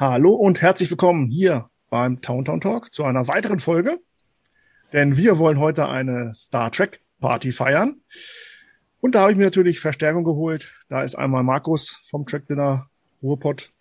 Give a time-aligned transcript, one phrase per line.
[0.00, 3.98] Hallo und herzlich willkommen hier beim Town Town Talk zu einer weiteren Folge.
[4.92, 8.00] Denn wir wollen heute eine Star Trek Party feiern.
[9.00, 10.72] Und da habe ich mir natürlich Verstärkung geholt.
[10.88, 12.88] Da ist einmal Markus vom Track Dinner
[13.24, 13.72] Ruhrpott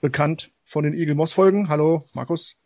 [0.00, 1.68] bekannt von den Eagle Moss Folgen.
[1.68, 2.56] Hallo, Markus.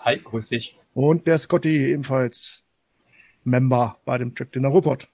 [0.00, 0.78] Hi, grüß dich.
[0.92, 2.62] Und der Scotty ebenfalls
[3.44, 5.08] Member bei dem Track Dinner Ruhrpott.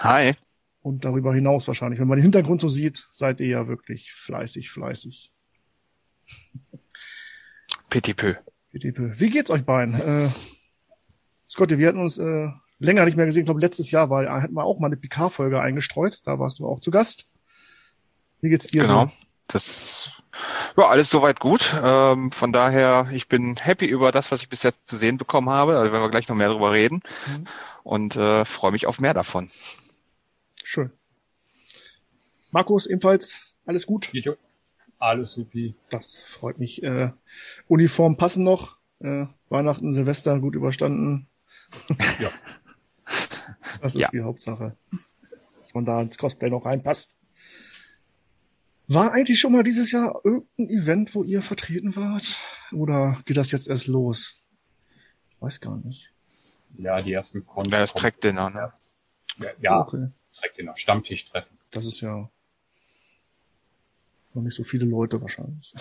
[0.00, 0.34] Hi.
[0.82, 4.70] Und darüber hinaus wahrscheinlich, wenn man den Hintergrund so sieht, seid ihr ja wirklich fleißig,
[4.70, 5.32] fleißig.
[7.90, 8.34] Petit peu.
[8.72, 9.12] Petit peu.
[9.18, 9.94] Wie geht's euch beiden?
[10.00, 10.30] Äh,
[11.48, 12.48] Scotty, wir hatten uns äh,
[12.78, 13.42] länger nicht mehr gesehen.
[13.42, 16.20] Ich glaube, letztes Jahr war, hatten wir auch mal eine PK-Folge eingestreut.
[16.24, 17.32] Da warst du auch zu Gast.
[18.40, 19.06] Wie geht's dir genau.
[19.06, 19.12] so?
[19.48, 20.10] Das
[20.76, 21.74] ja, alles soweit gut.
[21.82, 25.50] Ähm, von daher, ich bin happy über das, was ich bis jetzt zu sehen bekommen
[25.50, 25.76] habe.
[25.76, 27.00] Also werden wir gleich noch mehr darüber reden.
[27.26, 27.44] Mhm.
[27.82, 29.50] Und äh, freue mich auf mehr davon.
[30.62, 30.90] Schön.
[32.50, 34.08] Markus, ebenfalls alles gut?
[34.12, 34.36] Jo.
[35.02, 35.74] Alles supi.
[35.90, 36.80] Das freut mich.
[36.84, 37.10] Äh,
[37.66, 38.76] Uniform passen noch.
[39.00, 41.26] Äh, Weihnachten, Silvester gut überstanden.
[42.20, 42.30] Ja.
[43.82, 44.08] Das ist Ja.
[44.12, 44.76] die Hauptsache.
[45.58, 47.16] Dass man da ins Cosplay noch reinpasst.
[48.86, 52.36] War eigentlich schon mal dieses Jahr irgendein Event, wo ihr vertreten wart?
[52.72, 54.34] Oder geht das jetzt erst los?
[55.30, 56.12] Ich weiß gar nicht.
[56.78, 57.68] Ja, die ersten Cons.
[57.72, 58.72] Ja, das kommen Track Dinner, ne?
[59.38, 60.08] Ja, ja Okay.
[60.32, 60.76] Track Dinner.
[60.76, 61.58] Stammtischtreffen.
[61.70, 62.30] Das ist ja
[64.34, 65.74] noch nicht so viele Leute wahrscheinlich.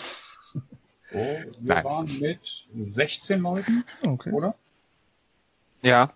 [1.14, 1.84] Oh, wir Nein.
[1.84, 4.32] waren mit 16 Leuten, Okay.
[4.32, 4.56] oder?
[5.82, 6.12] Ja.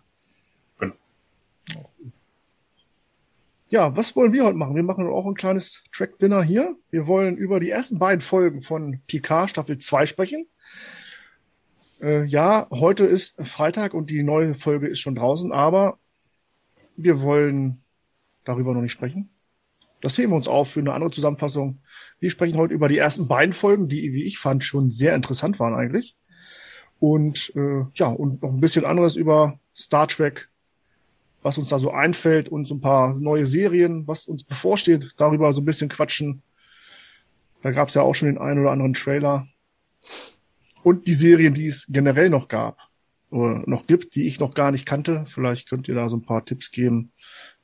[3.68, 4.76] Ja, was wollen wir heute machen?
[4.76, 6.76] Wir machen auch ein kleines Track-Dinner hier.
[6.92, 10.48] Wir wollen über die ersten beiden Folgen von Picard Staffel 2 sprechen.
[12.00, 15.98] Äh, ja, heute ist Freitag und die neue Folge ist schon draußen, aber
[16.96, 17.82] wir wollen
[18.46, 19.30] darüber noch nicht sprechen.
[20.06, 21.80] Das heben wir uns auf für eine andere Zusammenfassung.
[22.20, 25.60] Wir sprechen heute über die ersten beiden Folgen, die, wie ich fand, schon sehr interessant
[25.60, 26.16] waren eigentlich.
[27.00, 30.48] Und äh, ja, und noch ein bisschen anderes über Star Trek,
[31.42, 35.52] was uns da so einfällt und so ein paar neue Serien, was uns bevorsteht, darüber
[35.56, 36.44] so ein bisschen quatschen.
[37.64, 39.48] Da gab es ja auch schon den einen oder anderen Trailer.
[40.84, 42.78] Und die Serien, die es generell noch gab
[43.32, 45.26] oder noch gibt, die ich noch gar nicht kannte.
[45.26, 47.12] Vielleicht könnt ihr da so ein paar Tipps geben,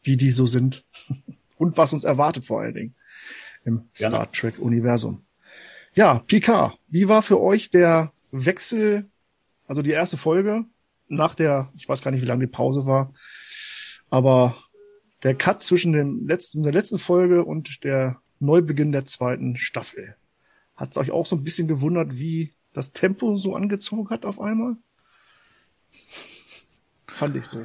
[0.02, 0.84] wie die so sind
[1.62, 2.96] und was uns erwartet vor allen Dingen
[3.64, 4.16] im Gerne.
[4.16, 5.24] Star Trek Universum.
[5.94, 9.06] Ja, Picard, wie war für euch der Wechsel,
[9.68, 10.66] also die erste Folge
[11.08, 13.14] nach der, ich weiß gar nicht, wie lange die Pause war,
[14.10, 14.58] aber
[15.22, 20.16] der Cut zwischen dem letzten, der letzten Folge und der Neubeginn der zweiten Staffel.
[20.76, 24.42] Hat es euch auch so ein bisschen gewundert, wie das Tempo so angezogen hat auf
[24.42, 24.78] einmal?
[27.06, 27.64] Fand ich so.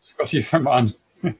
[0.00, 0.94] Scotty, fang mal an.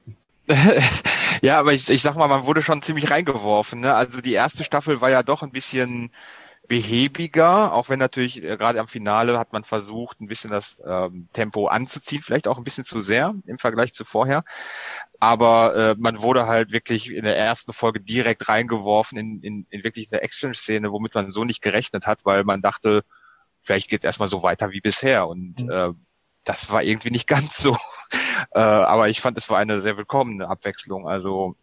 [1.41, 3.81] ja, aber ich, ich sag mal, man wurde schon ziemlich reingeworfen.
[3.81, 3.93] Ne?
[3.93, 6.11] Also die erste Staffel war ja doch ein bisschen
[6.67, 11.29] behäbiger, auch wenn natürlich äh, gerade am Finale hat man versucht, ein bisschen das ähm,
[11.33, 14.43] Tempo anzuziehen, vielleicht auch ein bisschen zu sehr im Vergleich zu vorher.
[15.19, 19.83] Aber äh, man wurde halt wirklich in der ersten Folge direkt reingeworfen in, in, in
[19.83, 23.03] wirklich eine Action-Szene, womit man so nicht gerechnet hat, weil man dachte,
[23.61, 25.27] vielleicht geht's erstmal so weiter wie bisher.
[25.27, 25.69] Und Mhm.
[25.71, 25.89] äh,
[26.49, 27.77] das war irgendwie nicht ganz so.
[28.51, 31.07] Äh, aber ich fand, es war eine sehr willkommene Abwechslung.
[31.07, 31.55] Also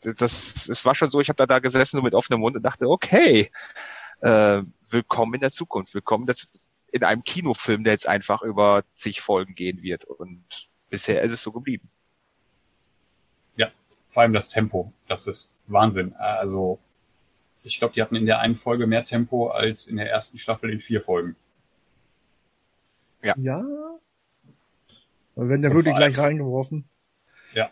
[0.00, 2.62] das, es war schon so, ich habe da, da gesessen nur mit offenem Mund und
[2.62, 3.50] dachte, okay,
[4.20, 6.46] äh, willkommen in der Zukunft, willkommen Zu-
[6.90, 10.04] in einem Kinofilm, der jetzt einfach über zig Folgen gehen wird.
[10.04, 11.90] Und bisher ist es so geblieben.
[14.14, 14.92] Vor allem das Tempo.
[15.08, 16.14] Das ist Wahnsinn.
[16.14, 16.78] Also,
[17.64, 20.70] ich glaube, die hatten in der einen Folge mehr Tempo als in der ersten Staffel
[20.70, 21.34] in vier Folgen.
[23.22, 23.34] Ja.
[23.36, 23.64] Ja.
[25.36, 26.84] Wir werden ja Und wirklich vor allem- gleich reingeworfen.
[27.54, 27.70] Ja.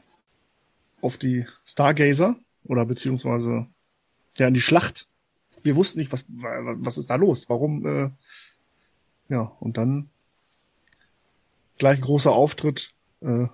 [1.00, 3.66] Auf die Stargazer oder beziehungsweise
[4.38, 5.06] ja in die Schlacht.
[5.62, 7.48] Wir wussten nicht, was was ist da los?
[7.48, 7.86] Warum?
[7.86, 8.10] Äh,
[9.28, 10.08] ja und dann
[11.78, 12.92] gleich großer Auftritt.
[13.20, 13.46] Äh,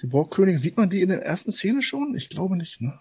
[0.00, 2.14] die Borgkönigin, sieht man die in der ersten Szene schon?
[2.16, 2.98] Ich glaube nicht, ne?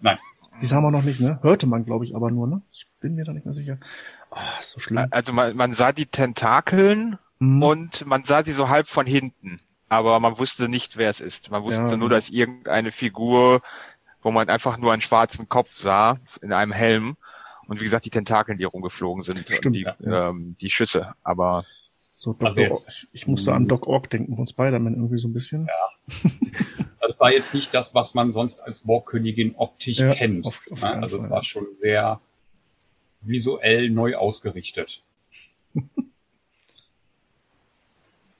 [0.00, 0.18] Nein.
[0.62, 1.40] Die sah man noch nicht, ne?
[1.42, 2.62] Hörte man, glaube ich, aber nur, ne?
[2.70, 3.78] Ich bin mir da nicht mehr sicher.
[4.30, 5.06] Ah, ist so schlimm.
[5.10, 7.62] Also man, man sah die Tentakeln Hm.
[7.62, 9.60] und man sah sie so halb von hinten.
[9.88, 11.50] Aber man wusste nicht, wer es ist.
[11.50, 12.16] Man wusste Ja, nur, ja.
[12.16, 13.60] dass irgendeine Figur,
[14.22, 17.16] wo man einfach nur einen schwarzen Kopf sah, in einem Helm.
[17.68, 20.30] Und wie gesagt, die Tentakeln, die rumgeflogen sind Stimmt, und die, ja.
[20.30, 21.14] ähm, die Schüsse.
[21.22, 21.64] Aber
[22.16, 22.48] So, Dr.
[22.48, 25.68] Also jetzt- ich, ich musste an Doc Ock denken von Spider-Man irgendwie so ein bisschen.
[26.08, 26.28] Also
[27.08, 30.46] es war jetzt nicht das, was man sonst als Borgkönigin optisch Ja, kennt.
[30.46, 30.94] auf- auf ne?
[30.94, 32.20] also es war schon sehr
[33.20, 35.02] visuell neu ausgerichtet.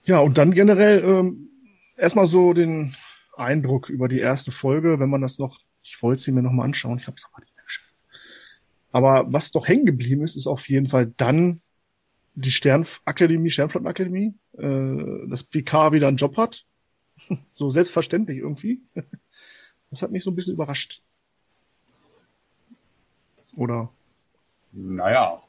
[0.05, 1.49] Ja, und dann generell ähm,
[1.97, 2.95] erstmal so den
[3.35, 6.63] Eindruck über die erste Folge, wenn man das noch, ich wollte sie mir noch mal
[6.63, 7.93] anschauen, ich habe es aber nicht mehr geschafft.
[8.91, 11.61] Aber was doch hängen geblieben ist, ist auf jeden Fall dann
[12.35, 16.65] die Sternakademie, Sternflottenakademie, äh, dass Picard wieder einen Job hat.
[17.53, 18.81] so selbstverständlich irgendwie.
[19.91, 21.03] Das hat mich so ein bisschen überrascht.
[23.55, 23.89] Oder?
[24.73, 25.41] Naja.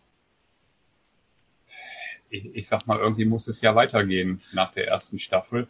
[2.31, 5.69] Ich, ich sag mal, irgendwie muss es ja weitergehen nach der ersten Staffel.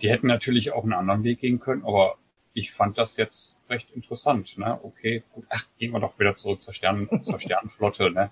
[0.00, 2.16] Die hätten natürlich auch einen anderen Weg gehen können, aber
[2.52, 4.56] ich fand das jetzt recht interessant.
[4.56, 4.78] Ne?
[4.82, 8.30] Okay, gut, ach, gehen wir doch wieder zurück zur, Stern, zur Sternenflotte ne?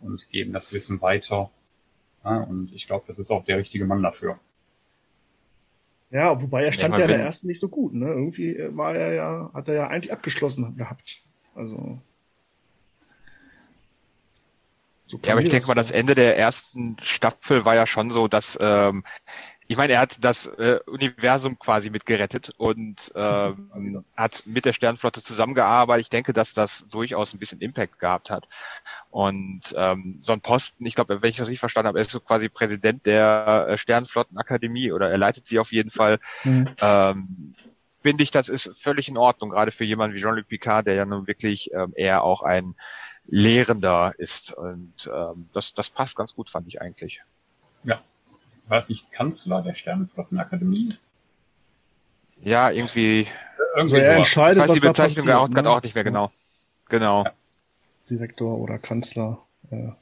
[0.00, 1.50] und geben das Wissen weiter.
[2.24, 4.38] Ja, und ich glaube, das ist auch der richtige Mann dafür.
[6.10, 7.92] Ja, wobei er stand ja, ja in der ersten nicht so gut.
[7.94, 8.06] Ne?
[8.06, 11.22] Irgendwie war er ja, hat er ja eigentlich abgeschlossen gehabt.
[11.54, 12.00] Also.
[15.08, 18.28] So ja, aber ich denke mal, das Ende der ersten Staffel war ja schon so,
[18.28, 19.04] dass ähm,
[19.70, 25.22] ich meine, er hat das äh, Universum quasi mitgerettet und ähm, hat mit der Sternflotte
[25.22, 26.06] zusammengearbeitet.
[26.06, 28.48] Ich denke, dass das durchaus ein bisschen Impact gehabt hat.
[29.10, 32.10] Und ähm, so ein Posten, ich glaube, wenn ich das richtig verstanden habe, er ist
[32.10, 36.18] so quasi Präsident der äh, Sternflottenakademie oder er leitet sie auf jeden Fall.
[36.44, 36.70] Mhm.
[36.80, 37.54] Ähm,
[38.02, 41.04] finde ich, das ist völlig in Ordnung, gerade für jemanden wie Jean-Luc Picard, der ja
[41.04, 42.74] nun wirklich ähm, eher auch ein
[43.28, 44.52] Lehrender ist.
[44.52, 47.20] Und ähm, das, das passt ganz gut, fand ich eigentlich.
[47.84, 48.00] Ja,
[48.68, 50.96] war es nicht Kanzler der Sternenflottenakademie?
[52.42, 53.26] Ja, irgendwie.
[53.76, 55.70] irgendwie also er entscheidet, was die Bezeichnung da passiert, ne?
[55.70, 56.30] auch nicht mehr genau.
[56.88, 57.24] Genau.
[57.24, 57.32] Ja.
[58.08, 59.42] Direktor oder Kanzler.
[59.70, 59.96] Ja.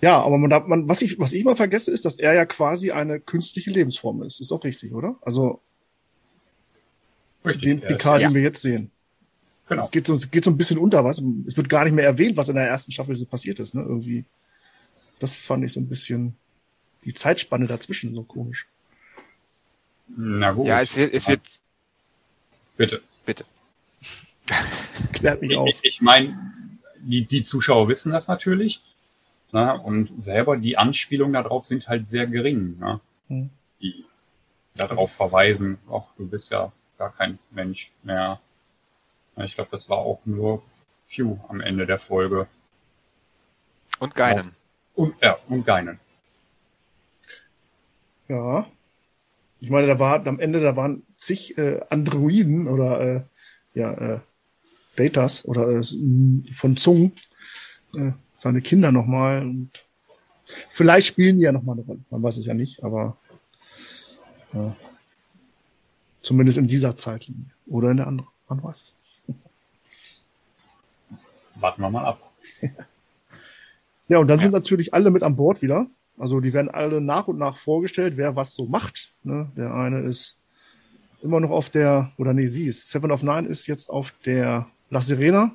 [0.00, 2.90] ja, aber man, man, was ich, was ich mal vergesse, ist, dass er ja quasi
[2.90, 4.40] eine künstliche Lebensform ist.
[4.40, 5.16] Ist doch richtig, oder?
[5.22, 5.60] Also
[7.44, 8.28] richtig, den Picard, ja.
[8.28, 8.90] den wir jetzt sehen.
[9.68, 9.82] Genau.
[9.82, 11.22] Es geht so, es geht so ein bisschen unter, was?
[11.46, 13.82] Es wird gar nicht mehr erwähnt, was in der ersten Staffel so passiert ist, ne?
[13.82, 14.24] Irgendwie.
[15.18, 16.36] Das fand ich so ein bisschen
[17.04, 18.66] die Zeitspanne dazwischen so komisch.
[20.08, 20.66] Na gut.
[20.66, 21.40] Ja, es wird, es wird.
[22.76, 23.02] Bitte.
[23.24, 23.44] Bitte.
[25.12, 25.68] Klärt mich auf.
[25.68, 26.52] Ich, ich meine,
[27.00, 28.82] die, die Zuschauer wissen das natürlich.
[29.52, 32.78] Na, ne, und selber die Anspielungen darauf sind halt sehr gering.
[32.78, 33.00] Ne?
[33.28, 33.50] Hm.
[33.80, 34.04] Die
[34.74, 38.40] darauf verweisen, ach, du bist ja gar kein Mensch mehr.
[39.44, 40.62] Ich glaube, das war auch nur
[41.08, 42.46] Pew am Ende der Folge.
[43.98, 44.54] Und Geinen.
[44.94, 46.00] Und, ja, und Geinen.
[48.28, 48.66] Ja.
[49.60, 53.22] Ich meine, da war am Ende, da waren zig äh, Androiden oder äh,
[53.74, 54.20] ja, äh,
[54.96, 55.82] Datas oder äh,
[56.54, 57.12] von Zung,
[57.94, 59.42] äh, seine Kinder nochmal.
[59.42, 59.70] Und
[60.70, 62.00] vielleicht spielen die ja nochmal eine Rolle.
[62.10, 63.16] Man weiß es ja nicht, aber
[64.52, 64.70] äh,
[66.22, 67.50] zumindest in dieser Zeitlinie.
[67.66, 68.30] Oder in der anderen.
[68.48, 69.05] Man weiß es nicht.
[71.60, 72.20] Warten wir mal ab.
[74.08, 74.44] ja, und dann ja.
[74.44, 75.86] sind natürlich alle mit an Bord wieder.
[76.18, 79.12] Also die werden alle nach und nach vorgestellt, wer was so macht.
[79.22, 79.50] Ne?
[79.56, 80.38] Der eine ist
[81.22, 84.66] immer noch auf der, oder nee, sie ist, Seven of Nine ist jetzt auf der
[84.90, 85.52] La Sirena.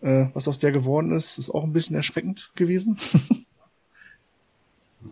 [0.00, 2.96] Äh, was aus der geworden ist, ist auch ein bisschen erschreckend gewesen.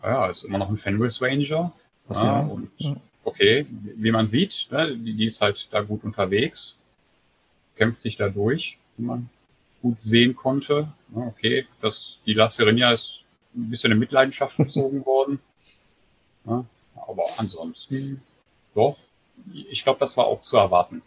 [0.02, 1.72] ja, ist immer noch ein Fenris Ranger.
[2.06, 2.96] Was, ja, und ja.
[3.24, 6.80] okay, wie man sieht, ne, die, die ist halt da gut unterwegs,
[7.76, 9.30] kämpft sich da durch, wie man
[9.80, 10.92] gut sehen konnte.
[11.14, 13.20] Okay, das, die La Sirena ist
[13.54, 15.40] ein bisschen in Mitleidenschaft gezogen worden.
[16.44, 16.64] Ja,
[16.94, 18.22] aber ansonsten,
[18.74, 18.98] doch,
[19.52, 21.02] ich glaube, das war auch zu erwarten,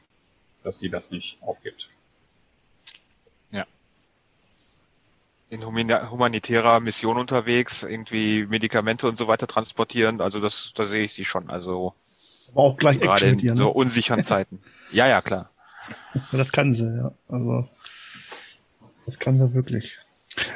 [0.63, 1.89] dass sie das nicht aufgibt.
[3.51, 3.65] Ja.
[5.49, 11.13] In humanitärer Mission unterwegs, irgendwie Medikamente und so weiter transportieren, also das, da sehe ich
[11.13, 11.49] sie schon.
[11.49, 11.93] Also
[12.53, 13.61] aber auch gleich gerade in ihr, ne?
[13.61, 14.61] so unsicheren Zeiten.
[14.91, 15.50] ja, ja, klar.
[16.31, 17.13] Das kann sie, ja.
[17.27, 17.67] Also
[19.05, 19.99] das kann sie wirklich.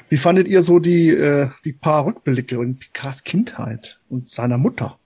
[0.10, 4.98] Wie fandet ihr so die, äh, die paar Rückblicke in Picards Kindheit und seiner Mutter?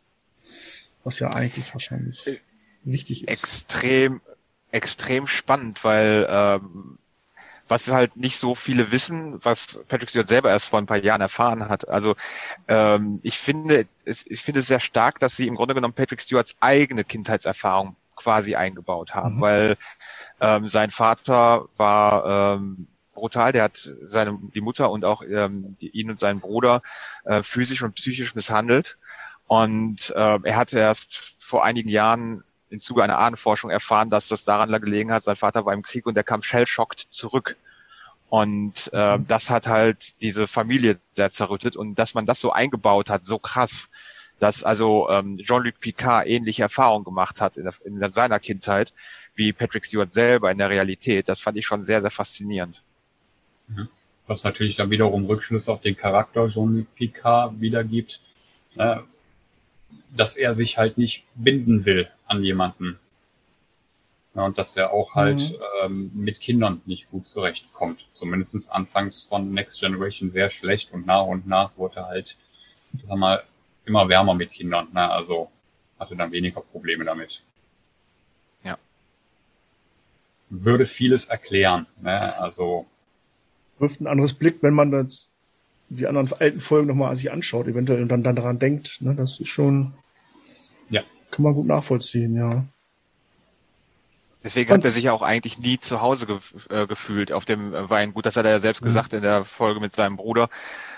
[1.04, 2.38] Was ja eigentlich wahrscheinlich äh,
[2.84, 3.30] wichtig ist.
[3.30, 4.22] Extrem,
[4.72, 7.00] extrem spannend, weil ähm,
[7.68, 11.22] was halt nicht so viele wissen, was Patrick Stewart selber erst vor ein paar Jahren
[11.22, 11.88] erfahren hat.
[11.88, 12.16] Also
[12.68, 16.22] ähm, ich finde, es, ich finde es sehr stark, dass sie im Grunde genommen Patrick
[16.22, 19.42] Stewarts eigene Kindheitserfahrung quasi eingebaut haben, mhm.
[19.42, 19.78] weil
[20.40, 23.52] ähm, sein Vater war ähm, brutal.
[23.52, 26.82] Der hat seine, die Mutter und auch ähm, die, ihn und seinen Bruder
[27.26, 28.98] äh, physisch und psychisch misshandelt.
[29.48, 34.46] Und äh, er hat erst vor einigen Jahren im Zuge einer Ahnenforschung erfahren, dass das
[34.46, 37.56] daran gelegen hat, sein Vater war im Krieg und der kam shellschockt zurück.
[38.30, 39.28] Und äh, mhm.
[39.28, 43.40] das hat halt diese Familie sehr zerrüttet und dass man das so eingebaut hat, so
[43.40, 43.90] krass,
[44.40, 48.94] dass also ähm, Jean-Luc Picard ähnliche Erfahrungen gemacht hat in, der, in seiner Kindheit
[49.36, 52.82] wie Patrick Stewart selber in der Realität, das fand ich schon sehr, sehr faszinierend.
[53.68, 53.90] Mhm.
[54.28, 58.22] Was natürlich dann wiederum Rückschlüsse auf den Charakter Jean-Luc Picard wiedergibt,
[58.76, 59.04] ne,
[60.16, 63.00] dass er sich halt nicht binden will an jemanden.
[64.36, 65.56] Ja, und dass er auch halt mhm.
[65.84, 68.06] ähm, mit Kindern nicht gut zurechtkommt.
[68.14, 72.38] Zumindest anfangs von Next Generation sehr schlecht und nach und nach wurde halt,
[73.08, 73.44] sag mal,
[73.90, 74.88] immer wärmer mit Kindern.
[74.94, 75.10] Ne?
[75.10, 75.50] Also
[76.00, 77.44] hatte dann weniger Probleme damit.
[78.64, 78.78] Ja.
[80.50, 81.88] Würde vieles erklären.
[82.02, 82.40] Ne?
[82.40, 82.86] Also
[83.80, 85.32] wirft ein anderes Blick, wenn man jetzt
[85.90, 89.02] die anderen alten Folgen nochmal sich anschaut, eventuell und dann, dann daran denkt.
[89.02, 89.16] Ne?
[89.16, 89.94] Das ist schon,
[90.90, 91.02] ja.
[91.32, 92.66] kann man gut nachvollziehen, ja.
[94.42, 97.74] Deswegen hat er sich ja auch eigentlich nie zu Hause ge äh, gefühlt auf dem
[97.74, 98.14] äh, Wein.
[98.14, 100.50] Gut, das hat er ja selbst gesagt in der Folge mit seinem Bruder.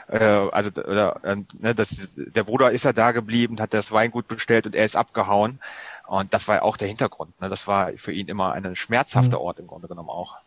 [0.08, 4.68] Äh, also äh, ne, das, der Bruder ist ja da geblieben, hat das Weingut bestellt
[4.68, 5.60] und er ist abgehauen.
[6.06, 7.40] Und das war ja auch der Hintergrund.
[7.42, 7.50] Ne?
[7.50, 9.46] Das war für ihn immer ein schmerzhafter mhm.
[9.46, 10.38] Ort im Grunde genommen auch.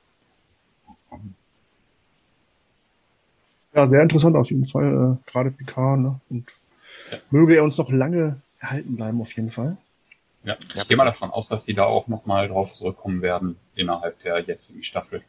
[3.72, 5.98] Ja, sehr interessant auf jeden Fall, äh, gerade Picard.
[5.98, 6.20] Ne?
[6.30, 6.52] Und
[7.10, 7.18] ja.
[7.30, 9.78] möge er uns noch lange erhalten bleiben auf jeden Fall.
[10.44, 13.56] Ja, ich ja, gehe mal davon aus, dass die da auch nochmal drauf zurückkommen werden
[13.74, 15.22] innerhalb der jetzigen Staffel.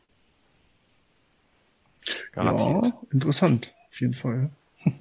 [2.33, 2.85] Garantiert.
[2.85, 4.49] Ja, interessant, auf jeden Fall.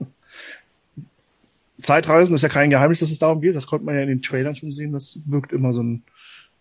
[1.80, 3.56] Zeitreisen ist ja kein Geheimnis, dass es darum geht.
[3.56, 4.92] Das konnte man ja in den Trailern schon sehen.
[4.92, 6.04] Das wirkt immer so ein,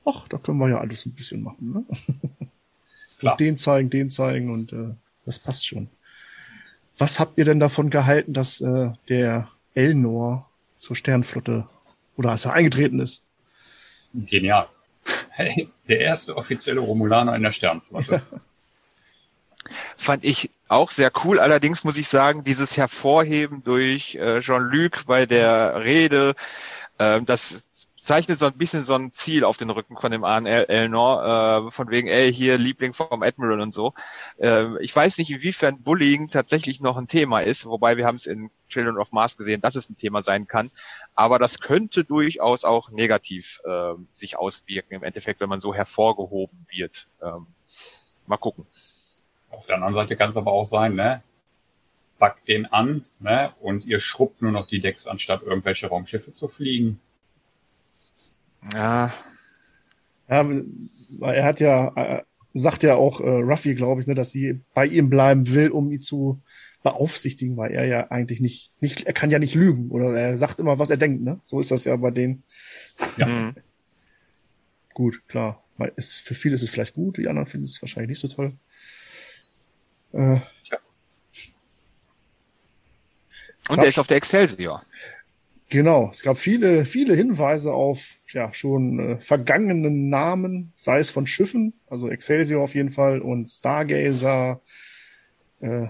[0.03, 1.71] ach, da können wir ja alles ein bisschen machen.
[1.71, 1.85] Ne?
[3.19, 3.37] Klar.
[3.37, 4.95] den zeigen, den zeigen und äh,
[5.25, 5.89] das passt schon.
[6.97, 11.69] Was habt ihr denn davon gehalten, dass äh, der Elnor zur Sternflotte
[12.17, 13.23] oder als er eingetreten ist?
[14.13, 14.67] Genial.
[15.29, 18.21] Hey, der erste offizielle Romulaner in der Sternflotte.
[19.97, 21.39] Fand ich auch sehr cool.
[21.39, 26.35] Allerdings muss ich sagen, dieses Hervorheben durch äh, Jean-Luc bei der Rede,
[26.97, 27.67] äh, das
[28.03, 31.67] zeichnet so ein bisschen so ein Ziel auf den Rücken von dem Arne El Elnor,
[31.67, 33.93] äh, von wegen, ey, hier Liebling vom Admiral und so.
[34.37, 38.25] Äh, ich weiß nicht, inwiefern Bullying tatsächlich noch ein Thema ist, wobei wir haben es
[38.25, 40.69] in Children of Mars gesehen, dass es ein Thema sein kann.
[41.15, 46.67] Aber das könnte durchaus auch negativ äh, sich auswirken, im Endeffekt, wenn man so hervorgehoben
[46.69, 47.07] wird.
[47.21, 47.47] Ähm,
[48.27, 48.65] mal gucken.
[49.49, 51.23] Auf der anderen Seite kann es aber auch sein, ne?
[52.19, 53.53] Packt den an, ne?
[53.61, 56.99] Und ihr schrubbt nur noch die Decks, anstatt irgendwelche Raumschiffe zu fliegen.
[58.71, 59.13] Ja.
[60.29, 60.49] Ja,
[61.21, 64.85] er hat ja, äh, sagt ja auch äh, Ruffy, glaube ich, ne, dass sie bei
[64.85, 66.41] ihm bleiben will, um ihn zu
[66.83, 70.59] beaufsichtigen, weil er ja eigentlich nicht, nicht, er kann ja nicht lügen oder er sagt
[70.59, 71.39] immer, was er denkt, ne?
[71.43, 72.43] So ist das ja bei denen.
[73.17, 73.25] Ja.
[73.25, 73.55] Mhm.
[74.93, 75.63] gut, klar.
[75.77, 78.27] Weil es, für viele ist es vielleicht gut, die anderen finden es wahrscheinlich nicht so
[78.27, 78.53] toll.
[80.11, 80.77] Äh, ja.
[83.69, 84.83] Und er ist auf der Excelsior.
[85.73, 91.25] Genau, es gab viele, viele Hinweise auf ja schon äh, vergangenen Namen, sei es von
[91.25, 94.61] Schiffen, also Excelsior auf jeden Fall und Stargazer.
[95.61, 95.87] Äh,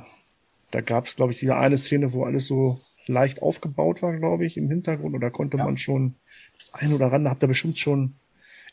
[0.72, 4.46] da gab es, glaube ich, diese eine Szene, wo alles so leicht aufgebaut war, glaube
[4.46, 5.16] ich, im Hintergrund.
[5.16, 5.66] Oder konnte ja.
[5.66, 6.16] man schon
[6.58, 8.16] das eine oder andere, habt ihr bestimmt schon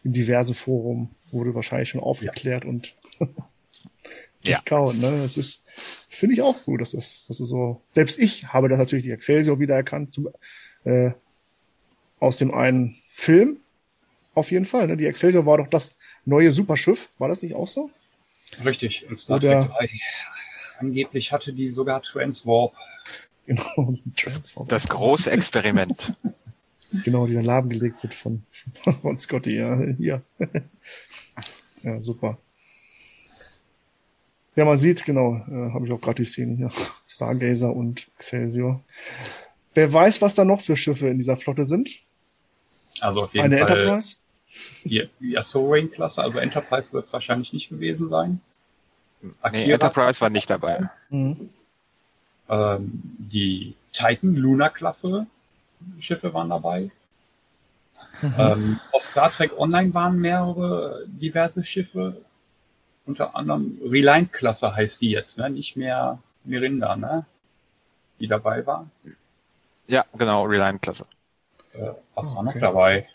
[0.05, 2.71] in diversen Forum, wurde wahrscheinlich schon aufgeklärt ja.
[2.71, 2.95] und
[4.45, 4.61] ja.
[4.65, 5.01] kauen.
[5.01, 5.11] Ne?
[5.23, 5.65] Das ist,
[6.09, 7.83] finde ich auch gut, dass das, dass das so.
[7.95, 10.15] Selbst ich habe das natürlich die Excelsior wiedererkannt.
[10.15, 10.29] Zum,
[10.85, 11.13] äh,
[12.19, 13.59] aus dem einen Film.
[14.35, 14.87] Auf jeden Fall.
[14.87, 14.97] Ne?
[14.97, 17.11] Die Excelsior war doch das neue Superschiff.
[17.19, 17.91] War das nicht auch so?
[18.65, 19.07] Richtig.
[19.09, 19.91] In Star Trek 3.
[20.79, 22.75] Angeblich hatte die sogar Transwarp.
[23.47, 24.69] Genau, Transwarp.
[24.69, 26.15] Das große Experiment.
[27.05, 28.45] genau, die dann lahmgelegt wird von,
[29.03, 29.57] von Scotty.
[29.57, 30.23] Ja, hier.
[31.83, 32.39] ja, super.
[34.55, 36.71] Ja, man sieht, genau, äh, habe ich auch gerade die Szene hier.
[37.09, 38.85] Stargazer und Excelsior.
[39.75, 42.01] Wer weiß, was da noch für Schiffe in dieser Flotte sind?
[43.01, 43.71] Also auf jeden Eine Fall.
[43.71, 44.17] Eine Enterprise?
[44.85, 48.41] Die, die Sovereign-Klasse, also Enterprise wird es wahrscheinlich nicht gewesen sein.
[49.43, 50.91] Akira, nee, Enterprise war nicht dabei.
[51.09, 51.51] Mhm.
[52.49, 55.27] Ähm, die Titan Luna-Klasse
[55.99, 56.91] Schiffe waren dabei.
[58.23, 58.35] Mhm.
[58.39, 62.21] Ähm, aus Star Trek Online waren mehrere diverse Schiffe.
[63.07, 65.49] Unter anderem Reliant-Klasse heißt die jetzt, ne?
[65.49, 67.25] Nicht mehr Mirinda, ne?
[68.19, 68.91] Die dabei war.
[69.91, 71.05] Ja, genau, Reliant-Klasse.
[71.73, 73.09] Äh, was war noch dabei?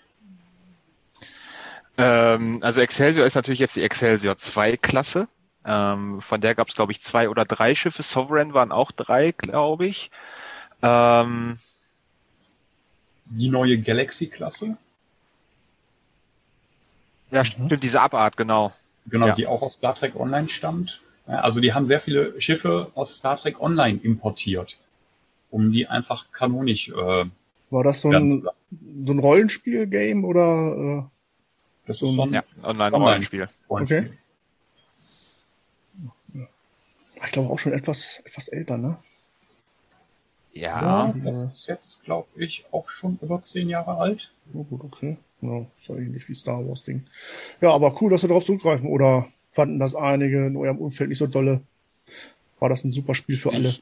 [1.98, 5.30] Ähm, also Excelsior ist natürlich jetzt die Excelsior 2 Klasse.
[5.66, 8.04] Ähm, von der gab es, glaube ich, zwei oder drei Schiffe.
[8.04, 10.12] Sovereign waren auch drei, glaube ich.
[10.82, 11.58] Ähm,
[13.28, 14.76] die neue Galaxy-Klasse?
[17.32, 17.46] Ja, mhm.
[17.46, 18.74] stimmt, diese Abart, genau.
[19.08, 19.36] Genau, ja.
[19.36, 21.00] die auch aus Star Trek Online stammt.
[21.26, 24.78] Also die haben sehr viele Schiffe aus Star Trek Online importiert
[25.56, 26.90] um die einfach kanonisch.
[26.90, 27.26] Äh,
[27.70, 28.46] War das so ein,
[29.06, 31.08] so ein Rollenspiel-Game oder?
[31.08, 33.48] Äh, das so ist so ein ja, Online-Rollenspiel.
[33.70, 34.10] Okay.
[37.24, 38.98] Ich glaube auch schon etwas, etwas älter, ne?
[40.52, 44.32] Ja, das ist jetzt, glaube ich, auch schon über zehn Jahre alt.
[44.54, 45.18] Oh, gut, okay.
[45.42, 47.06] Ja, ist ja ähnlich wie Star Wars Ding.
[47.62, 48.88] Ja, aber cool, dass wir darauf zurückgreifen.
[48.88, 51.62] Oder fanden das einige in eurem Umfeld nicht so dolle?
[52.60, 53.74] War das ein super Spiel für alle?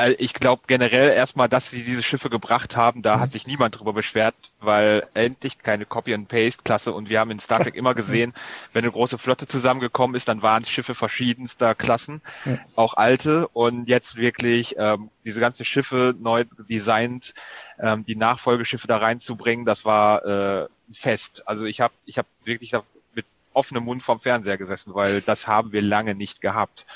[0.00, 3.20] Also ich glaube generell erstmal, dass sie diese Schiffe gebracht haben, da mhm.
[3.20, 7.74] hat sich niemand drüber beschwert, weil endlich keine Copy-and-Paste-Klasse und wir haben in Star Trek
[7.74, 8.32] immer gesehen,
[8.72, 12.58] wenn eine große Flotte zusammengekommen ist, dann waren Schiffe verschiedenster Klassen, ja.
[12.76, 17.34] auch alte und jetzt wirklich ähm, diese ganzen Schiffe neu designt,
[17.78, 21.46] ähm, die Nachfolgeschiffe da reinzubringen, das war äh, Fest.
[21.46, 22.72] Also ich habe ich hab wirklich
[23.12, 26.86] mit offenem Mund vom Fernseher gesessen, weil das haben wir lange nicht gehabt.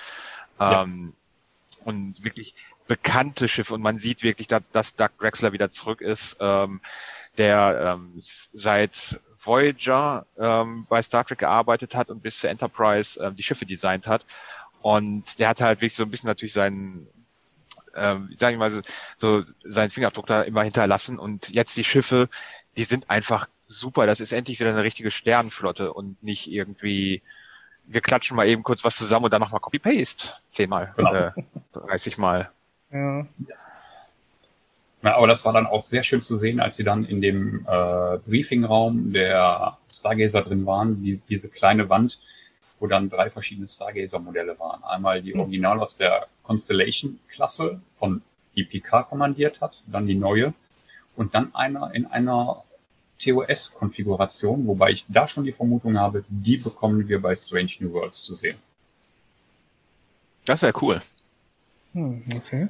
[0.59, 0.85] Ja.
[0.85, 1.13] Ähm,
[1.85, 2.55] und wirklich
[2.87, 6.81] bekannte Schiffe und man sieht wirklich, dass, dass Doug Drexler wieder zurück ist, ähm,
[7.39, 8.13] der ähm,
[8.53, 13.67] seit Voyager ähm, bei Star Trek gearbeitet hat und bis zur Enterprise ähm, die Schiffe
[13.67, 14.25] designt hat.
[14.81, 17.07] Und der hat halt wirklich so ein bisschen natürlich seinen,
[17.95, 18.83] ähm, sag ich mal, so,
[19.17, 21.19] so seinen Fingerabdruck da immer hinterlassen.
[21.19, 22.29] Und jetzt die Schiffe,
[22.77, 24.07] die sind einfach super.
[24.07, 27.23] Das ist endlich wieder eine richtige Sternenflotte und nicht irgendwie,
[27.87, 30.29] wir klatschen mal eben kurz was zusammen und dann nochmal Copy-Paste.
[30.51, 31.15] Zehnmal, genau.
[31.15, 31.33] äh,
[31.73, 32.51] 30 Mal.
[32.95, 33.27] Ja.
[35.03, 35.17] ja.
[35.17, 38.19] Aber das war dann auch sehr schön zu sehen, als sie dann in dem äh,
[38.19, 42.21] Briefingraum der Stargazer drin waren, die, diese kleine Wand,
[42.79, 44.83] wo dann drei verschiedene Stargazer-Modelle waren.
[44.83, 45.41] Einmal die hm.
[45.41, 48.23] Original aus der Constellation-Klasse, von
[48.57, 50.55] die Picard kommandiert hat, dann die neue
[51.17, 52.65] und dann einer in einer
[53.19, 58.23] TOS-Konfiguration, wobei ich da schon die Vermutung habe, die bekommen wir bei Strange New Worlds
[58.23, 58.57] zu sehen.
[60.45, 61.01] Das wäre cool.
[61.95, 62.69] Hm, okay.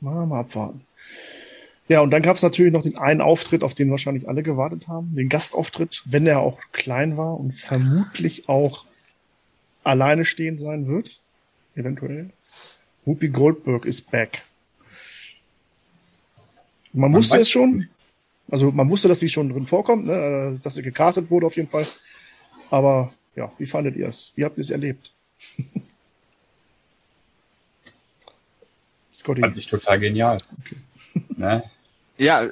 [0.00, 0.86] Mal, mal abwarten.
[1.88, 4.86] Ja, und dann gab es natürlich noch den einen Auftritt, auf den wahrscheinlich alle gewartet
[4.86, 5.14] haben.
[5.16, 8.84] Den Gastauftritt, wenn er auch klein war und vermutlich auch
[9.82, 11.20] alleine stehen sein wird.
[11.74, 12.30] Eventuell.
[13.04, 14.44] Whoopi Goldberg is back.
[16.92, 17.88] Man, man wusste es schon.
[18.50, 20.58] Also man wusste, dass sie schon drin vorkommt, ne?
[20.62, 21.86] dass sie gecastet wurde auf jeden Fall.
[22.70, 24.32] Aber ja, wie fandet ihr es?
[24.36, 25.12] Wie habt ihr es erlebt?
[29.14, 29.40] Scotty.
[29.40, 30.38] Fand ich total genial.
[30.60, 30.76] Okay.
[31.36, 31.64] Ne?
[32.18, 32.48] Ja,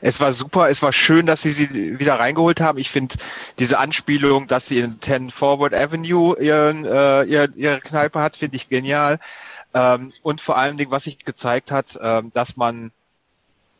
[0.00, 2.78] es war super, es war schön, dass sie sie wieder reingeholt haben.
[2.78, 3.16] Ich finde
[3.58, 8.56] diese Anspielung, dass sie in 10 Forward Avenue ihren, äh, ihre, ihre Kneipe hat, finde
[8.56, 9.18] ich genial.
[9.74, 12.92] Ähm, und vor allen Dingen, was sich gezeigt hat, ähm, dass man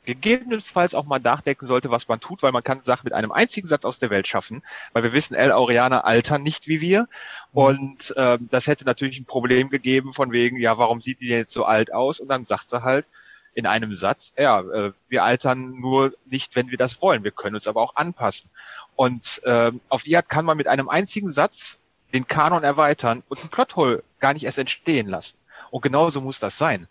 [0.07, 3.69] gegebenenfalls auch mal nachdenken sollte, was man tut, weil man kann Sachen mit einem einzigen
[3.69, 7.07] Satz aus der Welt schaffen, weil wir wissen, El Aureaner altern nicht wie wir mhm.
[7.53, 11.39] und ähm, das hätte natürlich ein Problem gegeben von wegen, ja, warum sieht die denn
[11.39, 12.21] jetzt so alt aus?
[12.21, 13.05] Und dann sagt sie halt
[13.53, 17.57] in einem Satz, ja, äh, wir altern nur nicht, wenn wir das wollen, wir können
[17.57, 18.51] uns aber auch anpassen.
[18.95, 21.79] Und ähm, auf die Art kann man mit einem einzigen Satz
[22.13, 25.39] den Kanon erweitern und ein Plothole gar nicht erst entstehen lassen.
[25.71, 26.87] Und genauso muss das sein.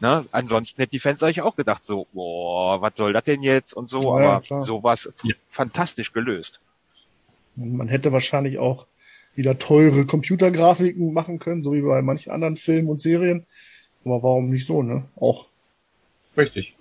[0.00, 0.24] Ne?
[0.30, 3.88] Ansonsten hätte die Fans eigentlich auch gedacht, so, boah, was soll das denn jetzt und
[3.88, 4.62] so, ja, aber klar.
[4.62, 5.34] so war es ja.
[5.50, 6.60] fantastisch gelöst.
[7.56, 8.86] Man hätte wahrscheinlich auch
[9.34, 13.46] wieder teure Computergrafiken machen können, so wie bei manchen anderen Filmen und Serien.
[14.04, 15.04] Aber warum nicht so, ne?
[15.16, 15.46] Auch.
[16.36, 16.74] Richtig.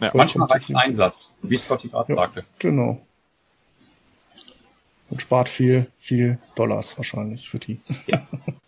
[0.00, 2.44] Ja, manchmal reicht ein Einsatz, wie Scotty gerade ja, sagte.
[2.58, 3.00] Genau.
[5.08, 7.80] Und spart viel, viel Dollars wahrscheinlich für die.
[8.06, 8.26] Ja.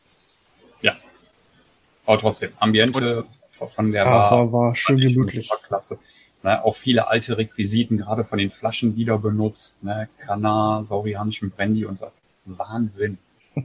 [2.06, 3.24] Aber trotzdem, Ambiente
[3.58, 5.50] und, von der ja, war, war schön gemütlich.
[5.66, 5.98] Klasse.
[6.42, 9.82] Ne, auch viele alte Requisiten, gerade von den Flaschen wieder benutzt.
[9.82, 12.10] Ne, Kana, saurianischen Brandy und so.
[12.44, 13.18] Wahnsinn.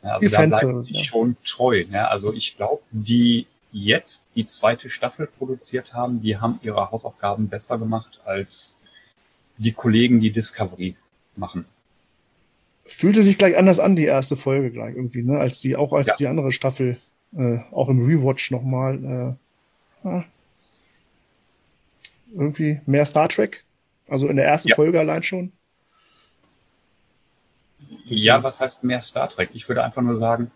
[0.00, 1.02] Ja, also die da bleibt sich ja.
[1.02, 1.84] schon treu.
[1.88, 2.08] Ne?
[2.08, 7.78] Also ich glaube, die jetzt die zweite Staffel produziert haben, die haben ihre Hausaufgaben besser
[7.78, 8.76] gemacht als
[9.56, 10.94] die Kollegen, die Discovery
[11.34, 11.64] machen.
[12.84, 15.38] Fühlte sich gleich anders an, die erste Folge gleich irgendwie, ne?
[15.38, 16.14] Als die, auch als ja.
[16.16, 16.96] die andere Staffel
[17.36, 19.36] äh, auch im Rewatch nochmal,
[20.04, 20.24] äh, ja,
[22.34, 23.64] irgendwie mehr Star Trek.
[24.08, 24.74] Also in der ersten ja.
[24.74, 25.52] Folge allein schon.
[28.06, 29.50] Ja, was heißt mehr Star Trek?
[29.52, 30.50] Ich würde einfach nur sagen,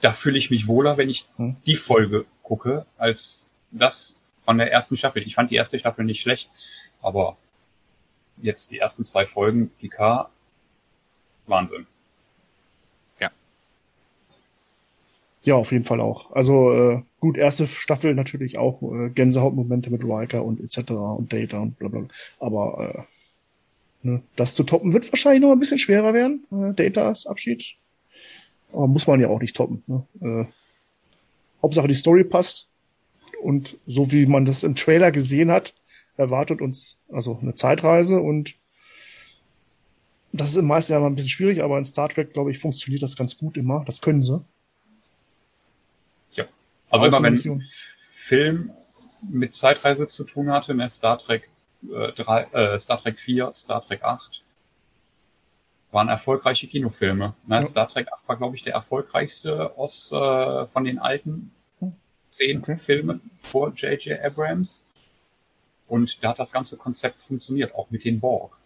[0.00, 1.56] da fühle ich mich wohler, wenn ich hm.
[1.66, 5.22] die Folge gucke, als das von der ersten Staffel.
[5.22, 6.50] Ich fand die erste Staffel nicht schlecht,
[7.02, 7.36] aber
[8.38, 10.30] jetzt die ersten zwei Folgen, PK,
[11.46, 11.86] Wahnsinn.
[15.46, 16.32] Ja, auf jeden Fall auch.
[16.32, 20.90] Also äh, gut, erste Staffel natürlich auch äh, Gänsehautmomente mit Riker und etc.
[20.90, 22.02] und Data und bla bla.
[22.40, 23.06] Aber
[24.02, 26.44] äh, ne, das zu toppen wird wahrscheinlich noch ein bisschen schwerer werden.
[26.50, 27.76] Äh, Datas Abschied.
[28.72, 29.84] Aber muss man ja auch nicht toppen.
[29.86, 30.04] Ne?
[30.20, 30.46] Äh,
[31.62, 32.68] Hauptsache die Story passt.
[33.40, 35.74] Und so wie man das im Trailer gesehen hat,
[36.16, 38.56] erwartet uns also eine Zeitreise und
[40.32, 42.58] Das ist im meisten ja mal ein bisschen schwierig, aber in Star Trek, glaube ich,
[42.58, 43.84] funktioniert das ganz gut immer.
[43.86, 44.44] Das können sie.
[46.90, 47.68] Also immer wenn ein
[48.14, 48.72] Film
[49.22, 51.48] mit Zeitreise zu tun hatte, ne, Star Trek
[51.82, 54.42] äh, 3, äh, Star Trek 4, Star Trek 8,
[55.90, 57.34] waren erfolgreiche Kinofilme.
[57.46, 57.56] Ne?
[57.56, 57.64] Ja.
[57.64, 61.52] Star Trek 8 war, glaube ich, der erfolgreichste aus äh, von den alten
[62.30, 62.76] zehn okay.
[62.76, 64.20] Filmen vor J.J.
[64.22, 64.84] Abrams.
[65.88, 68.56] Und da hat das ganze Konzept funktioniert, auch mit den Borg.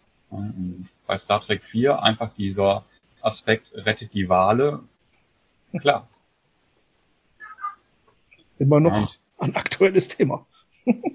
[1.07, 2.85] Bei Star Trek 4 einfach dieser
[3.21, 4.79] Aspekt rettet die Wale.
[5.79, 6.07] Klar.
[8.61, 10.45] Immer noch und, ein aktuelles Thema.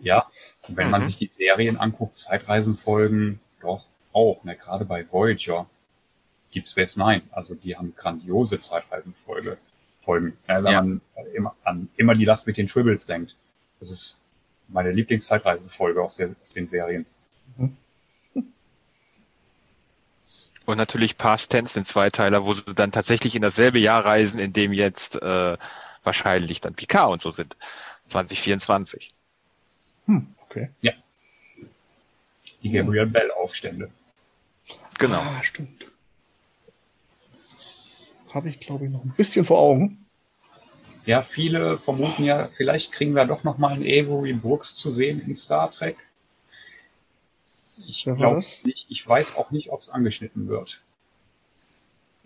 [0.03, 0.27] ja,
[0.67, 1.07] und wenn man mhm.
[1.07, 5.67] sich die Serien anguckt, Zeitreisenfolgen, doch auch, ne, gerade bei Voyager
[6.53, 9.59] Deep Space Nine, also die haben grandiose Zeitreisenfolge
[10.05, 10.83] Folgen, ne, wenn ja.
[10.83, 11.01] man
[11.35, 13.37] immer an immer die Last mit den Tribbles denkt.
[13.79, 14.21] Das ist
[14.67, 17.07] meine Lieblingszeitreisenfolge aus, der, aus den Serien.
[17.57, 17.77] Mhm.
[20.67, 24.53] Und natürlich Past Tense, den Zweiteiler, wo sie dann tatsächlich in dasselbe Jahr reisen, in
[24.53, 25.57] dem jetzt äh,
[26.07, 27.57] wahrscheinlich dann Picard und so sind.
[28.07, 29.11] 2024.
[30.07, 30.71] Hm, okay.
[30.81, 30.93] Ja.
[32.63, 33.91] Die Gabriel Bell Aufstände.
[34.99, 35.21] Genau.
[35.21, 35.87] Ah, stimmt.
[38.33, 40.07] Habe ich, glaube ich, noch ein bisschen vor Augen.
[41.05, 45.21] Ja, viele vermuten ja, vielleicht kriegen wir doch noch mal einen Avery Brooks zu sehen
[45.21, 45.97] in Star Trek.
[47.87, 48.87] Ich glaube nicht.
[48.89, 50.83] Ich weiß auch nicht, ob es angeschnitten wird.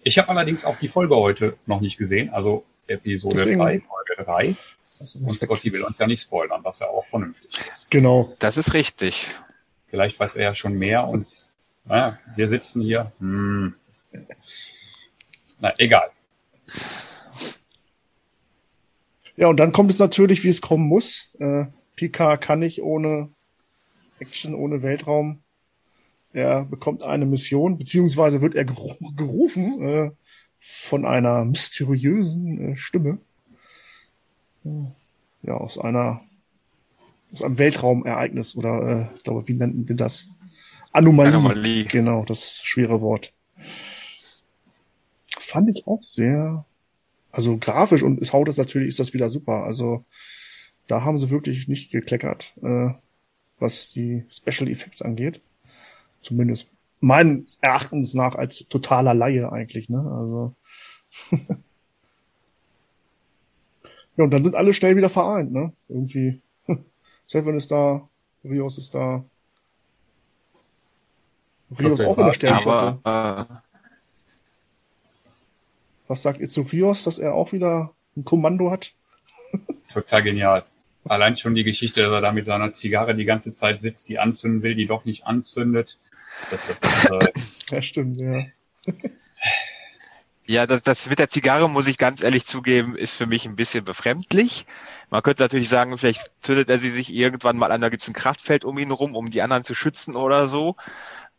[0.03, 3.59] Ich habe allerdings auch die Folge heute noch nicht gesehen, also Episode Deswegen.
[3.59, 4.57] 3, Folge 3.
[5.21, 7.91] Und Scotty will uns ja nicht spoilern, was ja auch vernünftig ist.
[7.91, 8.35] Genau.
[8.39, 9.27] Das ist richtig.
[9.87, 11.47] Vielleicht weiß er ja schon mehr und
[11.87, 13.13] naja, wir sitzen hier.
[13.19, 13.75] Hm.
[15.61, 16.11] Na, egal.
[19.37, 21.31] Ja, und dann kommt es natürlich, wie es kommen muss.
[21.39, 21.65] Äh,
[21.97, 23.31] Pika kann nicht ohne
[24.19, 25.41] Action, ohne Weltraum.
[26.33, 30.11] Er bekommt eine Mission, beziehungsweise wird er gerufen äh,
[30.61, 33.19] von einer mysteriösen äh, Stimme.
[35.43, 36.23] Ja, aus einer
[37.33, 40.29] aus einem Weltraumereignis oder äh, ich glaube, wie nennt man das?
[40.93, 41.33] Anomalie.
[41.33, 41.85] Anomalie.
[41.85, 43.33] Genau, das schwere Wort.
[45.39, 46.65] Fand ich auch sehr
[47.33, 49.65] also grafisch und es haut es natürlich, ist das wieder super.
[49.65, 50.05] Also
[50.87, 52.91] da haben sie wirklich nicht gekleckert, äh,
[53.59, 55.41] was die Special Effects angeht.
[56.23, 60.01] Zumindest meines Erachtens nach als totaler Laie eigentlich, ne?
[60.01, 60.55] Also.
[64.17, 65.73] ja, und dann sind alle schnell wieder vereint, ne?
[65.89, 66.41] Irgendwie.
[67.27, 68.09] Seven ist da,
[68.45, 69.25] Rios ist da.
[71.79, 72.99] Rios auch in der Sternflotte.
[73.03, 73.71] Aber, äh
[76.11, 78.95] was sagt ihr zu Rios, dass er auch wieder ein Kommando hat?
[79.93, 80.65] Total genial.
[81.05, 84.19] Allein schon die Geschichte, dass er da mit seiner Zigarre die ganze Zeit sitzt, die
[84.19, 85.99] anzünden will, die doch nicht anzündet.
[86.51, 87.33] Das, das äh
[87.71, 88.45] ja, stimmt, ja.
[90.51, 93.55] Ja, das, das mit der Zigarre, muss ich ganz ehrlich zugeben, ist für mich ein
[93.55, 94.67] bisschen befremdlich.
[95.09, 98.09] Man könnte natürlich sagen, vielleicht zündet er sie sich irgendwann mal an, da gibt es
[98.09, 100.75] ein Kraftfeld um ihn rum, um die anderen zu schützen oder so.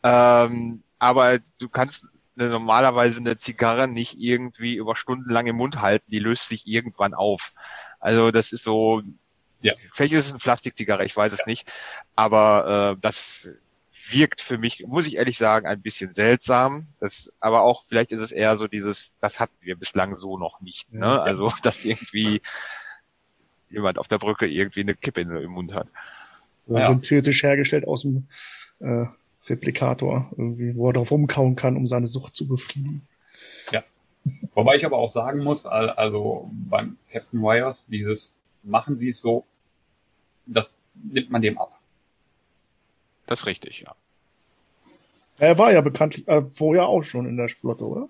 [0.02, 6.10] Ähm, aber du kannst normalerweise eine Zigarre nicht irgendwie über Stunden lang im Mund halten,
[6.10, 7.52] die löst sich irgendwann auf.
[8.00, 9.02] Also das ist so,
[9.60, 9.74] ja.
[9.94, 11.46] vielleicht ist es eine Plastikzigarre, ich weiß es ja.
[11.48, 11.70] nicht,
[12.16, 13.50] aber äh, das
[14.12, 16.88] wirkt für mich, muss ich ehrlich sagen, ein bisschen seltsam.
[17.00, 20.62] Das, aber auch vielleicht ist es eher so dieses, das hatten wir bislang so noch
[20.62, 20.94] nicht.
[20.94, 21.06] Ne?
[21.06, 21.22] Ja.
[21.22, 22.42] Also dass irgendwie
[23.70, 25.88] jemand auf der Brücke irgendwie eine Kippe im Mund hat.
[26.68, 26.88] Ja.
[26.88, 28.28] Synthetisch hergestellt aus dem
[28.80, 29.06] äh,
[29.48, 33.08] Replikator, irgendwie, wo er drauf rumkauen kann, um seine Sucht zu befriedigen.
[33.72, 33.82] Ja.
[34.54, 39.46] Wobei ich aber auch sagen muss, also beim Captain Wires, dieses machen Sie es so,
[40.46, 41.80] das nimmt man dem ab.
[43.26, 43.96] Das ist richtig, ja.
[45.42, 48.08] Er war ja bekanntlich äh, vorher auch schon in der Flotte, oder?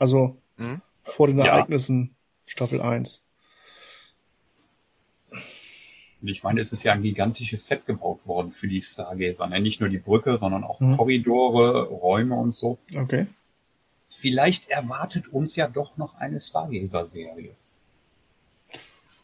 [0.00, 0.80] Also hm?
[1.04, 2.50] vor den Ereignissen ja.
[2.52, 3.22] Staffel 1.
[5.30, 9.46] Und ich meine, es ist ja ein gigantisches Set gebaut worden für die Stargazer.
[9.46, 9.60] Ne?
[9.60, 10.96] Nicht nur die Brücke, sondern auch mhm.
[10.96, 12.78] Korridore, Räume und so.
[12.96, 13.28] Okay.
[14.18, 17.54] Vielleicht erwartet uns ja doch noch eine Stargazer-Serie.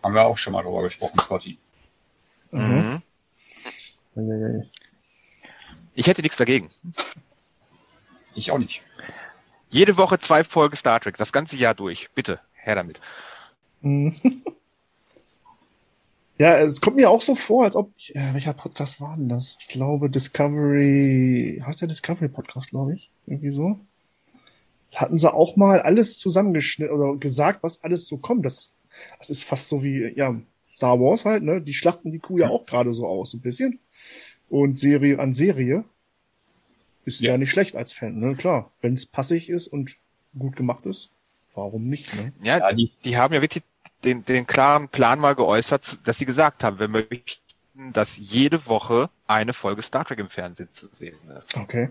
[0.01, 1.59] Haben wir auch schon mal drüber gesprochen, Scotty.
[2.53, 3.03] Mhm.
[5.95, 6.69] Ich hätte nichts dagegen.
[8.35, 8.83] Ich auch nicht.
[9.69, 12.11] Jede Woche zwei Folgen Star Trek, das ganze Jahr durch.
[12.15, 13.01] Bitte, her damit.
[13.81, 14.15] Mhm.
[16.39, 19.29] Ja, es kommt mir auch so vor, als ob, ich, äh, welcher Podcast war denn
[19.29, 19.59] das?
[19.61, 23.79] Ich glaube Discovery, heißt der Discovery Podcast, glaube ich, irgendwie so.
[24.93, 28.45] Hatten sie auch mal alles zusammengeschnitten oder gesagt, was alles so kommt.
[28.45, 28.73] Das,
[29.21, 30.35] das ist fast so wie, ja,
[30.75, 31.61] Star Wars halt, ne?
[31.63, 33.79] Die schlachten die Kuh ja auch gerade so aus, ein bisschen.
[34.49, 35.85] Und Serie an Serie.
[37.05, 37.33] Ist ja.
[37.33, 38.35] ja nicht schlecht als Fan, ne?
[38.37, 39.97] Klar, wenn es passig ist und
[40.39, 41.11] gut gemacht ist,
[41.55, 42.33] warum nicht, ne?
[42.43, 43.63] Ja, ja die, die haben ja wirklich
[44.05, 49.11] den, den klaren Plan mal geäußert, dass sie gesagt haben, wir möchten, dass jede Woche
[49.27, 51.57] eine Folge Star Trek im Fernsehen zu sehen ist.
[51.57, 51.91] Okay.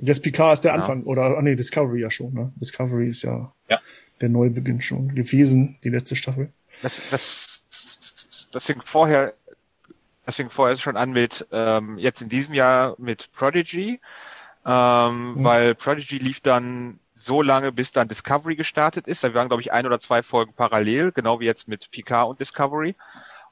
[0.00, 0.80] Das Picard ist der ja.
[0.80, 2.52] Anfang, oder, ah, nee, Discovery ja schon, ne?
[2.56, 3.80] Discovery ist ja, ja.
[4.20, 6.52] der Neubeginn schon gewesen, die letzte Staffel.
[6.82, 7.64] Das, das,
[8.52, 9.34] das fing vorher,
[10.36, 14.00] fing vorher schon an mit, ähm, jetzt in diesem Jahr mit Prodigy,
[14.64, 15.44] ähm, mhm.
[15.44, 19.24] weil Prodigy lief dann so lange, bis dann Discovery gestartet ist.
[19.24, 22.40] Da waren, glaube ich, ein oder zwei Folgen parallel, genau wie jetzt mit Picard und
[22.40, 22.94] Discovery.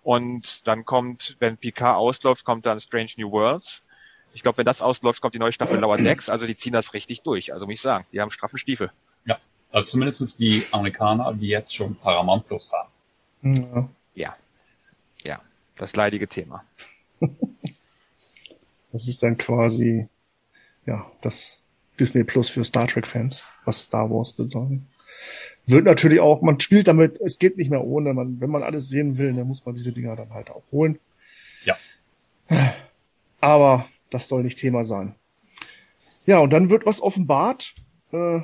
[0.02, 3.82] Und dann kommt, wenn Picard ausläuft, kommt dann Strange New Worlds.
[4.34, 6.28] Ich glaube, wenn das ausläuft, kommt die neue Staffel Lower Decks.
[6.28, 7.52] Also die ziehen das richtig durch.
[7.52, 8.92] Also muss ich sagen, die haben straffen Stiefel.
[9.24, 9.38] Ja,
[9.72, 12.90] also zumindest die Amerikaner, die jetzt schon Paramount Plus haben.
[13.42, 13.64] Ja.
[13.72, 14.36] Ja, ja
[15.76, 16.64] das leidige Thema.
[18.92, 20.08] das ist dann quasi,
[20.86, 21.60] ja, das
[21.98, 24.80] Disney Plus für Star Trek Fans, was Star Wars bedeutet.
[25.66, 28.88] Wird natürlich auch, man spielt damit, es geht nicht mehr ohne, man, wenn man alles
[28.88, 30.98] sehen will, dann muss man diese Dinger dann halt auch holen.
[31.64, 31.76] Ja.
[33.40, 35.14] Aber das soll nicht Thema sein.
[36.26, 37.74] Ja, und dann wird was offenbart,
[38.12, 38.40] äh,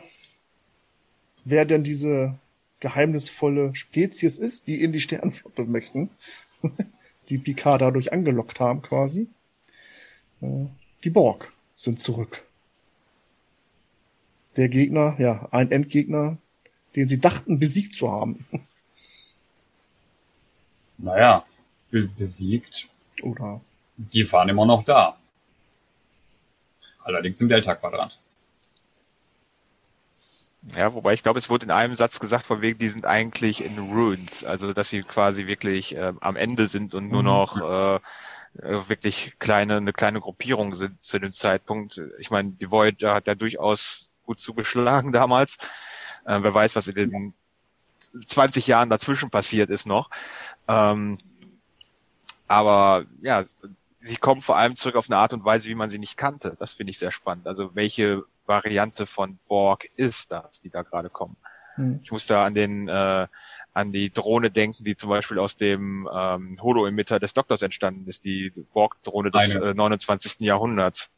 [1.44, 2.38] wer denn diese
[2.80, 6.10] geheimnisvolle Spezies ist, die in die Sternflotte möchten,
[7.28, 9.28] die Picard dadurch angelockt haben quasi.
[10.40, 10.66] Äh,
[11.04, 12.44] die Borg sind zurück.
[14.56, 16.38] Der Gegner, ja, ein Endgegner,
[16.94, 18.44] den sie dachten besiegt zu haben.
[20.98, 21.44] Naja,
[21.90, 22.88] besiegt.
[23.22, 23.60] Oder?
[23.96, 25.18] Die waren immer noch da.
[27.02, 28.16] Allerdings im Delta-Quadrant.
[30.76, 33.64] Ja, wobei ich glaube, es wurde in einem Satz gesagt, von wegen, die sind eigentlich
[33.64, 37.26] in Ruins, also dass sie quasi wirklich äh, am Ende sind und nur mhm.
[37.26, 38.00] noch äh,
[38.58, 42.00] äh, wirklich kleine, eine kleine Gruppierung sind zu dem Zeitpunkt.
[42.18, 45.56] Ich meine, die Voyager hat ja durchaus gut zugeschlagen damals.
[46.24, 47.34] Äh, wer weiß, was in den
[48.26, 50.10] 20 Jahren dazwischen passiert ist noch.
[50.68, 51.18] Ähm,
[52.46, 53.44] aber ja,
[54.00, 56.56] sie kommen vor allem zurück auf eine Art und Weise, wie man sie nicht kannte.
[56.58, 57.46] Das finde ich sehr spannend.
[57.46, 61.36] Also welche Variante von Borg ist das, die da gerade kommen?
[61.76, 62.00] Hm.
[62.02, 63.26] Ich muss da an den äh,
[63.72, 68.24] an die Drohne denken, die zum Beispiel aus dem ähm, Holo-Emitter des Doktors entstanden ist,
[68.24, 70.40] die Borg-Drohne des äh, 29.
[70.40, 71.10] Jahrhunderts.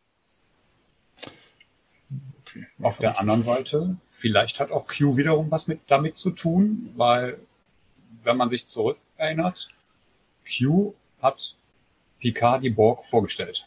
[2.42, 2.66] Okay.
[2.82, 7.38] Auf der anderen Seite, vielleicht hat auch Q wiederum was mit damit zu tun, weil
[8.22, 9.70] wenn man sich zurück erinnert,
[10.46, 11.56] Q hat
[12.20, 13.66] Picard die Borg vorgestellt.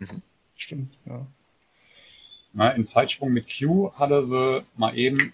[0.00, 0.22] Mhm.
[0.56, 1.26] Stimmt, ja.
[2.52, 5.32] Na, Im Zeitsprung mit Q hatte sie mal eben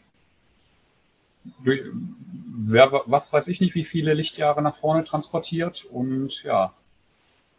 [1.63, 6.73] durch, wer, was weiß ich nicht, wie viele Lichtjahre nach vorne transportiert und ja,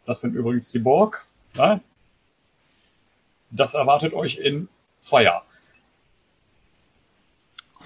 [0.04, 1.26] das sind übrigens die Borg.
[1.54, 1.80] Na?
[3.50, 5.46] Das erwartet euch in zwei Jahren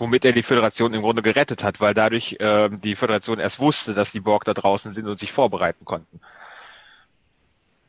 [0.01, 3.95] womit er die Föderation im Grunde gerettet hat, weil dadurch äh, die Föderation erst wusste,
[3.95, 6.21] dass die Borg da draußen sind und sich vorbereiten konnten.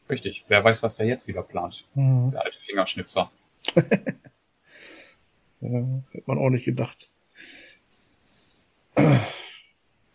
[0.09, 0.43] Richtig.
[0.49, 1.85] Wer weiß, was der jetzt wieder plant.
[1.95, 2.31] Mhm.
[2.31, 3.31] Der alte Fingerschnipser.
[5.61, 7.09] ja, hätte man auch nicht gedacht.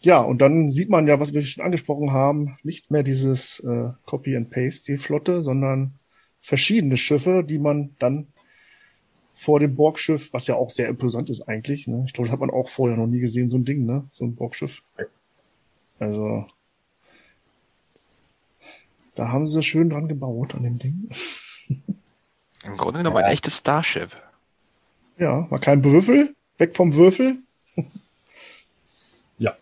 [0.01, 3.91] Ja, und dann sieht man ja, was wir schon angesprochen haben, nicht mehr dieses äh,
[4.05, 5.95] Copy and Paste, die Flotte, sondern
[6.41, 8.29] verschiedene Schiffe, die man dann
[9.35, 11.89] vor dem Borgschiff, was ja auch sehr imposant ist eigentlich.
[11.89, 12.05] Ne?
[12.07, 14.09] Ich glaube, das hat man auch vorher noch nie gesehen, so ein Ding, ne?
[14.13, 14.83] So ein Borgschiff.
[15.99, 16.47] Also,
[19.15, 21.09] da haben sie schön dran gebaut an dem Ding.
[22.67, 24.11] Im Grunde genommen ein echtes Starship.
[25.19, 27.39] Ja, war kein Würfel, weg vom Würfel.
[29.39, 29.57] ja.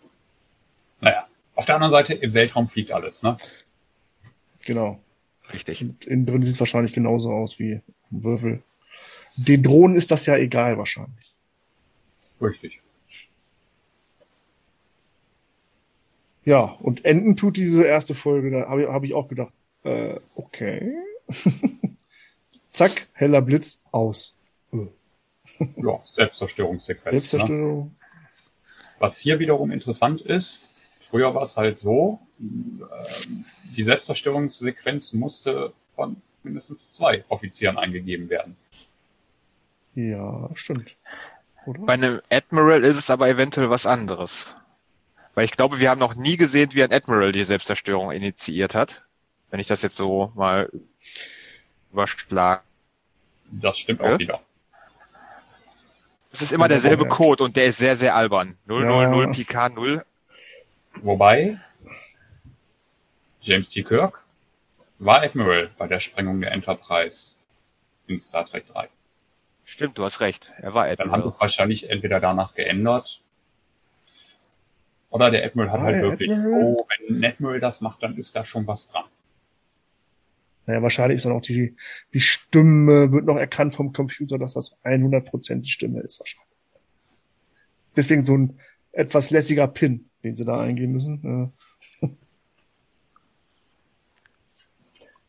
[1.01, 3.37] Naja, auf der anderen Seite, im Weltraum fliegt alles, ne?
[4.65, 4.99] Genau.
[5.53, 5.83] Richtig.
[5.83, 7.75] Und innen drin sieht es wahrscheinlich genauso aus wie
[8.11, 8.63] ein Würfel.
[9.37, 11.35] Den Drohnen ist das ja egal wahrscheinlich.
[12.41, 12.81] Richtig.
[16.45, 20.19] Ja, und enden tut diese erste Folge, da habe ich, hab ich auch gedacht, äh,
[20.35, 20.95] okay.
[22.75, 24.35] Zack, heller Blitz, aus.
[24.73, 24.89] Äh.
[25.77, 27.05] ja, Selbstzerstörungssequenz.
[27.05, 27.21] Ne?
[27.21, 27.85] Selbstzerstörung.
[27.85, 27.91] Ne?
[28.99, 32.45] Was hier wiederum interessant ist, früher war es halt so, äh,
[33.77, 38.57] die Selbstzerstörungssequenz musste von mindestens zwei Offizieren eingegeben werden.
[39.95, 40.97] Ja, stimmt.
[41.67, 41.81] Oder?
[41.83, 44.57] Bei einem Admiral ist es aber eventuell was anderes.
[45.37, 49.05] Weil ich glaube, wir haben noch nie gesehen, wie ein Admiral die Selbstzerstörung initiiert hat.
[49.53, 50.73] Wenn ich das jetzt so mal
[51.95, 52.63] überschlage.
[53.51, 54.15] Das stimmt ja?
[54.15, 54.41] auch wieder.
[56.33, 58.59] Es ist immer derselbe Code und der ist sehr, sehr albern.
[58.67, 59.33] 000 ja.
[59.33, 60.05] PK 0.
[61.03, 61.61] Wobei
[63.41, 63.85] James T.
[63.85, 64.25] Kirk
[64.99, 67.37] war Admiral bei der Sprengung der Enterprise
[68.09, 68.89] in Star Trek 3.
[69.65, 70.51] Stimmt, du hast recht.
[70.57, 70.97] Er war Admiral.
[70.97, 73.21] Dann haben sie es wahrscheinlich entweder danach geändert.
[75.11, 76.63] Oder der Admiral hat ah, halt wirklich, Admiral?
[76.65, 79.05] oh, wenn ein Admiral das macht, dann ist da schon was dran.
[80.67, 81.77] Naja, wahrscheinlich ist dann auch die,
[82.15, 86.49] die Stimme, wird noch erkannt vom Computer, dass das 100% die Stimme ist wahrscheinlich.
[87.97, 88.59] Deswegen so ein
[88.93, 91.53] etwas lässiger Pin, den sie da eingehen müssen.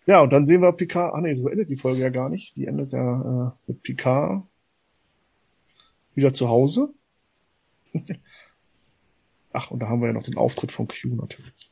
[0.08, 1.14] Ja, und dann sehen wir Picard.
[1.14, 2.56] Ah nee, so endet die Folge ja gar nicht.
[2.56, 4.44] Die endet ja äh, mit Picard
[6.14, 6.94] wieder zu Hause.
[9.54, 11.72] Ach, und da haben wir ja noch den Auftritt von Q natürlich.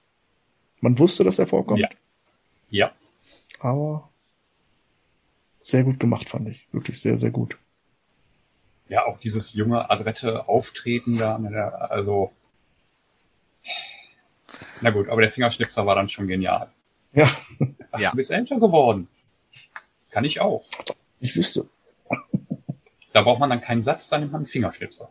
[0.82, 1.80] Man wusste, dass er vorkommt.
[1.80, 1.90] Ja.
[2.70, 2.92] Ja.
[3.64, 4.10] Aber
[5.62, 6.68] sehr gut gemacht, fand ich.
[6.74, 7.58] Wirklich sehr, sehr gut.
[8.90, 11.38] Ja, auch dieses junge, adrette Auftreten da,
[11.70, 12.34] also.
[14.82, 16.74] Na gut, aber der Fingerschnipser war dann schon genial.
[17.14, 17.32] Ja.
[17.92, 18.12] Ach, ja.
[18.12, 19.08] Du bist älter geworden.
[20.12, 20.66] Kann ich auch.
[21.22, 21.70] Ich wüsste.
[23.14, 25.10] Da braucht man dann keinen Satz, dann nimmt man einen Fingerschnipser.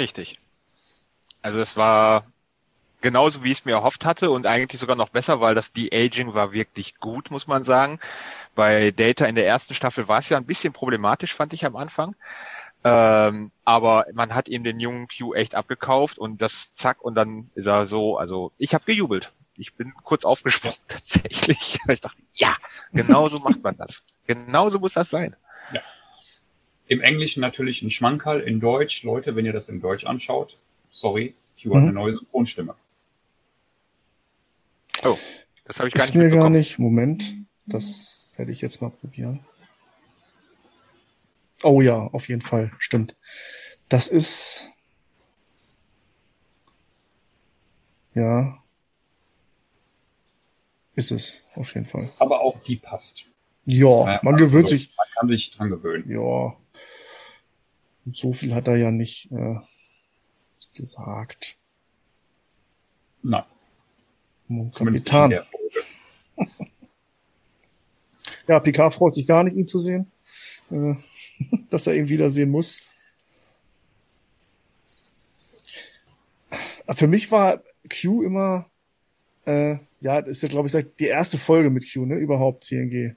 [0.00, 0.40] Richtig.
[1.42, 2.26] Also es war
[3.00, 6.34] genauso, wie ich es mir erhofft hatte und eigentlich sogar noch besser, weil das De-Aging
[6.34, 7.98] war wirklich gut, muss man sagen.
[8.54, 11.76] Bei Data in der ersten Staffel war es ja ein bisschen problematisch, fand ich am
[11.76, 12.14] Anfang.
[12.84, 17.50] Ähm, aber man hat ihm den jungen Q echt abgekauft und das zack und dann
[17.54, 21.78] ist er so, also ich habe gejubelt ich bin kurz aufgesprungen tatsächlich.
[21.88, 22.56] Ich dachte, ja,
[22.92, 24.02] genau so macht man das.
[24.26, 25.36] Genauso muss das sein.
[25.72, 25.80] Ja.
[26.88, 30.56] Im Englischen natürlich ein Schmankerl, in Deutsch, Leute, wenn ihr das in Deutsch anschaut,
[30.90, 31.88] sorry, Q hat mhm.
[31.88, 32.74] eine neue Synchronstimme.
[35.04, 35.18] Oh,
[35.64, 36.78] das habe ich gar Ist nicht mir gar nicht.
[36.78, 37.34] Moment,
[37.66, 39.44] das werde ich jetzt mal probieren.
[41.62, 43.16] Oh ja, auf jeden Fall, stimmt.
[43.88, 44.72] Das ist
[48.14, 48.62] ja,
[50.94, 52.10] ist es, auf jeden Fall.
[52.18, 53.26] Aber auch die passt.
[53.66, 54.96] Ja, ja man gewöhnt also, sich.
[54.96, 56.10] Man kann sich dran gewöhnen.
[56.10, 56.56] Ja.
[58.12, 59.56] so viel hat er ja nicht äh,
[60.74, 61.58] gesagt.
[63.22, 63.44] Nein.
[64.48, 65.30] Mon Kapitan.
[68.48, 70.10] ja, Picard freut sich gar nicht, ihn zu sehen.
[70.70, 70.94] Äh,
[71.70, 72.80] dass er ihn wiedersehen muss.
[76.88, 78.70] Für mich war Q immer
[79.46, 83.14] äh, ja, das ist ja, glaube ich, die erste Folge mit Q, ne, überhaupt CNG.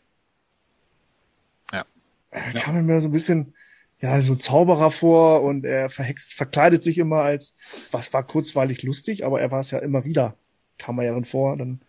[1.73, 1.85] Ja.
[2.31, 2.81] Er kam ja.
[2.81, 3.53] mir so ein bisschen,
[3.99, 7.55] ja, so Zauberer vor und er verhext, verkleidet sich immer als,
[7.91, 10.37] was war kurzweilig lustig, aber er war es ja immer wieder,
[10.79, 11.81] kam er ja dann vor, dann,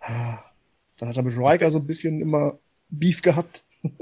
[0.00, 0.38] ah,
[0.98, 2.58] dann hat er mit Riker so ein bisschen immer
[2.90, 3.62] Beef gehabt.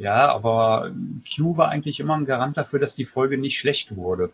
[0.00, 0.94] Ja, aber
[1.36, 4.32] Q war eigentlich immer ein Garant dafür, dass die Folge nicht schlecht wurde.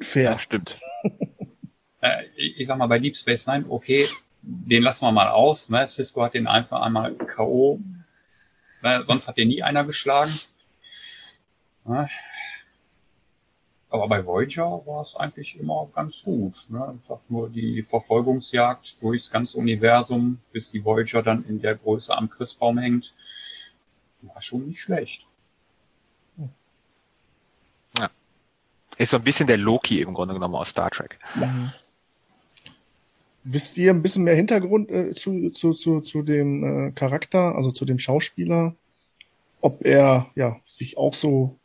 [0.00, 0.32] Fair.
[0.32, 0.76] Ja, stimmt.
[2.02, 4.06] äh, ich sag mal, bei Deep Space Nine, okay,
[4.42, 5.70] den lassen wir mal aus.
[5.70, 5.88] Ne?
[5.88, 7.80] Cisco hat den einfach einmal K.O.
[8.82, 9.04] Ne?
[9.06, 10.32] Sonst hat den nie einer geschlagen.
[11.86, 12.06] Ne?
[13.90, 16.66] Aber bei Voyager war es eigentlich immer ganz gut.
[16.68, 16.98] Ne?
[17.00, 22.14] Ich sag nur die Verfolgungsjagd durchs ganze Universum, bis die Voyager dann in der Größe
[22.16, 23.14] am Christbaum hängt,
[24.22, 25.26] war schon nicht schlecht.
[27.98, 28.10] Ja.
[28.98, 31.18] Ist so ein bisschen der Loki im Grunde genommen aus Star Trek.
[31.34, 31.72] Mhm.
[33.44, 37.70] Wisst ihr ein bisschen mehr Hintergrund äh, zu, zu, zu, zu dem äh, Charakter, also
[37.70, 38.74] zu dem Schauspieler?
[39.62, 41.58] Ob er ja sich auch so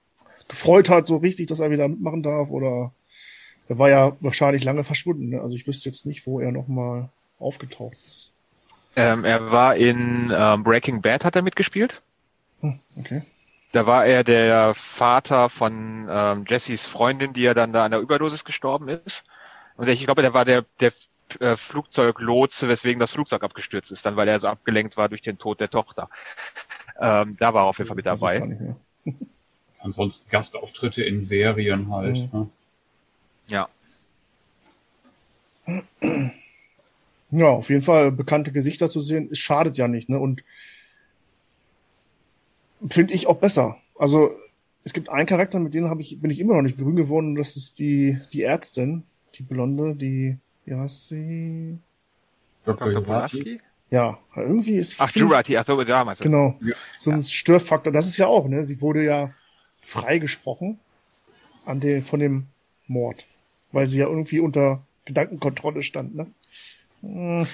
[0.48, 2.94] gefreut hat, so richtig, dass er wieder mitmachen darf, oder
[3.68, 5.30] er war ja wahrscheinlich lange verschwunden.
[5.30, 5.42] Ne?
[5.42, 8.32] Also ich wüsste jetzt nicht, wo er nochmal aufgetaucht ist.
[8.96, 12.02] Ähm, er war in ähm, Breaking Bad, hat er mitgespielt.
[12.62, 13.24] Hm, okay.
[13.72, 18.02] Da war er der Vater von ähm, Jessys Freundin, die ja dann da an der
[18.02, 19.24] Überdosis gestorben ist.
[19.78, 20.94] Und ich glaube, der war der, der
[21.40, 25.40] äh, Flugzeuglotse, weswegen das Flugzeug abgestürzt ist, dann weil er so abgelenkt war durch den
[25.40, 26.10] Tod der Tochter.
[27.00, 28.76] Ähm, da war er auf jeden Fall mit dabei.
[29.84, 32.16] Ansonsten Gastauftritte in Serien halt.
[32.16, 32.30] Mhm.
[32.32, 32.50] Ne?
[33.48, 33.70] Ja.
[37.32, 40.20] Ja, auf jeden Fall bekannte Gesichter zu sehen, es schadet ja nicht, ne?
[40.20, 40.44] Und
[42.90, 43.78] finde ich auch besser.
[43.98, 44.36] Also
[44.84, 47.36] es gibt einen Charakter, mit dem habe ich bin ich immer noch nicht grün geworden,
[47.36, 49.04] das ist die die Ärztin,
[49.36, 51.78] die Blonde, die wie heißt sie?
[52.66, 53.04] Dr.
[53.04, 53.60] Pulaski?
[53.90, 55.00] Ja, irgendwie ist.
[55.00, 56.20] Ach, Jurati, ach so, damals.
[56.20, 56.58] Genau.
[56.62, 56.74] Ja.
[56.98, 57.22] So ein.
[57.22, 57.92] Störfaktor.
[57.92, 58.64] Das ist ja auch, ne?
[58.64, 59.34] Sie wurde ja
[59.84, 60.80] freigesprochen
[61.66, 62.48] an den, von dem
[62.88, 63.26] Mord.
[63.72, 66.28] Weil sie ja irgendwie unter Gedankenkontrolle stand, ne?
[67.02, 67.48] Hm.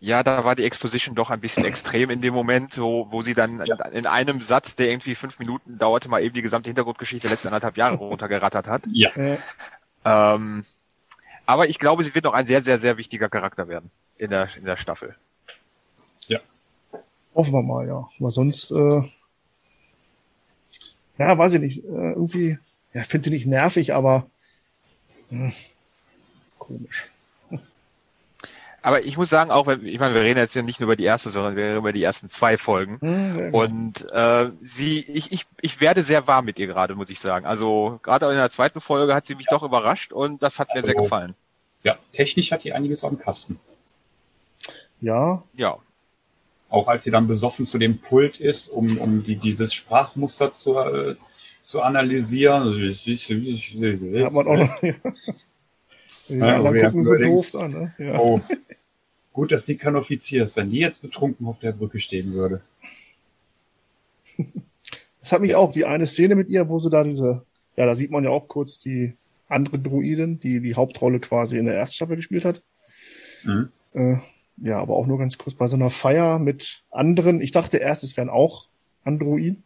[0.00, 3.32] Ja, da war die Exposition doch ein bisschen extrem in dem Moment, so, wo sie
[3.32, 3.82] dann ja.
[3.86, 7.34] in, in, einem Satz, der irgendwie fünf Minuten dauerte, mal eben die gesamte Hintergrundgeschichte der
[7.34, 8.82] letzten anderthalb Jahre runtergerattert hat.
[8.92, 9.10] Ja.
[10.04, 10.64] Ähm,
[11.46, 14.48] Aber ich glaube, sie wird noch ein sehr, sehr, sehr wichtiger Charakter werden in der,
[14.56, 15.16] in der Staffel.
[16.26, 16.40] Ja.
[17.34, 18.06] Hoffen wir mal, ja.
[18.20, 19.02] Aber sonst, äh,
[21.18, 22.58] ja, weiß ich nicht, äh, irgendwie,
[22.92, 24.26] ja, finde sie nicht nervig, aber
[25.30, 25.52] mh, hm,
[26.58, 27.10] komisch.
[28.82, 30.96] Aber ich muss sagen, auch wenn, ich meine, wir reden jetzt ja nicht nur über
[30.96, 32.98] die erste, sondern wir reden über die ersten zwei Folgen.
[33.00, 33.62] Hm, genau.
[33.62, 37.46] Und äh, sie, ich, ich, ich werde sehr warm mit ihr gerade, muss ich sagen.
[37.46, 39.56] Also gerade in der zweiten Folge hat sie mich ja.
[39.56, 41.34] doch überrascht und das hat also, mir sehr also, gefallen.
[41.82, 43.58] Ja, technisch hat die einiges dem Kasten.
[45.00, 45.42] Ja.
[45.54, 45.78] Ja.
[46.74, 50.76] Auch als sie dann besoffen zu dem Pult ist, um, um die, dieses Sprachmuster zu,
[50.76, 51.14] äh,
[51.62, 52.74] zu analysieren.
[54.24, 54.80] Hat man auch noch.
[56.28, 57.94] Die ja, anderen gucken so doof an, ne?
[57.98, 58.18] Ja.
[58.18, 58.40] Oh,
[59.32, 62.60] gut, dass sie kein Offizier ist, wenn die jetzt betrunken auf der Brücke stehen würde.
[65.20, 67.44] Das hat mich auch, die eine Szene mit ihr, wo sie da diese,
[67.76, 69.12] ja, da sieht man ja auch kurz die
[69.48, 72.62] andere Druidin, die die Hauptrolle quasi in der ersten Staffel gespielt hat.
[73.44, 73.68] Mhm.
[73.92, 74.16] Äh,
[74.56, 77.40] ja, aber auch nur ganz kurz bei so einer Feier mit anderen.
[77.40, 78.66] Ich dachte erst, es wären auch
[79.04, 79.62] Androiden.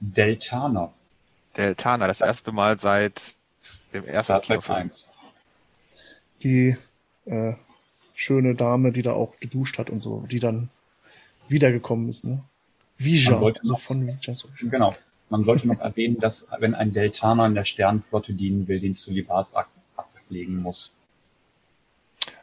[0.00, 0.92] Deltaner.
[1.56, 3.34] Deltaner, das erste Mal seit
[3.92, 5.14] dem ersten Star Trek 1
[6.44, 6.76] die
[7.24, 7.54] äh,
[8.14, 10.68] schöne Dame, die da auch geduscht hat und so, die dann
[11.48, 12.42] wiedergekommen ist, ne?
[12.96, 14.34] Vija, also von Vija.
[14.34, 14.48] So.
[14.60, 14.94] Genau.
[15.30, 19.70] Man sollte noch erwähnen, dass wenn ein Deltaner in der Sternenflotte dienen will, den Zölibatsakt
[19.96, 20.94] ablegen muss.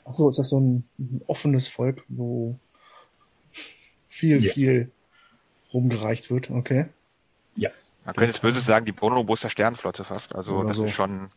[0.05, 2.57] Ach so, ist das so ein, ein offenes Volk, wo
[4.07, 4.51] viel, ja.
[4.51, 4.91] viel
[5.73, 6.87] rumgereicht wird, okay?
[7.55, 7.69] Ja.
[8.05, 10.35] Man könnte jetzt böse sagen, die Bonobus der Sternenflotte fast.
[10.35, 10.85] Also Oder das so.
[10.85, 11.29] ist schon.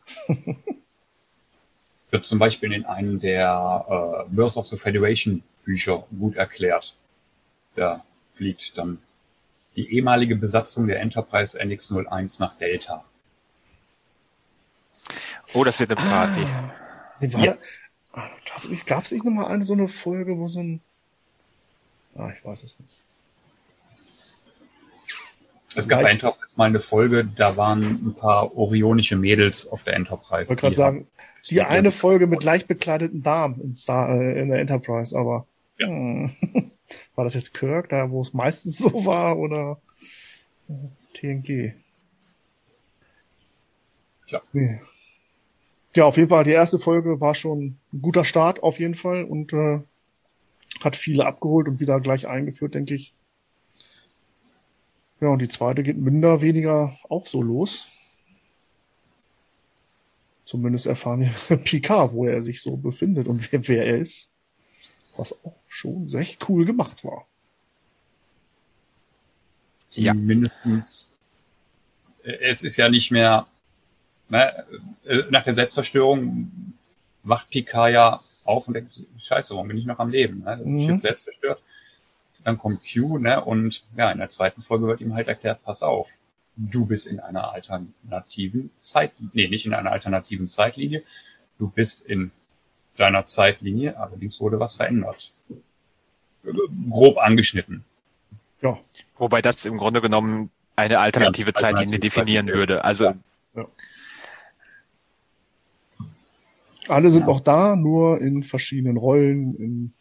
[2.11, 6.95] wird zum Beispiel in einem der äh, Birth of the Federation Bücher gut erklärt.
[7.75, 8.05] Da
[8.37, 8.99] fliegt dann
[9.77, 13.05] die ehemalige Besatzung der Enterprise NX-01 nach Delta.
[15.53, 16.43] Oh, das wird eine Party.
[17.35, 17.57] Ah, ja.
[18.87, 20.81] Gab es nicht nochmal eine so eine Folge, wo so ein...
[22.15, 23.03] Ah, ich weiß es nicht.
[25.77, 29.95] Es gab bei Enterprise mal eine Folge, da waren ein paar orionische Mädels auf der
[29.95, 30.45] Enterprise.
[30.45, 31.07] Ich wollte gerade sagen,
[31.51, 35.47] die eine Folge mit leicht bekleideten Damen in, Star, äh, in der Enterprise, aber
[35.79, 35.89] ja.
[35.89, 36.31] hm,
[37.17, 39.81] war das jetzt Kirk, da wo es meistens so war, oder
[40.69, 40.73] äh,
[41.15, 41.75] TNG?
[44.29, 44.41] Ja.
[44.53, 44.81] Nee.
[45.95, 49.25] Ja, auf jeden Fall, die erste Folge war schon ein guter Start, auf jeden Fall,
[49.25, 49.81] und äh,
[50.81, 53.15] hat viele abgeholt und wieder gleich eingeführt, denke ich.
[55.21, 57.87] Ja, und die zweite geht minder weniger auch so los.
[60.45, 64.31] Zumindest erfahren wir Picard, wo er sich so befindet und wer, wer er ist.
[65.17, 67.27] Was auch schon recht cool gemacht war.
[69.93, 70.13] Ja.
[70.13, 71.13] Mindestens.
[72.25, 73.47] Äh, es ist ja nicht mehr,
[74.29, 74.65] ne,
[75.05, 76.75] äh, nach der Selbstzerstörung
[77.23, 80.41] wacht Picard ja auf und denkt, scheiße, warum bin ich noch am Leben?
[80.41, 80.59] Ne?
[80.59, 80.87] Das mhm.
[80.87, 81.63] Schiff selbst zerstört.
[82.45, 85.83] Dann kommt Q, ne, und ja, in der zweiten Folge wird ihm halt erklärt, pass
[85.83, 86.09] auf,
[86.57, 91.03] du bist in einer alternativen Zeit, nee, nicht in einer alternativen Zeitlinie,
[91.59, 92.33] du bist in
[92.97, 95.33] deiner Zeitlinie, allerdings wurde was verändert.
[96.91, 97.85] Grob angeschnitten.
[98.61, 98.79] Ja.
[99.17, 102.59] Wobei das im Grunde genommen eine alternative ja, Zeitlinie definieren Zeitlinie.
[102.69, 102.85] würde.
[102.85, 103.15] Also ja.
[103.55, 103.67] Ja.
[106.89, 109.93] Alle sind noch da, nur in verschiedenen Rollen, in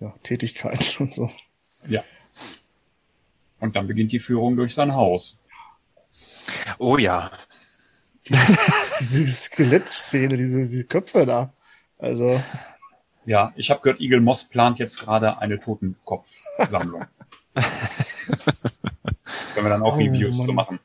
[0.00, 1.30] ja, Tätigkeiten und so.
[1.88, 2.04] Ja.
[3.60, 5.40] Und dann beginnt die Führung durch sein Haus.
[6.78, 7.30] Oh ja.
[8.28, 8.56] Diese,
[9.00, 11.52] diese Skelettszene, diese, diese Köpfe da.
[11.98, 12.40] Also.
[13.24, 17.04] Ja, ich habe gehört, Eagle Moss plant jetzt gerade eine Totenkopfsammlung.
[17.54, 20.78] Können wir dann auch oh, Reviews zu so machen.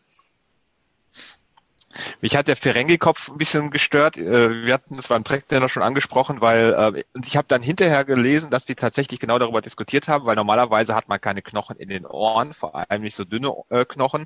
[2.23, 4.15] Mich hat der Ferengi-Kopf ein bisschen gestört.
[4.15, 8.49] Äh, wir hatten das beim Trackdinner schon angesprochen, weil äh, ich habe dann hinterher gelesen,
[8.49, 12.05] dass die tatsächlich genau darüber diskutiert haben, weil normalerweise hat man keine Knochen in den
[12.05, 14.23] Ohren, vor allem nicht so dünne äh, Knochen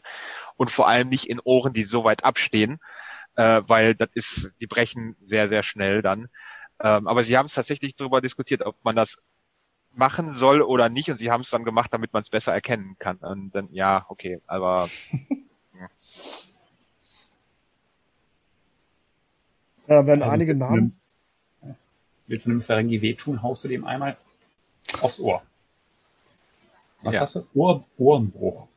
[0.57, 2.77] und vor allem nicht in Ohren, die so weit abstehen,
[3.35, 6.27] weil das ist, die brechen sehr, sehr schnell dann.
[6.79, 9.17] Ähm, aber sie haben es tatsächlich darüber diskutiert, ob man das
[9.91, 12.95] machen soll oder nicht und sie haben es dann gemacht, damit man es besser erkennen
[12.99, 13.17] kann.
[13.17, 14.89] Und dann, ja, okay, aber
[19.87, 20.99] Ja, da werden also einige Namen.
[21.61, 21.75] Einem,
[22.27, 24.17] willst du einem Ferengi wehtun, haust du dem einmal
[25.01, 25.41] aufs Ohr.
[27.03, 27.21] Was ja.
[27.21, 27.47] hast du?
[27.53, 28.67] Ohr, Ohrenbruch.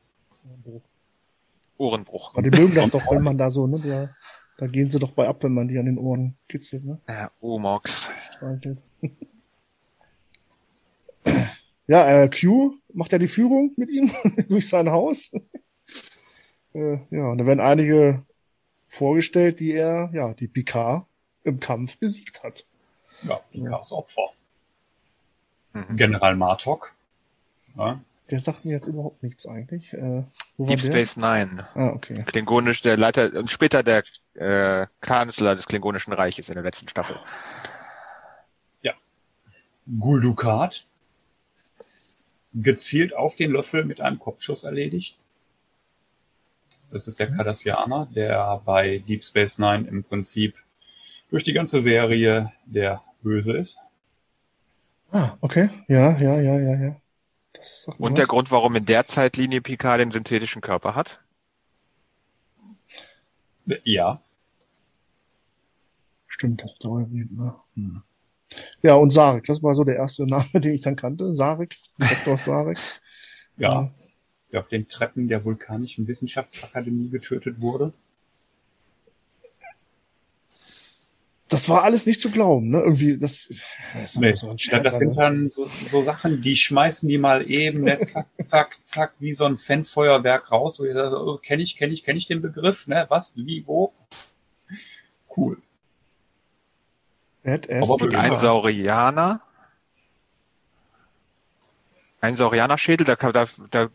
[1.77, 2.33] Ohrenbruch.
[2.33, 3.79] Aber die mögen das doch, wenn man da so, ne?
[3.79, 4.09] Da,
[4.57, 6.99] da gehen sie doch bei ab, wenn man die an den Ohren kitzelt, ne?
[7.09, 8.09] Ja, Ohrmox.
[11.87, 14.11] Ja, äh, Q macht ja die Führung mit ihm
[14.49, 15.29] durch sein Haus.
[16.73, 18.23] äh, ja, und da werden einige
[18.91, 21.05] vorgestellt, die er, ja, die Picard
[21.43, 22.65] im Kampf besiegt hat.
[23.23, 24.29] Ja, Picards Opfer.
[25.73, 25.97] Mhm.
[25.97, 26.93] General Martok.
[27.77, 28.01] Ja.
[28.29, 29.93] Der sagt mir jetzt überhaupt nichts eigentlich.
[29.93, 30.23] Äh,
[30.57, 31.67] Deep Space Nine.
[31.73, 32.23] Ah, okay.
[32.25, 34.03] Klingonisch, der Leiter und später der
[34.35, 37.17] äh, Kanzler des Klingonischen Reiches in der letzten Staffel.
[38.81, 38.93] Ja.
[39.99, 40.85] Guldukat.
[42.53, 45.17] Gezielt auf den Löffel mit einem Kopfschuss erledigt.
[46.91, 47.37] Das ist der mhm.
[47.37, 50.55] Cardassianer, der bei Deep Space Nine im Prinzip
[51.29, 53.79] durch die ganze Serie der Böse ist.
[55.11, 55.69] Ah, okay.
[55.87, 56.95] Ja, ja, ja, ja, ja.
[57.97, 58.13] Und was.
[58.13, 61.21] der Grund, warum in der Zeitlinie Picard den synthetischen Körper hat?
[63.83, 64.21] Ja.
[66.27, 67.55] Stimmt, das dauert nicht, ne?
[67.75, 68.03] Hm.
[68.81, 71.33] Ja, und Sarek, das war so der erste Name, den ich dann kannte.
[71.33, 72.37] Sarek, Dr.
[72.37, 72.79] Sarek.
[73.57, 73.91] ja,
[74.51, 77.93] der auf den Treppen der Vulkanischen Wissenschaftsakademie getötet wurde.
[81.51, 82.79] das war alles nicht zu glauben, ne?
[82.79, 87.17] Irgendwie, das, das, nee, so Scherz, das sind dann so, so Sachen, die schmeißen die
[87.17, 91.37] mal eben, ne, zack, zack, zack, wie so ein Fanfeuerwerk raus, wo ihr sagt, oh,
[91.37, 93.05] kenne ich, kenne ich, kenne ich den Begriff, ne?
[93.09, 93.93] Was, wie, wo?
[95.35, 95.61] Cool.
[97.43, 99.41] Aber ein Saurianer,
[102.21, 103.87] ein Saurianer-Schädel, da, da, da,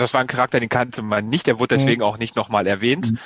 [0.00, 2.06] das war ein Charakter, den kannte man nicht, der wurde deswegen mhm.
[2.06, 3.12] auch nicht nochmal erwähnt.
[3.12, 3.18] Mhm.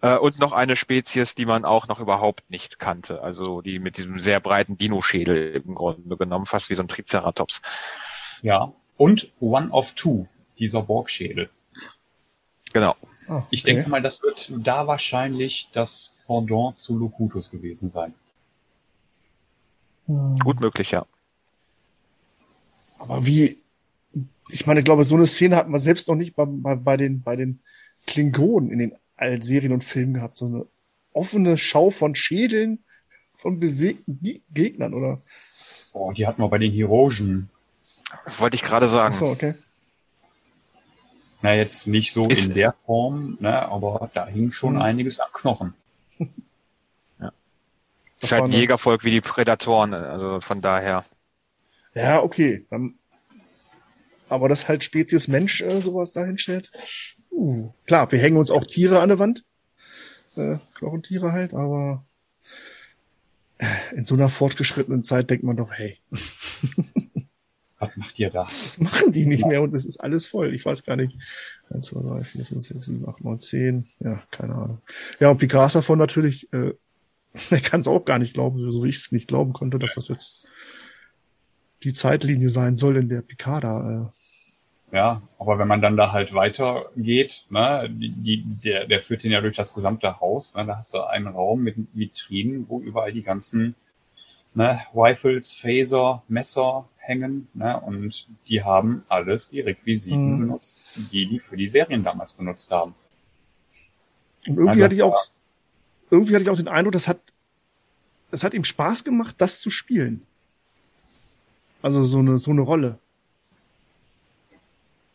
[0.00, 3.22] Äh, und noch eine Spezies, die man auch noch überhaupt nicht kannte.
[3.22, 7.62] Also die mit diesem sehr breiten Dino-Schädel im Grunde genommen, fast wie so ein Triceratops.
[8.42, 10.26] Ja, und One of Two,
[10.58, 11.50] dieser Borg-Schädel.
[12.72, 12.96] Genau.
[13.26, 13.46] Okay.
[13.50, 18.14] Ich denke mal, das wird da wahrscheinlich das Pendant zu Locutus gewesen sein.
[20.06, 20.38] Hm.
[20.38, 21.06] Gut möglich, ja.
[22.98, 23.63] Aber wie,
[24.48, 26.96] ich meine, ich glaube, so eine Szene hatten wir selbst noch nicht bei, bei, bei
[26.96, 27.60] den, bei den
[28.06, 28.78] Klingonen in
[29.18, 30.36] den Serien und Filmen gehabt.
[30.36, 30.66] So eine
[31.12, 32.84] offene Schau von Schädeln
[33.34, 34.20] von besiegten
[34.52, 35.20] Gegnern, oder?
[35.92, 37.50] Oh, die hatten wir bei den Hirogen.
[38.38, 39.14] Wollte ich gerade sagen.
[39.14, 39.54] Ach so, okay.
[41.42, 44.82] Na, jetzt nicht so ist in der Form, ne, aber da hing schon hm.
[44.82, 45.74] einiges am Knochen.
[46.18, 47.32] ja.
[48.18, 51.04] Das ist halt ein Jägervolk wie die Prädatoren, also von daher.
[51.94, 52.66] Ja, okay.
[52.70, 52.94] Dann,
[54.34, 56.70] aber das halt Spezies Mensch äh, sowas dahin stellt.
[57.30, 59.44] Uh, klar, wir hängen uns auch Tiere an der Wand.
[60.36, 62.04] Äh, Knochentiere halt, aber
[63.58, 65.98] äh, in so einer fortgeschrittenen Zeit denkt man doch, hey.
[67.78, 68.42] Was macht ihr da?
[68.42, 70.54] Was machen die nicht mehr und es ist alles voll.
[70.54, 71.18] Ich weiß gar nicht.
[71.70, 73.86] 1, 2, 3, 4, 5, 6, 7, 8, 9, 10.
[74.00, 74.82] Ja, keine Ahnung.
[75.20, 76.72] Ja, und Picard davon natürlich, äh,
[77.50, 79.94] er kann es auch gar nicht glauben, so wie ich es nicht glauben konnte, dass
[79.94, 80.46] das jetzt
[81.82, 84.23] die Zeitlinie sein soll, in der Picard da äh,
[84.92, 89.40] ja, aber wenn man dann da halt weitergeht, ne, die, der, der führt den ja
[89.40, 93.22] durch das gesamte Haus, ne, da hast du einen Raum mit Vitrinen, wo überall die
[93.22, 93.74] ganzen
[94.54, 100.40] ne, Rifles, Phaser, Messer hängen, ne, und die haben alles die Requisiten mhm.
[100.40, 102.94] benutzt, die die für die Serien damals benutzt haben.
[104.46, 105.24] Und irgendwie also hatte ich auch,
[106.10, 107.18] irgendwie hatte ich auch den Eindruck, das hat,
[108.30, 110.26] das hat ihm Spaß gemacht, das zu spielen.
[111.82, 112.98] Also so eine, so eine Rolle.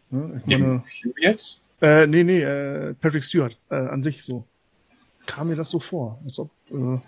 [0.09, 0.41] Ne?
[0.41, 1.59] Ich meine, Hugh jetzt?
[1.81, 4.45] Äh, nee, nee, äh, Patrick Stewart äh, an sich so.
[5.25, 6.19] Kam mir das so vor.
[6.23, 6.99] Als ob, äh,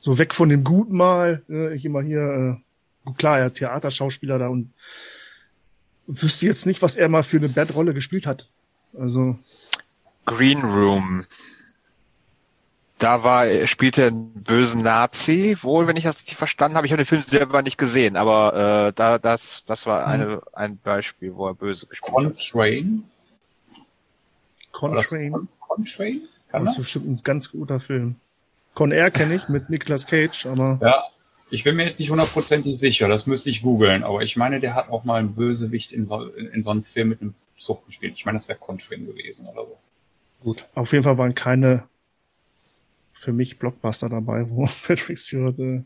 [0.00, 2.60] so weg von dem Guten mal, äh, ich immer hier,
[3.06, 4.72] äh, klar, er Theaterschauspieler da und
[6.06, 8.48] wüsste jetzt nicht, was er mal für eine Bad-Rolle gespielt hat.
[8.98, 9.38] Also.
[10.26, 11.24] Green Room
[13.00, 16.86] da war, spielte einen bösen Nazi, wohl, wenn ich das richtig verstanden habe.
[16.86, 20.76] Ich habe den Film selber nicht gesehen, aber äh, da, das, das war eine, ein
[20.78, 22.34] Beispiel, wo er böse gespielt Con hat.
[22.34, 23.04] Contrain?
[24.70, 25.32] Contrain?
[25.32, 26.22] Con Contrain?
[26.50, 26.76] Kann das?
[26.76, 28.16] Das ist bestimmt ein ganz guter Film.
[28.74, 30.78] Con Air kenne ich mit Nicolas Cage, aber.
[30.82, 31.04] Ja,
[31.50, 34.74] ich bin mir jetzt nicht hundertprozentig sicher, das müsste ich googeln, aber ich meine, der
[34.74, 38.14] hat auch mal einen Bösewicht in so, in so einem Film mit einem Zug gespielt.
[38.16, 39.78] Ich meine, das wäre Contrain gewesen oder so.
[40.42, 41.84] Gut, auf jeden Fall waren keine
[43.20, 45.82] für mich Blockbuster dabei, wo Patrick Stewart, äh,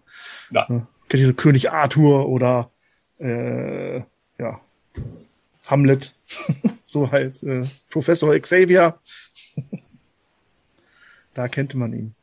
[0.53, 0.63] ja.
[0.71, 2.71] äh, kennt ihr so König Arthur oder
[3.19, 3.99] äh,
[4.39, 4.61] ja,
[5.67, 6.15] Hamlet,
[6.87, 8.99] so halt äh, Professor Xavier.
[11.35, 12.15] da kennt man ihn.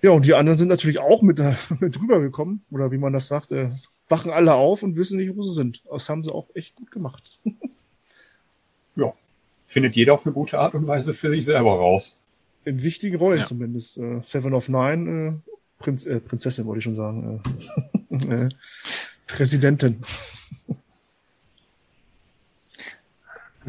[0.00, 3.28] Ja, und die anderen sind natürlich auch mit, äh, mit rübergekommen, oder wie man das
[3.28, 3.70] sagt, äh,
[4.08, 5.82] wachen alle auf und wissen nicht, wo sie sind.
[5.90, 7.40] Das haben sie auch echt gut gemacht.
[8.96, 9.12] ja,
[9.66, 12.18] findet jeder auf eine gute Art und Weise für sich selber raus.
[12.64, 13.44] In wichtigen Rollen ja.
[13.46, 13.98] zumindest.
[13.98, 17.42] Äh, Seven of Nine, äh, Prinz, äh, Prinzessin wollte ich schon sagen.
[18.10, 18.48] Äh, äh,
[19.26, 20.02] Präsidentin.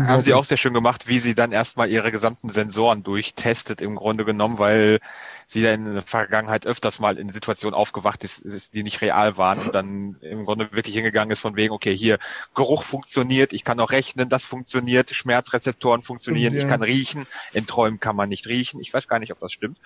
[0.07, 3.95] Haben sie auch sehr schön gemacht, wie sie dann erstmal ihre gesamten Sensoren durchtestet im
[3.95, 4.99] Grunde genommen, weil
[5.45, 9.59] sie dann in der Vergangenheit öfters mal in Situationen aufgewacht ist, die nicht real waren
[9.59, 12.17] und dann im Grunde wirklich hingegangen ist von wegen, okay, hier
[12.55, 16.61] Geruch funktioniert, ich kann auch rechnen, das funktioniert, Schmerzrezeptoren funktionieren, ja.
[16.61, 18.79] ich kann riechen, in Träumen kann man nicht riechen.
[18.81, 19.79] Ich weiß gar nicht, ob das stimmt.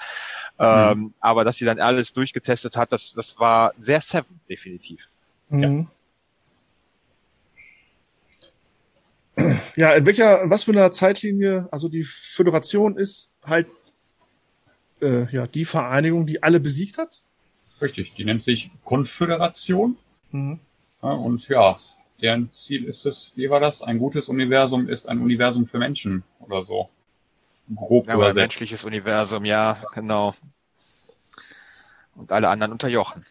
[0.60, 0.66] Mhm.
[0.66, 5.08] Ähm, aber dass sie dann alles durchgetestet hat, das, das war sehr Seven, definitiv.
[5.50, 5.64] Mhm.
[5.64, 5.86] Ja.
[9.76, 13.68] Ja, in welcher, was für einer Zeitlinie, also die Föderation ist halt
[15.02, 17.22] äh, ja die Vereinigung, die alle besiegt hat?
[17.82, 19.98] Richtig, die nennt sich Konföderation.
[20.32, 20.60] Mhm.
[21.02, 21.80] Ja, und ja,
[22.22, 23.82] deren Ziel ist es, wie war das?
[23.82, 26.90] Ein gutes Universum ist ein Universum für Menschen oder so.
[27.76, 28.38] Grob ja, übersetzt.
[28.38, 30.34] Ein menschliches Universum, ja, genau.
[32.16, 33.26] Und alle anderen unterjochen.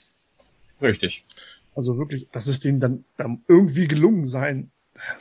[0.81, 1.25] Richtig.
[1.75, 4.71] Also wirklich, dass es denen dann, dann irgendwie gelungen sein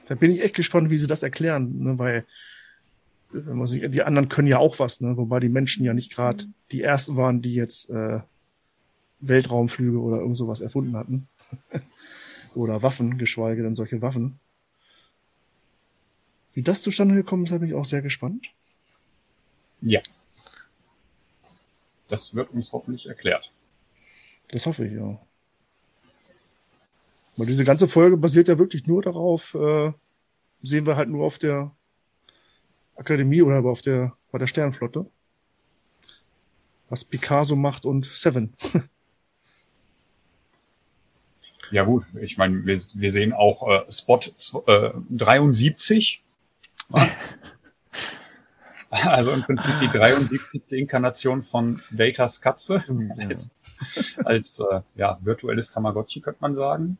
[0.08, 2.26] da bin ich echt gespannt, wie sie das erklären, ne, weil
[3.66, 6.54] sich, die anderen können ja auch was, ne, wobei die Menschen ja nicht gerade mhm.
[6.72, 8.20] die ersten waren, die jetzt äh,
[9.20, 11.28] Weltraumflüge oder irgend sowas erfunden hatten.
[12.56, 14.40] oder Waffen, geschweige denn solche Waffen.
[16.54, 18.50] Wie das zustande gekommen ist, bin ich auch sehr gespannt.
[19.82, 20.02] Ja.
[22.10, 23.52] Das wird uns hoffentlich erklärt.
[24.50, 25.20] Das hoffe ich, ja.
[27.38, 29.94] Weil diese ganze Folge basiert ja wirklich nur darauf, äh,
[30.62, 31.72] sehen wir halt nur auf der
[32.96, 35.06] Akademie oder auf der, bei der Sternflotte.
[36.90, 38.54] Was Picasso macht und Seven.
[41.72, 44.20] ja gut, ich meine, wir, wir sehen auch äh, Spot
[44.68, 46.24] äh, 73.
[48.94, 50.70] Also im Prinzip die 73.
[50.74, 52.84] Inkarnation von Datas Katze.
[53.18, 53.50] Als,
[54.26, 56.98] als äh, ja, virtuelles Tamagotchi könnte man sagen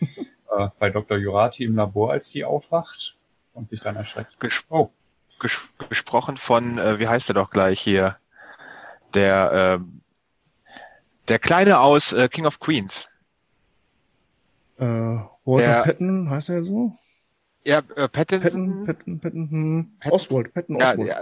[0.00, 1.18] äh, bei Dr.
[1.18, 3.16] Jurati im Labor, als sie aufwacht
[3.54, 4.38] und sich dann erschreckt.
[4.40, 4.90] Ges oh.
[5.40, 8.16] Ges gesprochen von, äh, wie heißt er doch gleich hier?
[9.14, 10.00] Der, ähm,
[11.28, 13.08] der Kleine aus äh, King of Queens.
[14.78, 16.96] Äh, Walter der, Patton, heißt er so?
[17.64, 18.40] Ja, äh, Patton.
[18.40, 19.92] Patton, Patton, Patton, hm.
[20.10, 20.98] Oswald, Patton Oswald.
[21.00, 21.20] Ja, ja,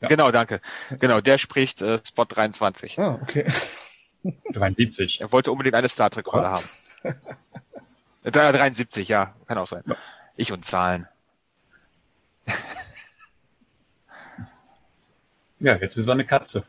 [0.00, 0.08] ja.
[0.08, 0.60] Genau, danke.
[0.98, 2.98] Genau, der spricht äh, Spot 23.
[2.98, 3.46] Ah, okay.
[4.52, 5.20] 73.
[5.20, 6.68] Er wollte unbedingt eine Star Trek-Rolle haben.
[8.24, 9.82] 73, ja, kann auch sein.
[9.86, 9.96] Ja.
[10.36, 11.08] Ich und Zahlen.
[15.58, 16.64] Ja, jetzt ist er eine Katze.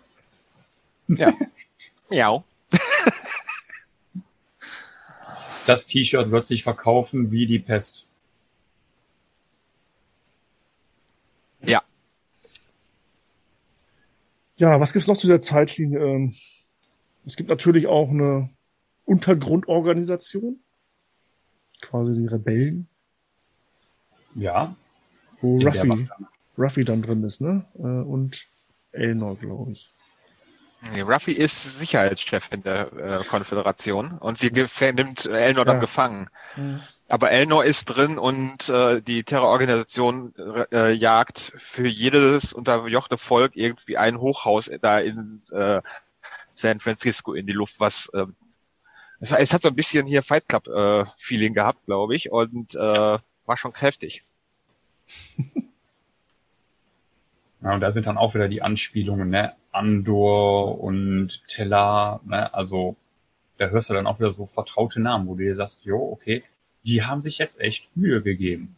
[1.07, 1.33] Ja.
[2.09, 2.43] Miau.
[5.65, 8.07] Das T-Shirt wird sich verkaufen wie die Pest.
[11.61, 11.81] Ja.
[14.57, 15.99] Ja, was gibt's noch zu der Zeitlinie?
[15.99, 16.35] Ähm,
[17.25, 18.49] es gibt natürlich auch eine
[19.05, 20.59] Untergrundorganisation
[21.81, 22.87] quasi die Rebellen.
[24.35, 24.75] Ja.
[25.41, 26.07] Wo Ruffy,
[26.57, 27.65] Ruffy dann drin ist, ne?
[27.77, 28.47] Äh, und
[28.91, 29.89] Elnor, glaube ich.
[30.93, 35.81] Nee, Ruffy ist Sicherheitschef in der äh, Konföderation und sie nimmt Elnor dann ja.
[35.81, 36.29] gefangen.
[36.55, 36.81] Mhm.
[37.07, 40.33] Aber Elnor ist drin und äh, die Terrororganisation
[40.71, 45.81] äh, jagt für jedes unterjochte Volk irgendwie ein Hochhaus da in äh,
[46.55, 48.25] San Francisco in die Luft, was äh,
[49.21, 52.79] es hat so ein bisschen hier Fight Club äh, Feeling gehabt, glaube ich, und äh,
[52.79, 54.23] war schon kräftig.
[57.61, 59.53] Ja, und da sind dann auch wieder die Anspielungen, ne?
[59.71, 62.51] Andor und Teller, ne?
[62.53, 62.95] Also
[63.57, 66.43] da hörst du dann auch wieder so vertraute Namen, wo du dir sagst, jo, okay,
[66.83, 68.75] die haben sich jetzt echt Mühe gegeben.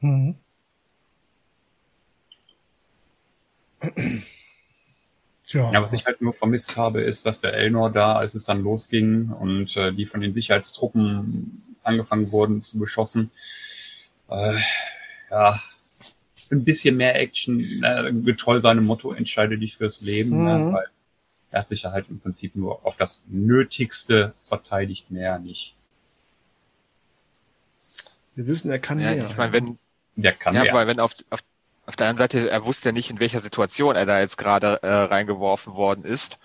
[0.00, 0.36] Mhm.
[5.52, 8.44] Ja, ja, was ich halt nur vermisst habe, ist, dass der Elnor da, als es
[8.44, 13.30] dann losging und äh, die von den Sicherheitstruppen angefangen wurden zu beschossen,
[14.28, 14.56] äh,
[15.30, 15.60] ja,
[16.52, 20.66] ein bisschen mehr Action, äh, getreu seinem Motto, entscheide dich fürs Leben, ne, mhm.
[20.66, 20.86] ne, weil
[21.50, 25.74] er hat sich ja halt im Prinzip nur auf das Nötigste verteidigt, mehr nicht.
[28.36, 29.26] Wir wissen, er kann ja, mehr.
[29.26, 29.78] Ich meine, wenn,
[30.14, 30.74] der kann ja, mehr.
[30.74, 31.40] weil wenn auf, auf
[31.90, 34.80] auf der anderen Seite, er wusste ja nicht, in welcher Situation er da jetzt gerade
[34.84, 36.38] äh, reingeworfen worden ist.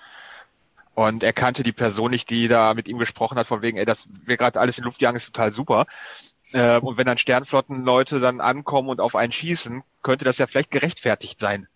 [0.96, 3.86] Und er kannte die Person nicht, die da mit ihm gesprochen hat, von wegen, ey,
[3.86, 5.86] das wir gerade alles in Luft jagen, ist total super.
[6.52, 10.72] Äh, und wenn dann Sternflottenleute dann ankommen und auf einen schießen, könnte das ja vielleicht
[10.72, 11.68] gerechtfertigt sein.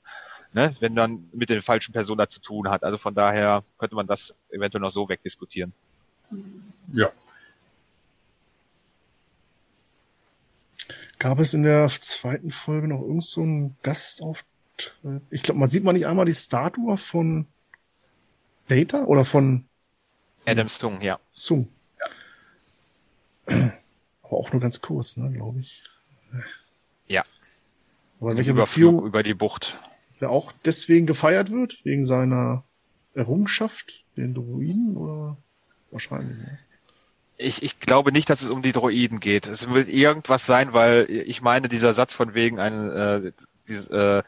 [0.51, 0.75] Ne?
[0.79, 2.83] Wenn dann mit den falschen Personen da zu tun hat.
[2.83, 5.73] Also von daher könnte man das eventuell noch so wegdiskutieren.
[6.91, 7.11] Ja,
[11.19, 14.95] Gab es in der zweiten Folge noch irgend so einen Gastauftritt?
[15.29, 17.45] Ich glaube, man sieht man nicht einmal die Statue von
[18.67, 19.65] Data oder von
[20.45, 21.19] Adam Sung, ja.
[21.33, 21.67] Sung.
[23.47, 23.73] Ja.
[24.23, 25.83] Aber auch nur ganz kurz, ne, glaube ich.
[28.19, 29.77] Aber welche Beziehung über die Bucht.
[30.19, 32.63] Der auch deswegen gefeiert wird, wegen seiner
[33.13, 35.37] Errungenschaft, den Druiden, oder
[35.91, 36.59] wahrscheinlich, ne?
[37.41, 39.47] Ich, ich glaube nicht, dass es um die Droiden geht.
[39.47, 43.31] Es wird irgendwas sein, weil ich meine, dieser Satz von wegen ein, äh,
[43.65, 44.23] dieses, äh,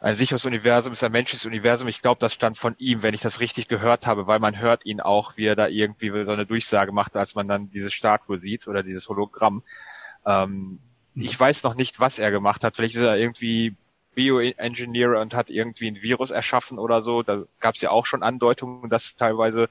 [0.00, 1.86] ein sicheres Universum ist ein menschliches Universum.
[1.86, 4.84] Ich glaube, das stand von ihm, wenn ich das richtig gehört habe, weil man hört
[4.84, 8.40] ihn auch, wie er da irgendwie so eine Durchsage macht, als man dann diese Statue
[8.40, 9.62] sieht oder dieses Hologramm.
[10.26, 10.80] Ähm,
[11.14, 11.22] mhm.
[11.22, 12.74] Ich weiß noch nicht, was er gemacht hat.
[12.74, 13.76] Vielleicht ist er irgendwie
[14.16, 17.22] Bioengineer und hat irgendwie ein Virus erschaffen oder so.
[17.22, 19.68] Da gab es ja auch schon Andeutungen, dass teilweise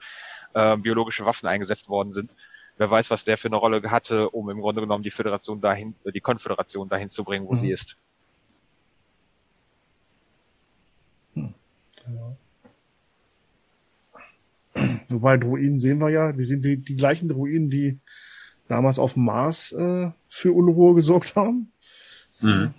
[0.54, 2.32] äh, biologische Waffen eingesetzt worden sind
[2.80, 5.94] wer weiß, was der für eine Rolle hatte, um im Grunde genommen die Föderation dahin,
[6.14, 7.58] die Konföderation dahin zu bringen, wo mhm.
[7.58, 7.98] sie ist.
[11.36, 11.54] Hm.
[12.08, 12.38] Ja.
[15.10, 18.00] Wobei Druiden sehen wir ja, die sind die, die gleichen Druiden, die
[18.70, 21.74] damals auf dem Mars äh, für Unruhe gesorgt haben.
[22.40, 22.74] Mhm.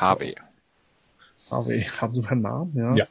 [0.00, 0.34] HW.
[1.48, 2.96] HW, haben sogar einen Namen, ja.
[2.96, 3.06] ja.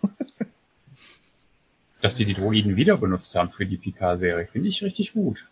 [2.02, 5.48] Dass die die Droiden wieder benutzt haben für die Picard-Serie, finde ich richtig gut.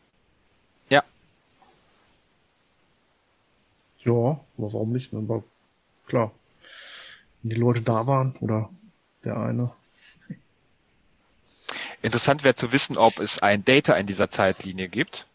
[0.89, 1.03] Ja.
[3.99, 5.13] Ja, aber warum nicht?
[5.13, 5.43] Aber
[6.07, 6.31] klar,
[7.41, 8.69] wenn die Leute da waren oder
[9.23, 9.71] der eine.
[12.01, 15.27] Interessant wäre zu wissen, ob es ein Data in dieser Zeitlinie gibt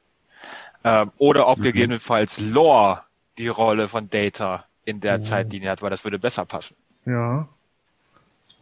[0.83, 1.65] ähm, oder ob mhm.
[1.65, 3.03] gegebenenfalls Lore
[3.39, 5.23] die Rolle von Data in der oh.
[5.23, 6.75] Zeitlinie hat, weil das würde besser passen.
[7.05, 7.49] Ja.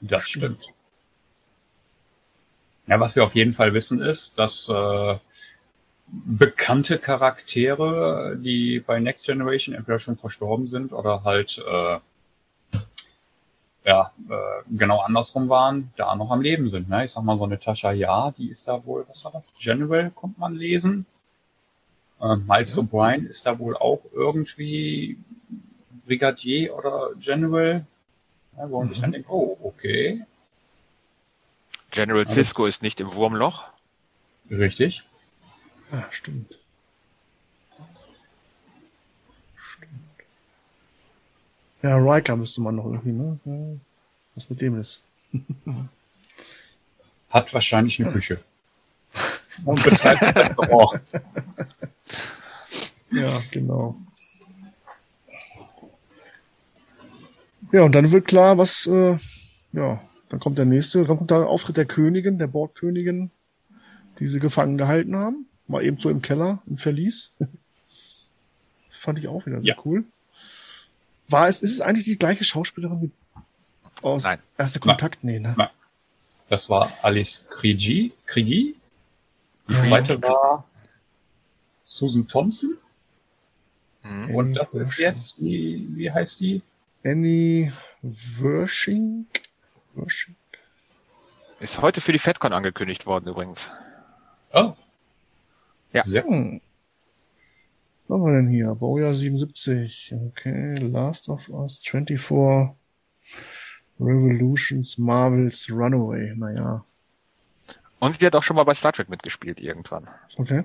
[0.00, 0.60] Das stimmt.
[2.86, 5.16] Ja, was wir auf jeden Fall wissen ist, dass äh,
[6.08, 11.98] bekannte Charaktere, die bei Next Generation entweder schon verstorben sind oder halt äh,
[13.84, 16.88] ja, äh, genau andersrum waren, da noch am Leben sind.
[16.88, 17.04] Ne?
[17.04, 19.52] Ich sag mal, so eine Tascha Ja, die ist da wohl, was war das?
[19.58, 21.06] General kommt man lesen.
[22.20, 22.82] Äh, Miles ja.
[22.82, 25.18] O'Brien ist da wohl auch irgendwie
[26.06, 27.84] Brigadier oder General.
[28.56, 28.90] Ja, wo man mhm.
[28.92, 30.24] sich dann denkt, oh, okay,
[31.92, 32.34] General Alles.
[32.34, 33.64] Cisco ist nicht im Wurmloch.
[34.50, 35.04] Richtig.
[35.92, 36.58] Ah, stimmt.
[39.54, 39.92] Stimmt.
[41.82, 43.80] Ja, Riker müsste man noch irgendwie, ne?
[44.34, 45.02] Was mit dem ist.
[47.30, 48.42] Hat wahrscheinlich eine Küche.
[49.64, 51.12] Und betreibt ein Restaurant.
[53.10, 53.96] Ja, genau.
[57.70, 59.16] Ja, und dann wird klar, was, äh,
[59.72, 60.00] ja,
[60.32, 63.30] dann kommt der nächste, dann kommt der Auftritt der Königin, der Bordkönigin,
[64.18, 65.44] die sie gefangen gehalten haben.
[65.68, 67.32] Mal eben so im Keller, im Verlies.
[68.90, 69.82] Fand ich auch wieder sehr ja.
[69.84, 70.04] cool.
[71.28, 73.10] War es, ist es eigentlich die gleiche Schauspielerin wie
[74.00, 74.38] aus Nein.
[74.56, 75.22] Erster Kontakt?
[75.22, 75.34] Nein.
[75.34, 75.54] Nee, ne?
[75.58, 75.68] Nein.
[76.48, 78.14] Das war Alice Krigi.
[78.24, 78.74] Krigi.
[79.68, 80.22] Die zweite ja.
[80.22, 80.66] war
[81.84, 82.78] Susan Thompson.
[84.02, 84.34] Mhm.
[84.34, 86.62] Und das ist jetzt, wie, wie heißt die?
[87.04, 87.70] Annie
[88.00, 89.26] Wershing.
[91.60, 93.70] Ist heute für die FedCon angekündigt worden übrigens.
[94.52, 94.74] Oh.
[95.92, 96.04] Ja.
[96.04, 96.24] Sehr.
[96.24, 96.60] Was haben
[98.08, 98.74] wir denn hier?
[98.74, 100.14] Baujahr 77.
[100.28, 100.76] Okay.
[100.76, 102.74] Last of Us 24.
[104.00, 106.34] Revolutions Marvels Runaway.
[106.34, 106.84] Naja.
[108.00, 110.10] Und die hat auch schon mal bei Star Trek mitgespielt irgendwann.
[110.36, 110.64] Okay.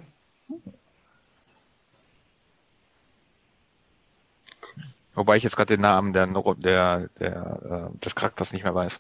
[5.14, 9.00] Wobei ich jetzt gerade den Namen der, der, der, äh, des Charakters nicht mehr weiß.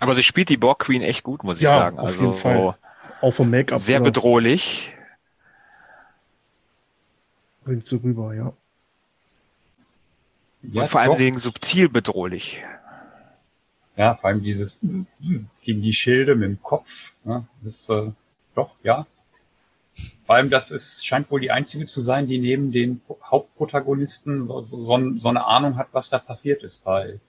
[0.00, 1.98] Aber sie spielt die Borg Queen echt gut, muss ich ja, sagen.
[1.98, 2.74] Auf also jeden Fall.
[3.20, 3.80] Auch vom Make-up.
[3.80, 4.92] Sehr bedrohlich.
[7.64, 8.52] Bringt sie rüber, ja.
[10.62, 12.64] ja Und vor allen Dingen subtil bedrohlich.
[13.96, 17.12] Ja, vor allem dieses gegen die Schilde mit dem Kopf.
[17.24, 18.10] Ja, das äh,
[18.54, 19.06] doch, ja.
[20.24, 24.62] Vor allem, das ist, scheint wohl die einzige zu sein, die neben den Hauptprotagonisten so,
[24.62, 27.20] so, so eine Ahnung hat, was da passiert ist, weil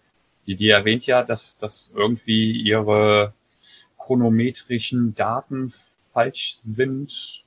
[0.51, 3.33] die, die erwähnt ja, dass, dass irgendwie ihre
[3.97, 5.73] chronometrischen Daten
[6.13, 7.43] falsch sind.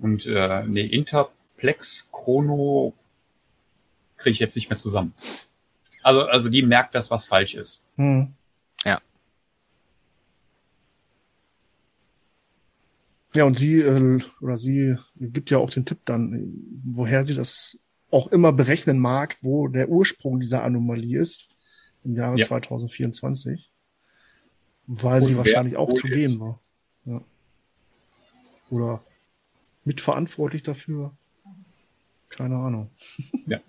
[0.00, 2.94] Und äh, eine Interplex-Chrono
[4.16, 5.12] kriege ich jetzt nicht mehr zusammen.
[6.02, 7.84] Also, also die merkt, dass was falsch ist.
[7.96, 8.32] Hm.
[8.84, 9.00] Ja.
[13.34, 17.80] Ja, und sie, äh, oder sie gibt ja auch den Tipp dann, woher sie das
[18.10, 21.48] auch immer berechnen mag, wo der Ursprung dieser Anomalie ist
[22.04, 22.46] im Jahre ja.
[22.46, 23.72] 2024,
[24.86, 26.60] weil Und sie wahrscheinlich auch zu gehen war.
[27.04, 27.22] Ja.
[28.70, 29.04] Oder
[29.84, 31.16] mitverantwortlich dafür.
[32.28, 32.90] Keine Ahnung.
[33.46, 33.60] Ja.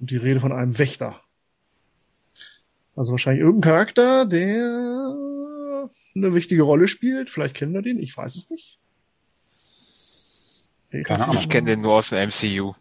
[0.00, 1.20] Und die Rede von einem Wächter.
[2.94, 5.16] Also wahrscheinlich irgendein Charakter, der
[6.14, 7.30] eine wichtige Rolle spielt.
[7.30, 8.78] Vielleicht kennen wir den, ich weiß es nicht.
[10.90, 12.74] Keine Ich kenne den nur aus dem MCU.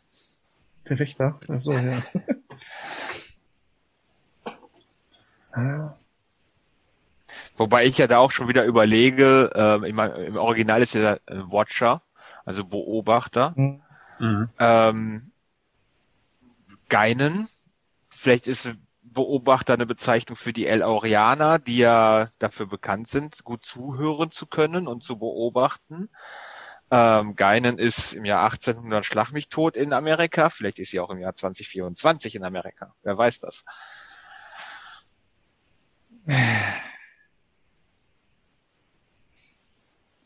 [0.88, 1.40] Der Wächter?
[1.48, 2.02] Achso, ja.
[5.52, 5.94] ah.
[7.58, 11.52] Wobei ich ja da auch schon wieder überlege, äh, im, im Original ist ja der
[11.52, 12.02] Watcher,
[12.46, 13.54] also Beobachter.
[13.56, 14.50] Mhm.
[14.60, 15.32] Ähm,
[16.90, 17.48] Geinen,
[18.10, 23.66] vielleicht ist Beobachter eine Bezeichnung für die El Aureaner, die ja dafür bekannt sind, gut
[23.66, 26.10] zuhören zu können und zu beobachten.
[26.90, 31.10] Ähm, Geinen ist im Jahr 1800 Schlag mich tot in Amerika, vielleicht ist sie auch
[31.10, 33.66] im Jahr 2024 in Amerika, wer weiß das.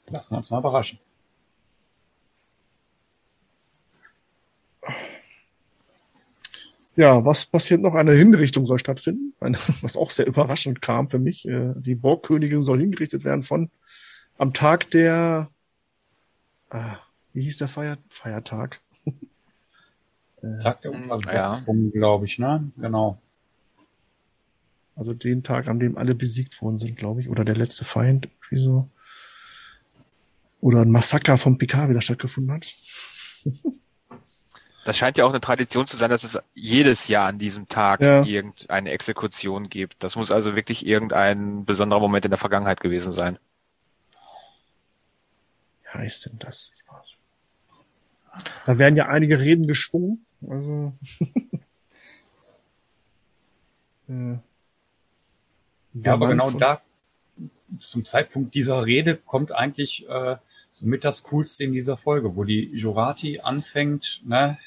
[0.07, 0.99] Lassen wir uns mal überraschen.
[6.95, 7.95] Ja, was passiert noch?
[7.95, 11.47] Eine Hinrichtung soll stattfinden, eine, was auch sehr überraschend kam für mich.
[11.47, 13.71] Äh, die Borgkönigin soll hingerichtet werden von
[14.37, 15.49] am Tag der,
[16.71, 16.97] ah,
[17.33, 18.81] wie hieß der Feier, Feiertag?
[20.43, 21.91] Äh, Tag der Umweltrettung, ja.
[21.91, 22.71] glaube ich, ne?
[22.75, 23.21] Genau.
[24.95, 28.27] Also den Tag, an dem alle besiegt worden sind, glaube ich, oder der letzte Feind,
[28.49, 28.89] wie so.
[30.59, 32.65] Oder ein Massaker vom Picard wieder stattgefunden hat.
[34.83, 38.01] Das scheint ja auch eine Tradition zu sein, dass es jedes Jahr an diesem Tag
[38.01, 38.23] ja.
[38.23, 40.03] irgendeine Exekution gibt.
[40.03, 43.37] Das muss also wirklich irgendein besonderer Moment in der Vergangenheit gewesen sein.
[45.93, 46.71] Heißt denn das?
[48.65, 50.25] Da werden ja einige Reden geschwungen.
[50.47, 50.93] Also
[54.09, 54.37] äh,
[55.93, 56.81] ja, aber genau da,
[57.79, 60.37] zum Zeitpunkt dieser Rede kommt eigentlich äh,
[60.71, 64.57] somit das Coolste in dieser Folge, wo die Jurati anfängt, ne,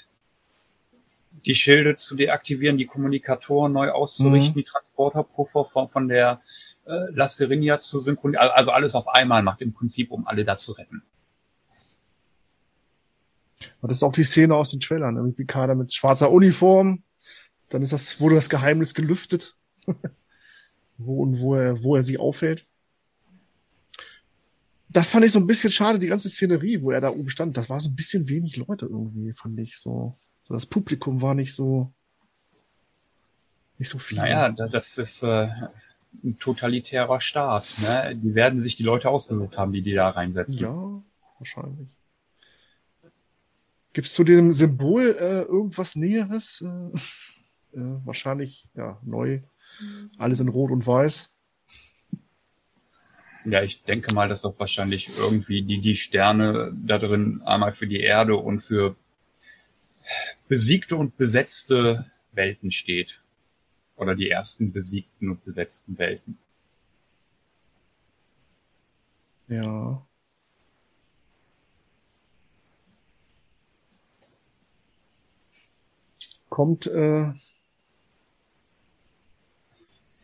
[1.47, 4.59] die Schilde zu deaktivieren, die Kommunikatoren neu auszurichten, mhm.
[4.59, 6.43] die Transporterpuffer von, von der
[6.87, 10.73] äh, Lasserinia zu synchronisieren, also alles auf einmal macht im Prinzip, um alle da zu
[10.73, 11.03] retten.
[13.81, 17.03] Und das ist auch die Szene aus den Trailern, irgendwie Kader mit schwarzer Uniform,
[17.69, 19.57] dann ist das, wurde das Geheimnis gelüftet,
[20.99, 22.67] wo und wo er, wo er sie aufhält.
[24.89, 27.57] Das fand ich so ein bisschen schade, die ganze Szenerie, wo er da oben stand.
[27.57, 30.15] Das war so ein bisschen wenig Leute irgendwie, fand ich so.
[30.47, 31.93] So, das Publikum war nicht so,
[33.79, 34.19] nicht so viel.
[34.19, 35.49] Naja, das ist äh,
[36.23, 37.75] ein totalitärer Staat.
[37.83, 38.15] Ne?
[38.23, 40.63] Die werden sich die Leute ausgesucht haben, die die da reinsetzen.
[40.63, 41.03] Ja,
[41.39, 41.89] wahrscheinlich.
[43.95, 46.63] Gibt es zu dem Symbol äh, irgendwas Näheres?
[46.63, 49.41] Äh, äh, wahrscheinlich, ja, neu.
[50.19, 51.31] Alles in Rot und Weiß.
[53.45, 57.87] Ja, ich denke mal, dass das wahrscheinlich irgendwie die, die Sterne da drin einmal für
[57.87, 58.97] die Erde und für
[60.49, 63.21] besiegte und besetzte Welten steht.
[63.97, 66.37] Oder die ersten besiegten und besetzten Welten.
[69.47, 70.05] Ja.
[76.55, 77.33] Kommt, äh,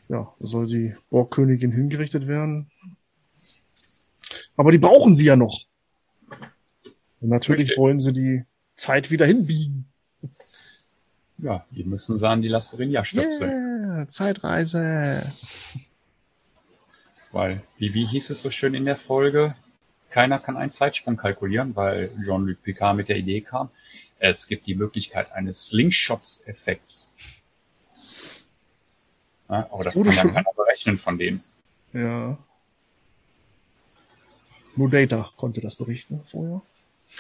[0.09, 2.71] ja, soll sie Borgkönigin hingerichtet werden.
[4.57, 5.63] Aber die brauchen sie ja noch.
[7.21, 9.87] Und natürlich wollen sie die Zeit wieder hinbiegen.
[11.39, 13.51] Ja, die müssen an die Lasteria stöpseln.
[13.51, 15.27] Yeah, Zeitreise.
[17.33, 19.57] Weil, wie, wie hieß es so schön in der Folge?
[20.11, 23.71] Keiner kann einen Zeitsprung kalkulieren, weil Jean-Luc Picard mit der Idee kam.
[24.21, 27.13] Es gibt die Möglichkeit eines Slingshots-Effekts.
[29.49, 31.43] Ja, aber das Oder kann ja keiner berechnen von denen.
[31.95, 32.39] Ja.
[34.77, 36.61] Nur Data konnte das berichten vorher.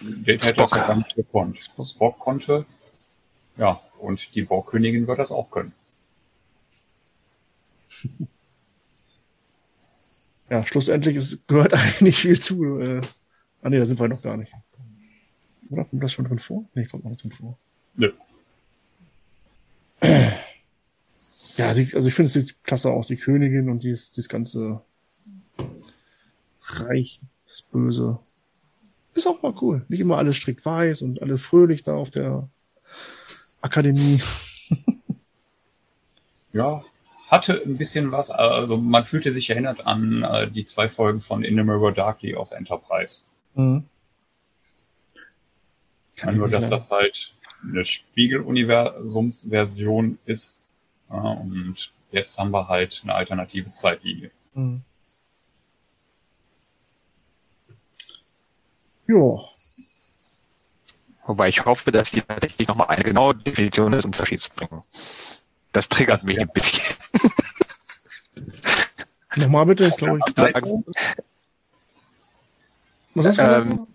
[0.01, 1.59] Data hätte das ja gar nicht gekonnt.
[1.59, 2.67] Spock konnte.
[3.57, 5.73] Ja, und die Baukönigin wird das auch können.
[10.51, 12.81] Ja, schlussendlich ist, gehört eigentlich nicht viel zu.
[12.81, 13.03] Äh,
[13.63, 14.53] ah nee, da sind wir noch gar nicht.
[15.71, 16.65] Oder kommt das schon drin vor?
[16.75, 17.59] Nee, kommt noch nicht drin vor.
[17.95, 18.13] Nö.
[21.57, 24.81] Ja, also ich finde es sieht klasse aus, die Königin und dieses, dieses ganze
[26.63, 28.19] Reich, das Böse.
[29.13, 29.85] Ist auch mal cool.
[29.89, 32.49] Nicht immer alles strikt weiß und alle fröhlich da auf der
[33.61, 34.23] Akademie.
[36.53, 36.83] ja,
[37.29, 38.31] hatte ein bisschen was.
[38.31, 42.37] Also man fühlte sich erinnert an äh, die zwei Folgen von In the Mirror Darkly
[42.37, 43.25] aus Enterprise.
[43.55, 43.85] Mhm.
[46.21, 50.73] Kann nur, dass das halt eine Spiegeluniversumsversion ist.
[51.09, 54.31] Ja, und jetzt haben wir halt eine alternative Zeitlinie.
[54.55, 54.83] Mhm.
[59.07, 59.39] Ja.
[61.27, 64.83] Wobei ich hoffe, dass die tatsächlich nochmal eine genaue Definition des Unterschieds bringen.
[65.73, 66.43] Das triggert das mich ja.
[66.43, 66.85] ein bisschen.
[69.37, 70.35] Nochmal bitte, ich glaube, ich
[73.15, 73.87] Was hast du ähm,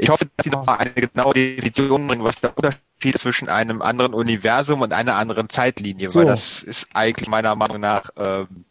[0.00, 4.14] Ich hoffe, dass Sie nochmal eine genaue Definition bringen, was der Unterschied zwischen einem anderen
[4.14, 6.20] Universum und einer anderen Zeitlinie, so.
[6.20, 8.64] weil das ist eigentlich meiner Meinung nach ähm,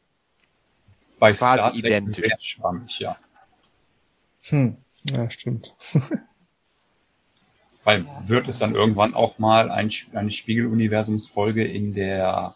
[1.20, 2.16] Bei quasi Star Trek identisch.
[2.16, 3.18] Sehr schwammig, ja.
[4.50, 5.76] Hm, ja, stimmt.
[7.84, 12.54] Weil wird es dann irgendwann auch mal ein, eine Spiegeluniversumsfolge in der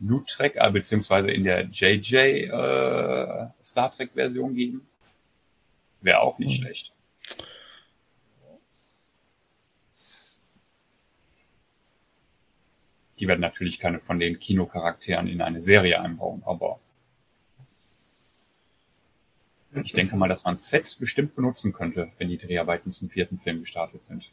[0.00, 4.86] Blue Trek, äh, beziehungsweise in der JJ äh, Star Trek Version geben?
[6.00, 6.64] Wäre auch nicht hm.
[6.64, 6.93] schlecht.
[13.24, 16.78] Die werden natürlich keine von den Kinocharakteren in eine Serie einbauen, aber
[19.82, 23.60] ich denke mal, dass man Sets bestimmt benutzen könnte, wenn die Dreharbeiten zum vierten Film
[23.60, 24.30] gestartet sind.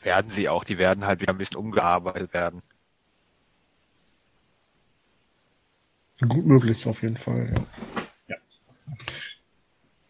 [0.00, 2.62] Werden sie auch, die werden halt wieder ein bisschen umgearbeitet werden.
[6.26, 7.52] Gut möglich, auf jeden Fall,
[8.26, 8.36] ja.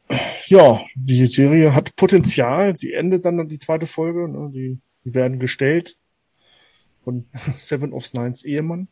[0.07, 0.16] Ja,
[0.47, 2.76] ja die Serie hat Potenzial.
[2.76, 4.28] Sie endet dann die zweite Folge.
[4.28, 4.53] Ne?
[4.53, 5.97] Die, die werden gestellt
[7.09, 8.88] von Seven of Nines Ehemann.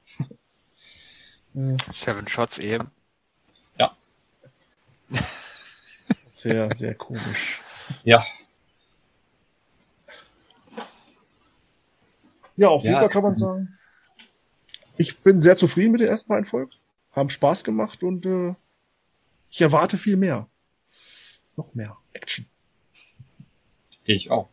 [1.93, 2.91] Seven Shots Ehemann.
[6.33, 7.61] Sehr, sehr komisch.
[8.05, 8.25] Ja.
[12.57, 13.01] Ja, auf jeden ja.
[13.01, 13.79] Fall kann man sagen,
[14.97, 16.73] ich bin sehr zufrieden mit der ersten beiden Folgen.
[17.13, 18.55] Haben Spaß gemacht und äh,
[19.51, 20.49] ich erwarte viel mehr.
[21.57, 22.47] Noch mehr Action.
[24.05, 24.49] Ich auch.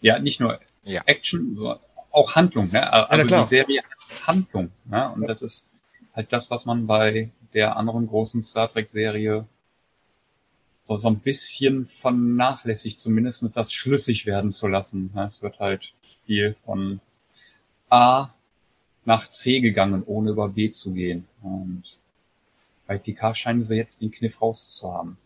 [0.00, 1.02] Ja, nicht nur ja.
[1.06, 1.80] Action, sondern
[2.18, 2.70] auch Handlung.
[2.70, 2.92] Ne?
[2.92, 4.70] Also ja, die Serie hat Handlung.
[4.86, 5.10] Ne?
[5.12, 5.70] Und das ist
[6.14, 9.46] halt das, was man bei der anderen großen Star Trek-Serie
[10.84, 15.12] so, so ein bisschen vernachlässigt, zumindest das schlüssig werden zu lassen.
[15.16, 15.92] Es wird halt
[16.24, 17.00] viel von
[17.90, 18.30] A
[19.04, 21.26] nach C gegangen, ohne über B zu gehen.
[21.42, 21.84] Und
[22.86, 25.18] bei PK scheinen sie jetzt den Kniff rauszuhaben.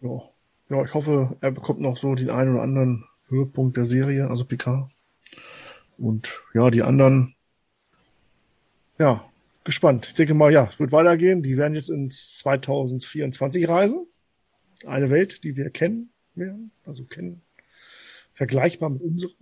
[0.00, 0.22] Ja.
[0.68, 4.44] ja, ich hoffe, er bekommt noch so den einen oder anderen Höhepunkt der Serie, also
[4.44, 4.90] PK.
[5.96, 7.34] Und ja, die anderen,
[8.98, 9.24] ja,
[9.64, 10.06] gespannt.
[10.08, 11.42] Ich denke mal, ja, es wird weitergehen.
[11.42, 14.06] Die werden jetzt ins 2024 reisen.
[14.86, 17.42] Eine Welt, die wir kennen werden, also kennen,
[18.34, 19.32] vergleichbar mit unserer.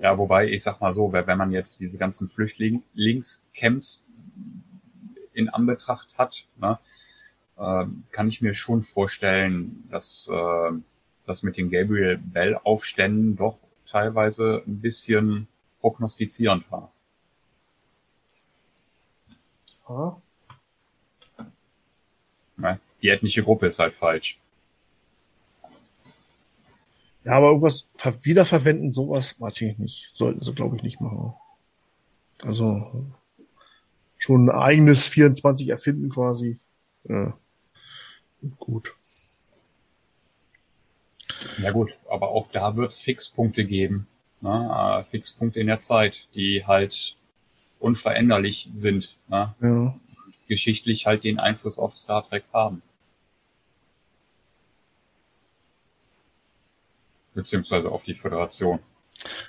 [0.00, 4.04] Ja, wobei, ich sag mal so, wenn man jetzt diese ganzen Flüchtlingscamps
[5.32, 6.78] in Anbetracht hat, ne,
[7.56, 10.72] äh, kann ich mir schon vorstellen, dass äh,
[11.26, 15.48] das mit den Gabriel Bell Aufständen doch teilweise ein bisschen
[15.80, 16.92] prognostizierend war.
[19.86, 20.16] Ah.
[22.56, 24.38] Ja, die ethnische Gruppe ist halt falsch.
[27.24, 27.88] Ja, aber irgendwas
[28.22, 30.12] wiederverwenden, sowas weiß ich nicht.
[30.16, 31.34] Sollten sie, glaube ich, nicht machen.
[32.42, 33.06] Also
[34.18, 36.58] schon ein eigenes 24 erfinden quasi.
[37.04, 37.38] Ja.
[38.58, 38.94] Gut.
[41.58, 44.06] Ja gut, aber auch da wird es Fixpunkte geben
[44.44, 47.16] ne, äh, Fixpunkte in der Zeit, die halt
[47.80, 49.98] unveränderlich sind, ne, ja.
[50.48, 52.82] geschichtlich halt den Einfluss auf Star Trek haben.
[57.34, 58.78] Beziehungsweise auf die Föderation.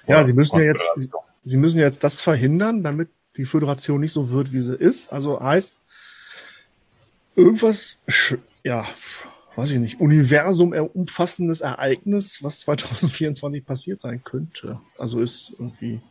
[0.08, 0.90] Ja, sie müssen ja jetzt,
[1.44, 5.14] sie müssen jetzt das verhindern, damit die Föderation nicht so wird, wie sie ist.
[5.14, 5.76] Also heißt,
[7.36, 8.00] irgendwas,
[8.66, 8.88] ja,
[9.56, 14.82] weiß ich nicht, Universum umfassendes Ereignis, was 2024 passiert sein könnte.
[14.98, 16.02] Also ist irgendwie.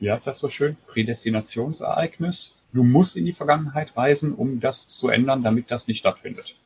[0.00, 0.76] Ja, ist das so schön?
[0.88, 2.56] Prädestinationsereignis.
[2.72, 6.56] Du musst in die Vergangenheit reisen, um das zu ändern, damit das nicht stattfindet.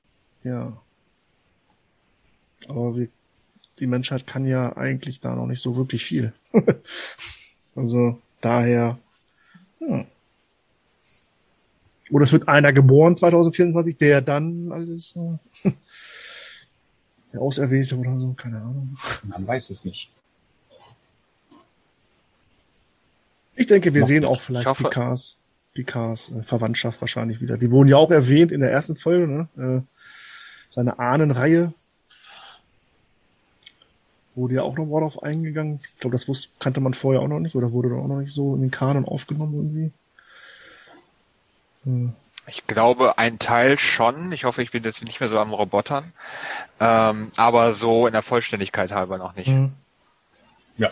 [0.44, 0.80] Ja.
[2.68, 3.08] Aber wir,
[3.80, 6.32] die Menschheit kann ja eigentlich da noch nicht so wirklich viel.
[7.74, 8.98] also daher.
[9.78, 10.06] Hm.
[12.10, 15.70] Oder es wird einer geboren 2024, der dann alles äh,
[17.32, 18.96] der Auserwählte oder so, keine Ahnung.
[19.24, 20.10] Man weiß es nicht.
[23.54, 24.30] Ich denke, wir Noch sehen nicht.
[24.30, 25.38] auch vielleicht Picards,
[25.74, 27.58] Picards äh, Verwandtschaft wahrscheinlich wieder.
[27.58, 29.48] Die wurden ja auch erwähnt in der ersten Folge, ne?
[29.56, 29.82] Äh,
[30.70, 31.72] seine Ahnenreihe.
[34.34, 35.80] Wurde ja auch noch mal drauf eingegangen.
[35.82, 38.20] Ich glaube, das wusste, kannte man vorher auch noch nicht oder wurde da auch noch
[38.20, 39.92] nicht so in den Kanon aufgenommen irgendwie.
[41.84, 42.14] Hm.
[42.46, 44.32] Ich glaube, ein Teil schon.
[44.32, 46.12] Ich hoffe, ich bin jetzt nicht mehr so am Robotern.
[46.80, 49.48] Ähm, aber so in der Vollständigkeit halber noch nicht.
[49.48, 49.72] Mhm.
[50.76, 50.90] Ja.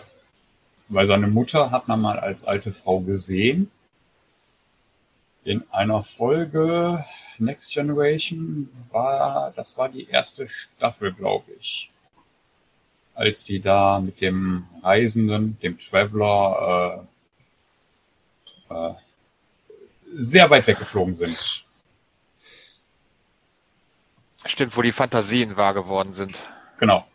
[0.87, 3.69] Weil seine Mutter hat man mal als alte Frau gesehen.
[5.43, 7.03] In einer Folge
[7.39, 11.89] Next Generation war, das war die erste Staffel, glaube ich.
[13.19, 17.05] als sie da mit dem Reisenden, dem Traveler,
[18.69, 18.93] äh, äh,
[20.15, 21.65] sehr weit weggeflogen sind.
[24.45, 26.39] Stimmt, wo die Fantasien wahr geworden sind.
[26.79, 27.05] Genau.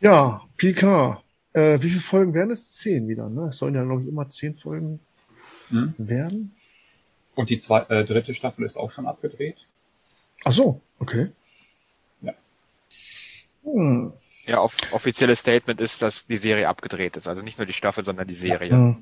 [0.00, 1.22] Ja, PK.
[1.52, 2.70] Äh, wie viele Folgen werden es?
[2.70, 3.48] Zehn wieder, ne?
[3.48, 5.00] Es sollen ja, glaube ich, immer zehn Folgen
[5.68, 5.94] hm.
[5.98, 6.54] werden.
[7.34, 9.66] Und die zwei, äh, dritte Staffel ist auch schon abgedreht.
[10.44, 11.30] Ach so, okay.
[12.22, 12.34] Ja.
[13.64, 14.12] Hm.
[14.46, 17.28] Ja, off offizielles Statement ist, dass die Serie abgedreht ist.
[17.28, 18.70] Also nicht nur die Staffel, sondern die Serie.
[18.70, 18.96] Ja,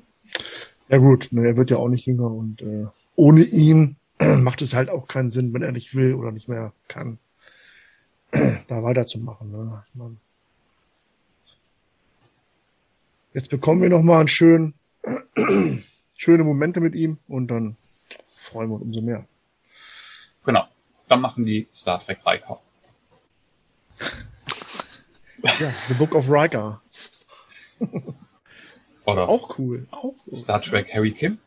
[0.89, 4.73] ja gut, ne, er wird ja auch nicht jünger und äh, ohne ihn macht es
[4.73, 7.19] halt auch keinen Sinn, wenn er nicht will oder nicht mehr kann,
[8.31, 9.51] da weiterzumachen.
[9.51, 9.83] Ne?
[9.87, 10.17] Ich mein,
[13.33, 14.73] Jetzt bekommen wir nochmal einen schönen,
[16.15, 17.77] schöne Momente mit ihm und dann
[18.33, 19.25] freuen wir uns umso mehr.
[20.45, 20.65] Genau.
[21.07, 22.59] Dann machen die Star Trek Riker.
[25.43, 26.81] Ja, The Book of Riker.
[29.05, 29.87] Oder auch cool.
[29.91, 30.35] Auch cool.
[30.35, 31.39] Star Trek Harry Kim.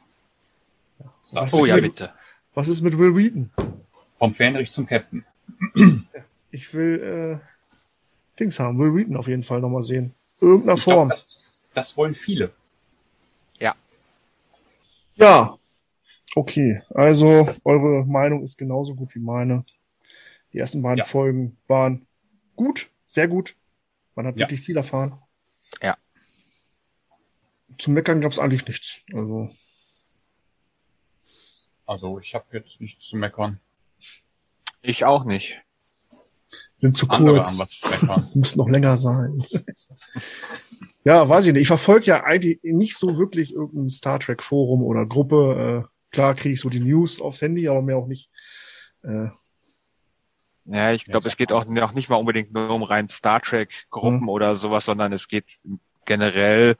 [1.33, 1.47] Ja.
[1.53, 2.13] Oh ja, mit, bitte.
[2.55, 3.51] Was ist mit Will Wheaton?
[4.19, 5.25] Vom Fähnrich zum Captain.
[6.51, 10.15] Ich will äh, Dings haben, Will Wheaton auf jeden Fall nochmal sehen.
[10.41, 11.09] Irgendeiner ich Form.
[11.09, 12.53] Glaub, das, das wollen viele.
[13.59, 13.75] Ja.
[15.15, 15.57] Ja.
[16.35, 19.65] Okay, also eure Meinung ist genauso gut wie meine.
[20.53, 21.05] Die ersten beiden ja.
[21.05, 22.07] Folgen waren
[22.57, 23.55] gut, sehr gut.
[24.15, 24.41] Man hat ja.
[24.41, 25.19] wirklich viel erfahren.
[25.83, 25.97] Ja.
[27.79, 28.99] Zum Meckern gab es eigentlich nichts.
[29.13, 29.51] Also.
[31.87, 33.61] Also ich habe jetzt nichts zu meckern.
[34.83, 35.61] Ich auch nicht.
[36.77, 37.83] Sind zu Andere kurz.
[38.27, 39.45] Es müssen noch länger sein.
[41.05, 41.63] Ja, weiß ich nicht.
[41.63, 45.85] Ich verfolge ja eigentlich nicht so wirklich irgendein Star Trek Forum oder Gruppe.
[45.85, 48.31] Äh, klar kriege ich so die News aufs Handy, aber mehr auch nicht.
[49.03, 49.29] Äh,
[50.65, 53.71] ja, ich glaube, es geht auch noch nicht mal unbedingt nur um rein Star Trek
[53.91, 54.29] Gruppen mhm.
[54.29, 55.45] oder sowas, sondern es geht
[56.05, 56.77] generell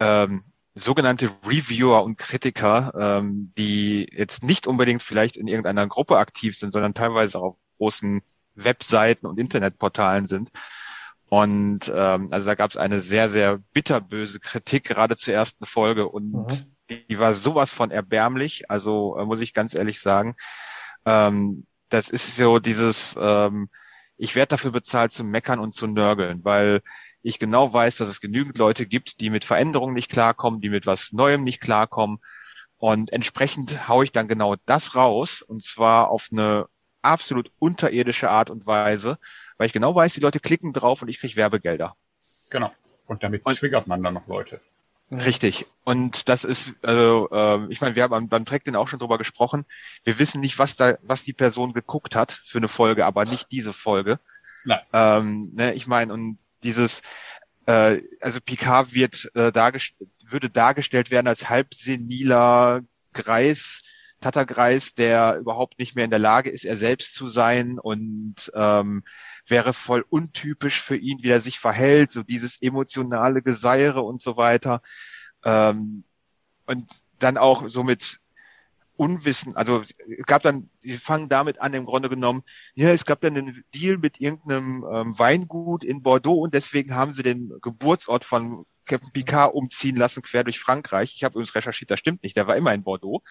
[0.00, 0.42] ähm,
[0.74, 6.72] sogenannte Reviewer und Kritiker, ähm, die jetzt nicht unbedingt vielleicht in irgendeiner Gruppe aktiv sind,
[6.72, 8.20] sondern teilweise auch auf großen
[8.54, 10.50] Webseiten und Internetportalen sind
[11.32, 16.06] und ähm, also da gab es eine sehr, sehr bitterböse Kritik gerade zur ersten Folge
[16.06, 16.46] und mhm.
[16.90, 20.34] die, die, war sowas von erbärmlich, also äh, muss ich ganz ehrlich sagen.
[21.06, 23.68] Ähm, das ist so dieses, ähm,
[24.16, 26.82] ich werde dafür bezahlt zu meckern und zu nörgeln, weil
[27.22, 30.86] ich genau weiß, dass es genügend Leute gibt, die mit Veränderungen nicht klarkommen, die mit
[30.86, 32.18] was Neuem nicht klarkommen.
[32.78, 36.66] Und entsprechend haue ich dann genau das raus, und zwar auf eine
[37.00, 39.18] absolut unterirdische Art und Weise
[39.62, 41.94] weil ich genau weiß, die Leute klicken drauf und ich kriege Werbegelder.
[42.50, 42.72] Genau.
[43.06, 44.60] Und damit und, triggert man dann noch Leute.
[45.12, 45.66] Richtig.
[45.84, 49.18] Und das ist, also, äh, ich meine, wir haben beim Track den auch schon drüber
[49.18, 49.64] gesprochen.
[50.04, 53.52] Wir wissen nicht, was da, was die Person geguckt hat für eine Folge, aber nicht
[53.52, 54.20] diese Folge.
[54.64, 54.80] Nein.
[54.92, 57.02] Ähm, ne, ich meine, und dieses,
[57.66, 59.92] äh, also Picard wird äh, dargest
[60.24, 62.82] würde dargestellt werden als halb seniler
[63.12, 63.82] Greis,
[64.20, 69.02] Tattergreis, der überhaupt nicht mehr in der Lage ist, er selbst zu sein und ähm,
[69.46, 74.36] wäre voll untypisch für ihn, wie er sich verhält, so dieses emotionale Geseire und so
[74.36, 74.82] weiter.
[75.44, 76.04] Ähm,
[76.66, 78.20] und dann auch so mit
[78.96, 83.20] Unwissen, also es gab dann, die fangen damit an im Grunde genommen, ja, es gab
[83.20, 88.24] dann einen Deal mit irgendeinem ähm, Weingut in Bordeaux und deswegen haben sie den Geburtsort
[88.24, 91.14] von Captain Picard umziehen lassen, quer durch Frankreich.
[91.16, 93.22] Ich habe übrigens recherchiert, das stimmt nicht, der war immer in Bordeaux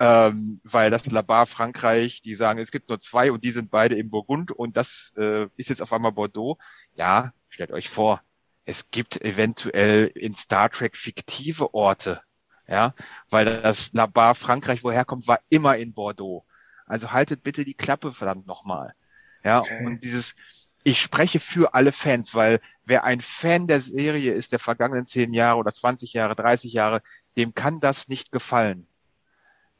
[0.00, 3.96] ähm, weil das Labar Frankreich, die sagen, es gibt nur zwei und die sind beide
[3.96, 6.56] im Burgund und das äh, ist jetzt auf einmal Bordeaux.
[6.94, 8.22] Ja, stellt euch vor,
[8.64, 12.22] es gibt eventuell in Star Trek fiktive Orte,
[12.66, 12.94] ja,
[13.28, 16.46] weil das Labar Frankreich, woher kommt, war immer in Bordeaux.
[16.86, 18.94] Also haltet bitte die Klappe verdammt nochmal.
[19.44, 19.84] Ja, okay.
[19.84, 20.34] und dieses,
[20.82, 25.34] ich spreche für alle Fans, weil wer ein Fan der Serie ist, der vergangenen zehn
[25.34, 27.02] Jahre oder 20 Jahre, 30 Jahre,
[27.36, 28.86] dem kann das nicht gefallen.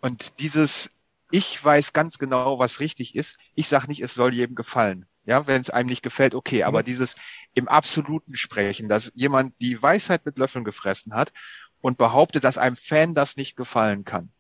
[0.01, 0.90] Und dieses,
[1.31, 3.36] ich weiß ganz genau, was richtig ist.
[3.55, 5.06] Ich sage nicht, es soll jedem gefallen.
[5.24, 6.64] Ja, wenn es einem nicht gefällt, okay.
[6.64, 6.86] Aber mhm.
[6.86, 7.14] dieses
[7.55, 11.32] im Absoluten Sprechen, dass jemand die Weisheit mit Löffeln gefressen hat
[11.81, 14.32] und behauptet, dass einem Fan das nicht gefallen kann.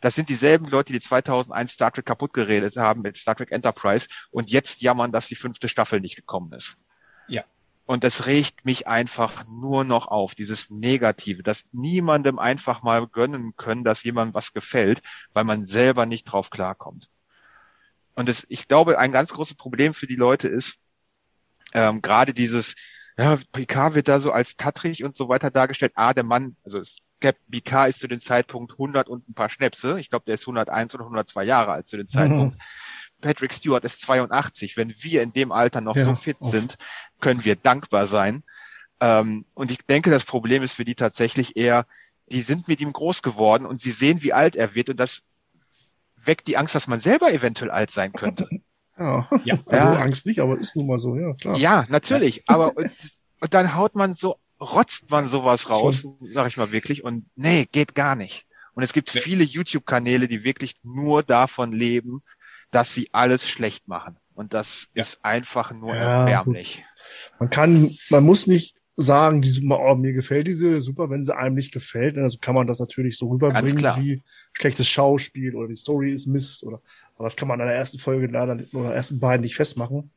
[0.00, 4.06] Das sind dieselben Leute, die 2001 Star Trek kaputt geredet haben mit Star Trek Enterprise
[4.30, 6.76] und jetzt jammern, dass die fünfte Staffel nicht gekommen ist.
[7.26, 7.44] Ja.
[7.88, 13.56] Und das regt mich einfach nur noch auf, dieses Negative, dass niemandem einfach mal gönnen
[13.56, 15.00] können, dass jemandem was gefällt,
[15.32, 17.08] weil man selber nicht drauf klarkommt.
[18.14, 20.76] Und das, ich glaube, ein ganz großes Problem für die Leute ist,
[21.72, 22.74] ähm, gerade dieses,
[23.16, 25.92] ja, Picard wird da so als tattrig und so weiter dargestellt.
[25.94, 26.82] Ah, der Mann, also
[27.20, 29.98] Captain Picard ist zu dem Zeitpunkt 100 und ein paar Schnäpse.
[29.98, 32.54] Ich glaube, der ist 101 oder 102 Jahre alt zu dem Zeitpunkt.
[32.54, 32.60] Mhm.
[33.20, 34.76] Patrick Stewart ist 82.
[34.76, 36.52] Wenn wir in dem Alter noch ja, so fit oft.
[36.52, 36.76] sind,
[37.20, 38.42] können wir dankbar sein.
[39.00, 41.86] Ähm, und ich denke, das Problem ist für die tatsächlich eher,
[42.30, 45.22] die sind mit ihm groß geworden und sie sehen, wie alt er wird und das
[46.16, 48.48] weckt die Angst, dass man selber eventuell alt sein könnte.
[49.00, 49.54] Ja, ja.
[49.66, 49.92] also ja.
[49.94, 51.56] Angst nicht, aber ist nun mal so, ja, klar.
[51.56, 52.90] Ja, natürlich, aber und,
[53.40, 57.68] und dann haut man so, rotzt man sowas raus, sag ich mal wirklich, und nee,
[57.70, 58.46] geht gar nicht.
[58.74, 62.22] Und es gibt viele YouTube-Kanäle, die wirklich nur davon leben,
[62.70, 64.16] dass sie alles schlecht machen.
[64.34, 65.02] Und das ja.
[65.02, 66.76] ist einfach nur ja, erbärmlich.
[66.76, 67.40] Gut.
[67.40, 71.36] Man kann, man muss nicht sagen, die super, oh, mir gefällt diese super, wenn sie
[71.36, 72.18] einem nicht gefällt.
[72.18, 74.22] Also kann man das natürlich so rüberbringen wie
[74.52, 76.82] schlechtes Schauspiel oder die Story ist Mist oder,
[77.14, 80.10] aber das kann man an der ersten Folge leider oder ersten beiden nicht festmachen.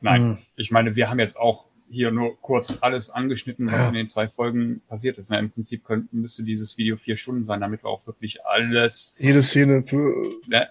[0.00, 0.38] Nein, hm.
[0.56, 3.88] ich meine, wir haben jetzt auch hier nur kurz alles angeschnitten, was ja.
[3.88, 5.30] in den zwei Folgen passiert ist.
[5.30, 9.14] Na, Im Prinzip könnte, müsste dieses Video vier Stunden sein, damit wir auch wirklich alles.
[9.18, 10.12] Jede Szene für.
[10.46, 10.68] Ne,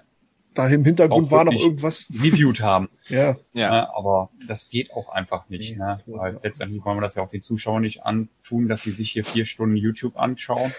[0.56, 2.11] da im Hintergrund war noch irgendwas.
[2.14, 2.90] Reviewed haben.
[3.10, 3.38] ja.
[3.53, 3.94] ja.
[3.94, 5.77] Aber das geht auch einfach nicht.
[5.77, 5.99] Ne?
[6.06, 9.23] Weil letztendlich wollen wir das ja auch den Zuschauern nicht antun, dass sie sich hier
[9.23, 10.72] vier Stunden YouTube anschauen.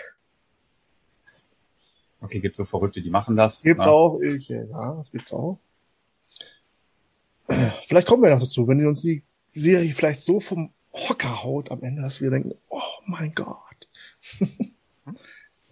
[2.21, 3.63] Okay, gibt so Verrückte, die machen das.
[3.63, 3.87] Gibt ne?
[3.87, 5.59] auch, ich, ja, das gibt's auch.
[7.87, 11.71] Vielleicht kommen wir noch dazu, wenn die uns die Serie vielleicht so vom Hocker haut
[11.71, 13.89] am Ende, dass wir denken, oh mein Gott.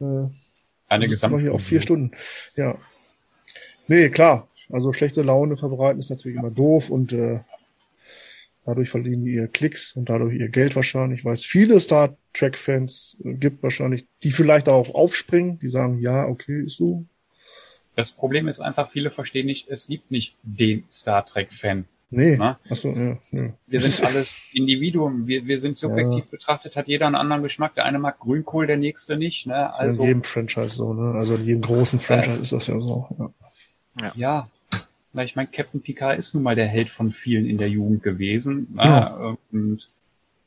[0.01, 0.29] äh,
[0.89, 2.13] Eine Gesamt hier auf vier Stunden.
[2.55, 2.79] Ja.
[3.87, 4.49] Nee, klar.
[4.71, 7.41] Also schlechte Laune verbreiten ist natürlich immer doof und äh,
[8.65, 12.57] dadurch verlieren die ihr Klicks und dadurch ihr Geld wahrscheinlich, weil es viele Star Trek
[12.57, 17.05] Fans gibt wahrscheinlich, die vielleicht darauf aufspringen, die sagen, ja, okay, ist so.
[17.97, 21.85] Das Problem ist einfach, viele verstehen nicht, es gibt nicht den Star Trek Fan.
[22.11, 22.37] Nee.
[22.37, 22.59] Na?
[22.71, 23.53] Ach so, ja, ja.
[23.67, 25.27] Wir sind alles Individuen.
[25.27, 26.31] Wir, wir sind subjektiv ja.
[26.31, 27.75] betrachtet, hat jeder einen anderen Geschmack.
[27.75, 29.47] Der eine mag Grünkohl, der nächste nicht.
[29.47, 29.75] Ne?
[29.77, 31.19] Also, in jedem Franchise so, ne?
[31.19, 33.09] Also in jedem großen Franchise äh, ist das ja so.
[33.19, 33.31] Ja.
[34.01, 34.13] Ja.
[34.15, 34.49] ja.
[35.13, 38.03] Na, ich meine, Captain Picard ist nun mal der Held von vielen in der Jugend
[38.03, 38.75] gewesen.
[38.75, 38.83] Ne?
[38.83, 39.37] Ja.
[39.53, 39.89] Und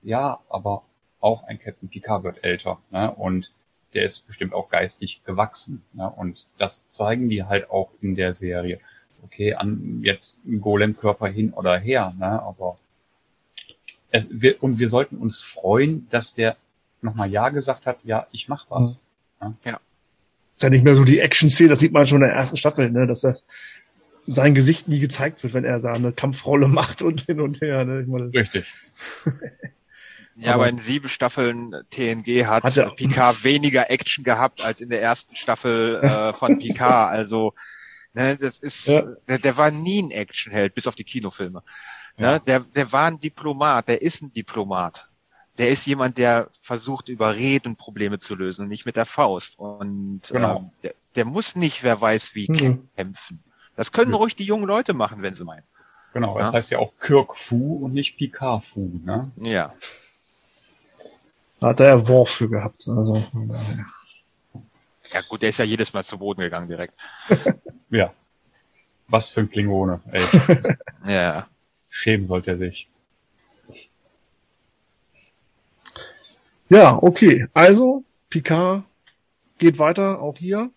[0.04, 0.84] ja, aber
[1.20, 2.80] auch ein Captain Picard wird älter.
[2.92, 3.14] Ne?
[3.14, 3.52] Und
[3.94, 5.84] der ist bestimmt auch geistig gewachsen.
[5.94, 6.10] Ne?
[6.10, 8.80] Und das zeigen die halt auch in der Serie
[9.24, 12.42] okay, an jetzt ein Golem-Körper hin oder her, ne?
[12.42, 12.78] aber
[14.10, 16.56] es, wir, und wir sollten uns freuen, dass der
[17.02, 19.04] nochmal Ja gesagt hat, ja, ich mach was.
[19.42, 19.58] Mhm.
[19.64, 19.72] Ja.
[19.72, 19.80] ja.
[20.58, 22.90] Ist ja nicht mehr so die Action-Szene, das sieht man schon in der ersten Staffel,
[22.90, 23.06] ne?
[23.06, 23.46] dass das
[24.26, 27.86] sein Gesicht nie gezeigt wird, wenn er seine Kampfrolle macht und hin und her.
[27.86, 28.02] Ne?
[28.02, 28.66] Ich meine, Richtig.
[30.36, 34.90] ja, aber, aber in sieben Staffeln TNG hat, hat Picard weniger Action gehabt als in
[34.90, 37.12] der ersten Staffel äh, von Picard.
[37.12, 37.54] Also
[38.18, 39.04] Ne, das ist, ja.
[39.28, 41.62] der, der war nie ein Actionheld, bis auf die Kinofilme.
[42.18, 42.40] Ne, ja.
[42.40, 45.08] der, der war ein Diplomat, der ist ein Diplomat.
[45.58, 49.58] Der ist jemand, der versucht, über Reden Probleme zu lösen und nicht mit der Faust.
[49.58, 50.58] Und genau.
[50.58, 52.88] ähm, der, der muss nicht, wer weiß wie, mhm.
[52.96, 53.44] kämpfen.
[53.76, 54.18] Das können ja.
[54.18, 55.64] ruhig die jungen Leute machen, wenn sie meinen.
[56.14, 59.32] Genau, das heißt ja auch Kirk Fu und nicht Picard Fu, ne?
[59.36, 59.74] Ja.
[61.60, 62.88] Da hat er ja Worf für gehabt.
[62.88, 63.60] Also, ja.
[65.14, 66.94] Ja gut, der ist ja jedes Mal zu Boden gegangen direkt.
[67.90, 68.14] ja.
[69.08, 70.76] Was für ein Klingone, ey.
[71.08, 71.48] ja.
[71.90, 72.90] Schämen sollte er sich.
[76.70, 77.48] Ja, okay.
[77.54, 78.84] Also, Picard
[79.58, 80.70] geht weiter, auch hier.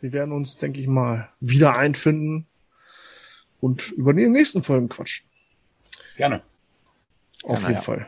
[0.00, 2.46] Wir werden uns, denke ich mal, wieder einfinden
[3.60, 5.26] und über die nächsten Folgen quatschen.
[6.16, 6.42] Gerne.
[7.42, 7.82] Auf Gerne, jeden ja.
[7.82, 8.06] Fall.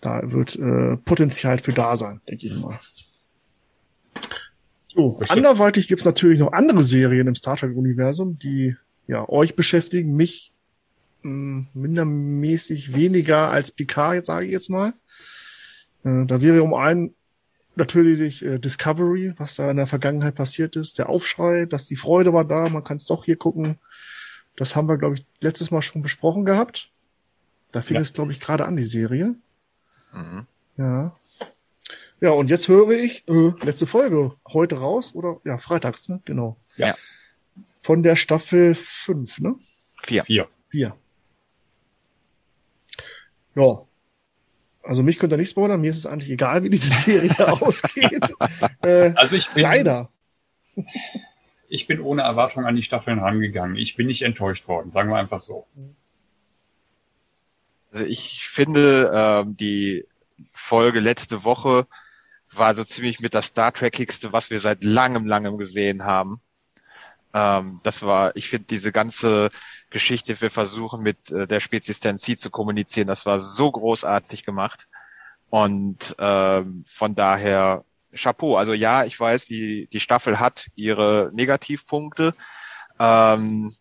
[0.00, 2.78] Da wird äh, Potenzial für da sein, denke ich mal.
[4.86, 8.76] So, anderweitig gibt's natürlich noch andere Serien im Star Trek-Universum, die
[9.06, 10.52] ja euch beschäftigen, mich
[11.22, 14.94] mh, hm, mindermäßig weniger als Picard, jetzt sage ich jetzt mal.
[16.08, 17.14] Äh, da wäre um einen
[17.76, 22.32] natürlich äh, Discovery, was da in der Vergangenheit passiert ist, der Aufschrei, dass die Freude
[22.32, 23.78] war da, man kann es doch hier gucken.
[24.56, 26.90] Das haben wir, glaube ich, letztes Mal schon besprochen gehabt.
[27.70, 28.00] Da fing ja.
[28.00, 29.36] es, glaube ich, gerade an, die Serie.
[30.12, 30.46] Mhm.
[30.76, 31.16] Ja,
[32.20, 36.20] ja, und jetzt höre ich, äh, letzte Folge, heute raus oder ja, freitags, ne?
[36.24, 36.56] Genau.
[36.76, 36.96] Ja.
[37.82, 39.54] Von der Staffel 5, ne?
[40.02, 40.24] Vier.
[40.24, 40.48] Vier.
[40.68, 40.96] Vier.
[43.54, 43.82] Ja.
[44.88, 48.22] Also mich könnt ihr nicht spoilern, mir ist es eigentlich egal, wie diese Serie ausgeht.
[48.80, 50.10] Äh, also ich bin, leider.
[51.68, 53.76] Ich bin ohne Erwartung an die Staffeln rangegangen.
[53.76, 55.66] Ich bin nicht enttäuscht worden, sagen wir einfach so.
[57.92, 60.06] Also ich finde ähm, die
[60.54, 61.86] Folge letzte Woche
[62.50, 66.40] war so ziemlich mit das Star Trekigste, was wir seit langem, langem gesehen haben.
[67.38, 69.50] Ähm, das war, ich finde diese ganze
[69.90, 74.88] Geschichte, wir versuchen mit äh, der Spezies Tensi zu kommunizieren, das war so großartig gemacht.
[75.50, 77.84] Und ähm, von daher
[78.14, 78.56] Chapeau.
[78.56, 82.34] Also ja, ich weiß, die, die Staffel hat ihre Negativpunkte,
[83.00, 83.72] Ähm,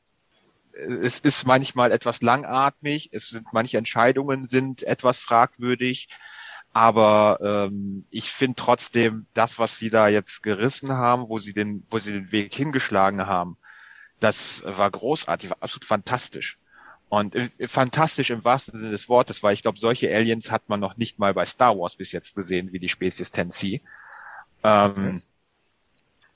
[0.73, 6.07] es ist manchmal etwas langatmig, es sind manche Entscheidungen sind etwas fragwürdig,
[6.77, 11.83] aber ähm, ich finde trotzdem das, was sie da jetzt gerissen haben, wo sie den,
[11.89, 13.57] wo sie den Weg hingeschlagen haben,
[14.19, 16.59] das war großartig, war absolut fantastisch.
[17.09, 20.79] Und äh, fantastisch im wahrsten Sinne des Wortes, weil ich glaube, solche Aliens hat man
[20.79, 23.81] noch nicht mal bei Star Wars bis jetzt gesehen, wie die Spezies Tensi.
[24.63, 25.21] Ähm, okay.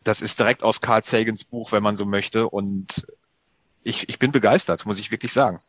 [0.04, 2.50] Das ist direkt aus Carl Sagans Buch, wenn man so möchte.
[2.50, 3.06] Und
[3.84, 5.60] ich, ich bin begeistert, muss ich wirklich sagen.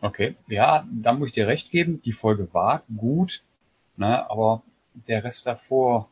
[0.00, 2.00] Okay, ja, da muss ich dir recht geben.
[2.00, 3.42] Die Folge war gut,
[4.00, 4.62] ne, aber
[4.94, 6.08] der Rest davor,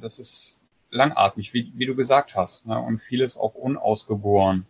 [0.00, 0.60] das ist
[0.90, 4.64] langatmig, wie, wie du gesagt hast, ne, und vieles auch unausgeboren.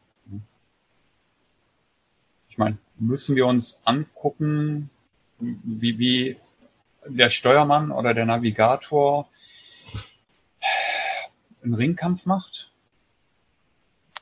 [2.48, 4.90] Ich meine, müssen wir uns angucken,
[5.38, 6.36] wie, wie
[7.06, 9.28] der Steuermann oder der Navigator
[11.62, 12.70] einen Ringkampf macht?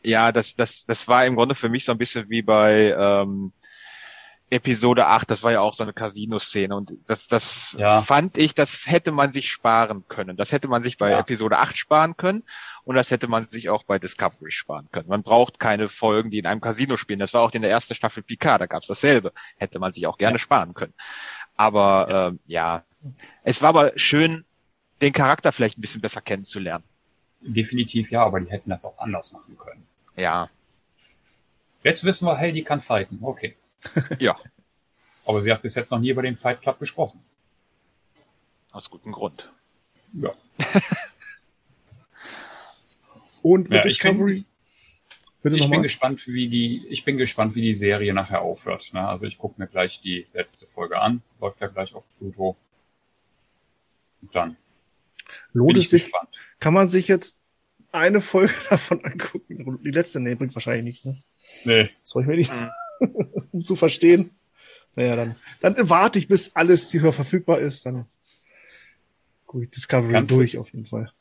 [0.04, 3.52] Ja, das, das, das war im Grunde für mich so ein bisschen wie bei ähm,
[4.50, 8.02] Episode 8, das war ja auch so eine Casino-Szene und das, das ja.
[8.02, 10.36] fand ich, das hätte man sich sparen können.
[10.36, 11.20] Das hätte man sich bei ja.
[11.20, 12.42] Episode 8 sparen können
[12.82, 15.08] und das hätte man sich auch bei Discovery sparen können.
[15.08, 17.20] Man braucht keine Folgen, die in einem Casino spielen.
[17.20, 19.32] Das war auch in der ersten Staffel Picard, da gab's dasselbe.
[19.56, 20.40] Hätte man sich auch gerne ja.
[20.40, 20.94] sparen können.
[21.56, 22.28] Aber ja.
[22.28, 22.84] Ähm, ja,
[23.44, 24.44] es war aber schön,
[25.00, 26.84] den Charakter vielleicht ein bisschen besser kennenzulernen.
[27.40, 29.86] Definitiv ja, aber die hätten das auch anders machen können.
[30.16, 30.48] Ja.
[31.84, 33.20] Jetzt wissen wir, hey, die kann fighten.
[33.22, 33.54] Okay.
[34.18, 34.36] ja.
[35.26, 37.20] Aber sie hat bis jetzt noch nie über den Fight Club gesprochen.
[38.72, 39.50] Aus gutem Grund.
[40.12, 40.32] Ja.
[43.42, 44.38] Und mit ja, Discovery?
[44.38, 48.90] Ich, bin, ich bin, gespannt, wie die, ich bin gespannt, wie die Serie nachher aufhört.
[48.92, 49.06] Ne?
[49.06, 51.22] Also ich gucke mir gleich die letzte Folge an.
[51.40, 52.56] Läuft ja gleich auf Pluto.
[54.20, 54.56] Und dann.
[55.52, 56.28] Lohnt es sich, gespannt.
[56.58, 57.40] kann man sich jetzt
[57.92, 59.80] eine Folge davon angucken?
[59.82, 61.22] Die letzte, nee, bringt wahrscheinlich nichts, ne?
[61.64, 61.90] Nee.
[62.02, 62.52] Soll ich mir nicht?
[63.52, 64.30] Um zu verstehen.
[64.94, 67.86] Naja, dann, dann warte ich, bis alles hier verfügbar ist.
[67.86, 68.06] Dann
[69.46, 71.12] gucke ich Discovery kannst durch auf jeden Fall.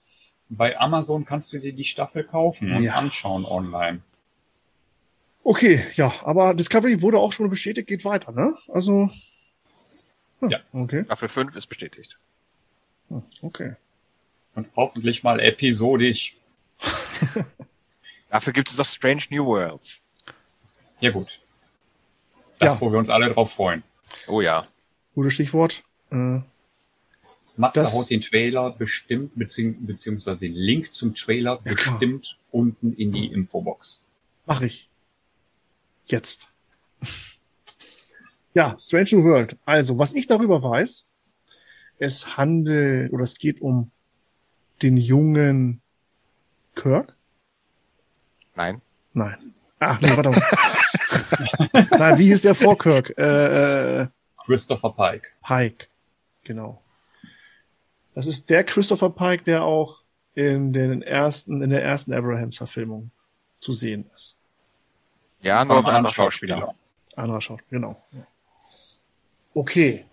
[0.50, 2.94] Bei Amazon kannst du dir die Staffel kaufen und ja.
[2.94, 4.02] anschauen online.
[5.44, 8.56] Okay, ja, aber Discovery wurde auch schon bestätigt, geht weiter, ne?
[8.68, 9.10] Also.
[10.40, 10.60] Hm, ja.
[10.74, 11.06] Okay.
[11.06, 12.18] Staffel 5 ist bestätigt.
[13.10, 13.76] Hm, okay.
[14.56, 16.36] Und hoffentlich mal episodisch.
[18.30, 20.02] Dafür gibt es doch Strange New Worlds.
[21.00, 21.40] Ja, gut.
[22.60, 22.82] Das, ja.
[22.82, 23.84] wo wir uns alle drauf freuen.
[24.28, 24.68] Oh ja.
[25.16, 25.84] Gutes Stichwort.
[26.12, 26.42] Äh,
[27.60, 32.40] Matze das, haut den Trailer bestimmt, bezieh beziehungsweise den Link zum Trailer ja, bestimmt klar.
[32.52, 34.02] unten in die Infobox.
[34.46, 34.90] Mach ich.
[36.06, 36.48] Jetzt.
[38.54, 39.58] ja, Strange New World.
[39.66, 41.06] Also, was ich darüber weiß,
[41.98, 43.92] es handelt, oder es geht um
[44.82, 45.82] den jungen
[46.76, 47.16] Kirk.
[48.56, 48.82] Nein.
[49.14, 49.54] Nein.
[49.80, 50.42] Ach, nee, warte mal.
[51.92, 53.18] Nein, wie hieß der vor Kirk?
[53.18, 54.08] Äh, äh,
[54.46, 55.28] Christopher Pike.
[55.46, 55.88] Pike,
[56.44, 56.82] genau.
[58.16, 60.02] Das ist der Christopher Pike, der auch
[60.36, 63.12] in den ersten, in der ersten Abrahams-Verfilmung
[63.60, 64.38] zu sehen ist.
[65.42, 66.60] Ja, nur ein anderer Schauspieler.
[66.60, 67.22] Schauspieler.
[67.22, 68.04] Anderer Schauspieler, genau.
[69.54, 70.06] Okay.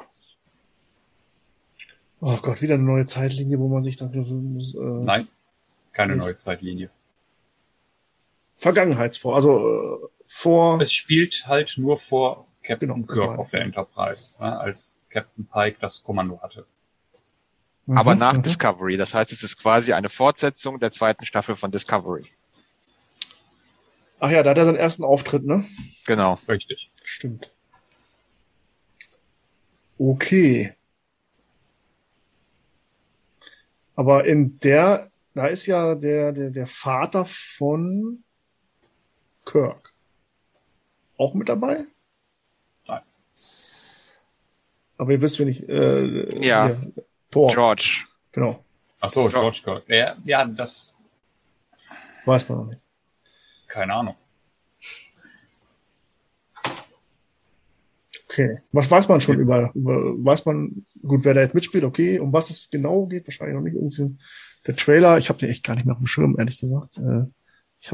[2.21, 4.13] Oh Gott, wieder eine neue Zeitlinie, wo man sich dann.
[4.13, 5.29] Äh, Nein,
[5.93, 6.23] keine nicht.
[6.25, 6.91] neue Zeitlinie.
[8.57, 10.81] Vergangenheitsvor, also äh, vor.
[10.81, 15.79] Es spielt halt nur vor Captain genau, Kirk auf der Enterprise, ne, als Captain Pike
[15.81, 16.67] das Kommando hatte.
[17.87, 18.43] Mhm, Aber nach mhm.
[18.43, 22.27] Discovery, das heißt, es ist quasi eine Fortsetzung der zweiten Staffel von Discovery.
[24.19, 25.65] Ach ja, da hat er seinen ersten Auftritt, ne?
[26.07, 26.39] Genau.
[26.49, 26.89] Richtig.
[27.05, 27.53] Stimmt.
[29.99, 30.75] Okay.
[33.95, 38.25] Aber in der, da ist ja der, der, der Vater von
[39.45, 39.96] Kirk
[41.19, 41.85] auch mit dabei?
[42.87, 43.03] Nein.
[44.99, 45.69] Aber ihr wisst, wenn ich.
[45.69, 46.69] Äh, ja.
[46.69, 46.93] Hier,
[47.31, 47.53] Thor.
[47.53, 48.05] George.
[48.33, 48.65] Genau.
[49.01, 49.89] Ach so, George Kirk.
[49.89, 50.93] Ja, ja, das.
[52.25, 52.83] Weiß man noch nicht.
[53.69, 54.17] Keine Ahnung.
[58.29, 58.59] Okay.
[58.73, 62.33] Was weiß man schon über, über, weiß man, gut, wer da jetzt mitspielt, okay, um
[62.33, 64.19] was es genau geht, wahrscheinlich noch nicht irgendwie.
[64.67, 66.99] Der Trailer, ich habe den echt gar nicht mehr auf dem Schirm, ehrlich gesagt.
[66.99, 67.25] Äh,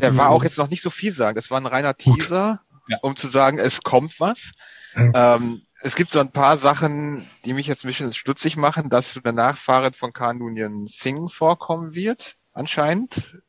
[0.00, 1.36] der war auch jetzt noch nicht so viel sagen.
[1.36, 2.98] Das war ein reiner Teaser ja.
[3.02, 4.52] um zu sagen, es kommt was.
[4.94, 9.14] Ähm, es gibt so ein paar Sachen, die mich jetzt ein bisschen stutzig machen, dass
[9.14, 13.42] der Nachfahre von Khan Noonien Singh vorkommen wird, anscheinend.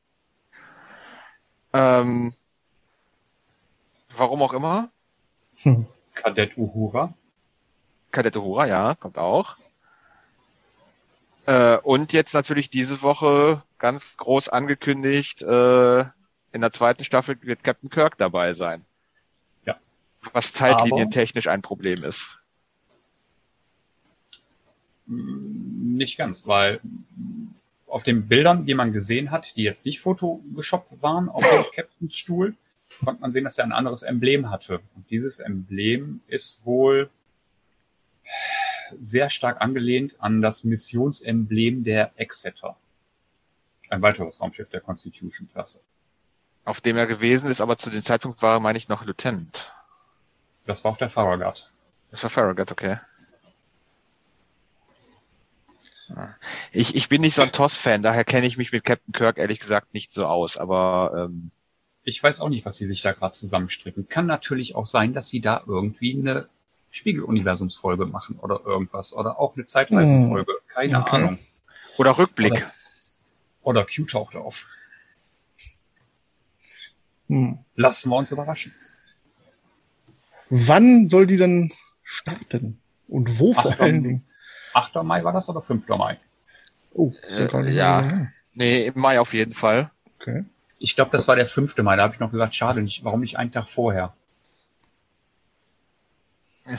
[1.74, 2.34] Ähm,
[4.16, 4.90] warum auch immer.
[5.58, 5.86] Hm.
[6.14, 7.14] Kadett Uhura.
[8.12, 9.58] Kadett Uhura, ja, kommt auch.
[11.46, 16.00] Äh, und jetzt natürlich diese Woche ganz groß angekündigt, äh,
[16.52, 18.86] in der zweiten Staffel wird Captain Kirk dabei sein.
[20.34, 22.38] Was zeitlinientechnisch ein Problem ist.
[25.06, 26.82] Nicht ganz, weil
[27.88, 32.16] auf den Bildern, die man gesehen hat, die jetzt nicht Photoshop waren, auf dem Captains
[32.16, 32.56] Stuhl,
[33.04, 34.82] konnte man sehen, dass er ein anderes Emblem hatte.
[34.96, 37.10] Und dieses Emblem ist wohl
[39.00, 42.78] sehr stark angelehnt an das Missionsemblem der Exeter.
[43.90, 45.82] Ein weiteres Raumschiff der Constitution-Klasse.
[46.66, 49.73] Auf dem er gewesen ist, aber zu dem Zeitpunkt war er, meine ich, noch Lieutenant.
[50.65, 51.72] Das war auch der Farragut.
[52.11, 52.98] Das war Farragut, okay.
[56.72, 59.60] Ich, ich bin nicht so ein TOS-Fan, daher kenne ich mich mit Captain Kirk ehrlich
[59.60, 61.49] gesagt nicht so aus, aber ähm,
[62.03, 64.10] ich weiß auch nicht, was sie sich da gerade zusammenstricken.
[64.10, 66.49] Kann natürlich auch sein, dass sie da irgendwie eine
[66.91, 70.52] Spiegeluniversumsfolge machen oder irgendwas oder auch eine Zeitreisenfolge.
[70.52, 70.60] Hm.
[70.68, 71.15] Keine okay.
[71.15, 71.40] Ahnung.
[71.98, 72.53] Oder Rückblick.
[72.53, 74.68] Oder, oder Q taucht auf.
[77.27, 77.60] Hm.
[77.76, 78.73] Lassen wir uns überraschen.
[80.56, 81.72] Wann soll die denn
[82.04, 82.80] starten?
[83.08, 84.24] Und wo vor allen Dingen?
[84.76, 85.04] 8.
[85.04, 85.88] Mai war das oder 5.
[85.88, 86.20] Mai?
[86.94, 88.28] Oh, äh, ja.
[88.54, 89.90] Nee, im Mai auf jeden Fall.
[90.20, 90.46] Okay.
[90.78, 91.76] Ich glaube, das war der 5.
[91.78, 91.96] Mai.
[91.96, 94.14] Da habe ich noch gesagt, schade, nicht, warum nicht einen Tag vorher?
[96.68, 96.78] Ja.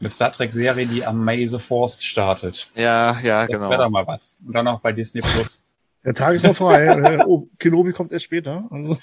[0.00, 2.70] Eine Star Trek Serie, die am May the Force startet.
[2.74, 3.68] Ja, ja, das genau.
[3.68, 4.36] Wäre da mal was.
[4.46, 5.62] Und dann auch bei Disney Plus.
[6.06, 6.86] Der Tag ist noch frei.
[7.16, 8.66] Äh, oh, Kenobi kommt erst später.
[8.70, 8.98] Also.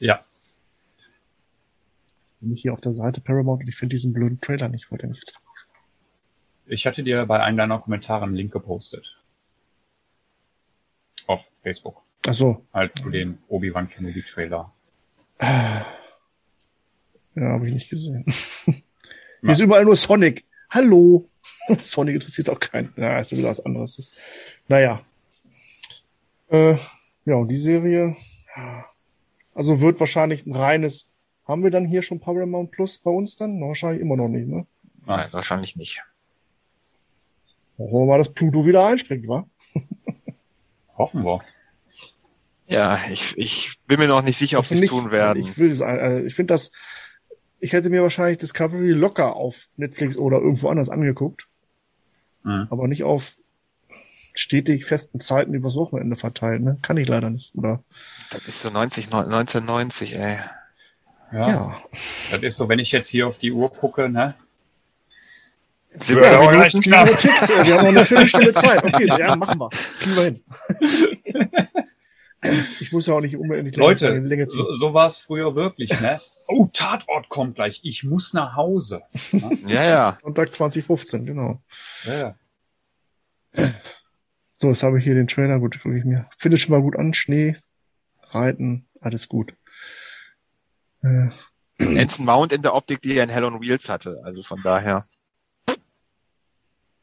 [0.00, 0.24] Ja.
[2.46, 4.92] Bin ich hier auf der Seite Paramount und ich finde diesen blöden Trailer nicht.
[4.92, 5.40] Wollte nicht jetzt
[6.68, 9.16] ich hatte dir bei einem deiner Kommentare einen Link gepostet.
[11.26, 12.02] Auf Facebook.
[12.28, 12.64] Ach so.
[12.72, 14.72] Als du den Obi-Wan Kenobi Trailer.
[15.40, 15.86] Ja,
[17.36, 18.24] habe ich nicht gesehen.
[19.42, 20.44] Hier ist überall nur Sonic.
[20.70, 21.28] Hallo.
[21.78, 22.92] Sonic interessiert auch keinen.
[22.96, 24.16] Ja, ist ja wieder was anderes.
[24.68, 25.04] Naja.
[26.48, 26.76] Äh,
[27.24, 28.16] ja, und die Serie,
[29.52, 31.08] also wird wahrscheinlich ein reines,
[31.46, 33.60] haben wir dann hier schon Paramount Plus bei uns dann?
[33.60, 34.66] Wahrscheinlich immer noch nicht, ne?
[35.06, 36.02] Nein, wahrscheinlich nicht.
[37.78, 39.46] Hoffen wir mal, dass Pluto wieder einspringt, wa?
[40.98, 41.42] Hoffen wir.
[42.68, 45.38] Ja, ich, ich bin mir noch nicht sicher, ob sie es tun werden.
[45.38, 46.72] Ich will es, also ich finde das,
[47.60, 51.46] ich hätte mir wahrscheinlich Discovery locker auf Netflix oder irgendwo anders angeguckt.
[52.42, 52.66] Mhm.
[52.70, 53.36] Aber nicht auf
[54.34, 56.78] stetig festen Zeiten übers Wochenende verteilt, ne?
[56.82, 57.82] Kann ich leider nicht, oder?
[58.30, 60.38] Das ist so 90, 1990, ey.
[61.32, 61.48] Ja.
[61.48, 61.80] ja.
[62.30, 64.34] Das ist so, wenn ich jetzt hier auf die Uhr gucke, ne?
[65.98, 66.80] 17 ja, Minuten.
[66.82, 67.06] Klar.
[67.06, 68.84] Wir haben noch eine Viertelstunde Zeit.
[68.84, 69.70] Okay, ja, machen wir.
[70.00, 70.40] Kriegen wir hin.
[72.80, 74.58] Ich muss ja auch nicht unbedingt Leute, Länge ziehen.
[74.58, 76.20] so, so war es früher wirklich, ne?
[76.48, 77.80] Oh, Tatort kommt gleich.
[77.82, 79.02] Ich muss nach Hause.
[79.66, 80.18] ja, ja.
[80.22, 81.60] Sonntag 2015, genau.
[82.04, 82.36] Ja,
[83.56, 83.64] ja.
[84.56, 85.58] So, jetzt habe ich hier den Trailer.
[85.58, 86.28] Gut, gucke ich mir.
[86.38, 87.14] Findet schon mal gut an.
[87.14, 87.56] Schnee,
[88.22, 89.54] Reiten, alles gut.
[91.02, 91.28] Äh.
[91.78, 94.20] Anson Mount in der Optik, die er in Hell on Wheels hatte.
[94.24, 95.04] Also von daher.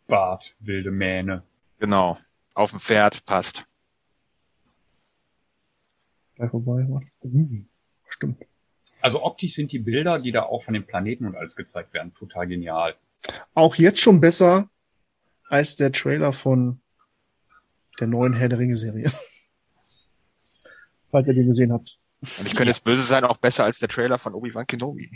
[0.08, 1.44] Bart, wilde Mähne.
[1.80, 2.18] Genau.
[2.54, 3.66] Auf dem Pferd passt.
[6.50, 6.86] Vorbei,
[7.22, 7.68] mhm.
[8.10, 8.44] Stimmt.
[9.02, 12.14] Also optisch sind die Bilder, die da auch von den Planeten und alles gezeigt werden,
[12.14, 12.96] total genial.
[13.54, 14.70] Auch jetzt schon besser
[15.50, 16.82] als der Trailer von
[18.00, 19.12] der neuen Herr der Ringe Serie.
[21.12, 22.00] Falls ihr den gesehen habt.
[22.40, 25.10] Und ich könnte jetzt böse sein, auch besser als der Trailer von Obi-Wan Kenobi.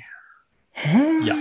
[1.24, 1.36] Ja.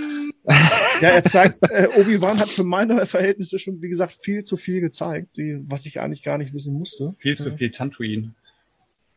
[1.01, 4.80] ja, er zeigt, äh, Obi-Wan hat für meine Verhältnisse schon, wie gesagt, viel zu viel
[4.80, 7.14] gezeigt, die, was ich eigentlich gar nicht wissen musste.
[7.18, 8.34] Viel zu viel Tantuin.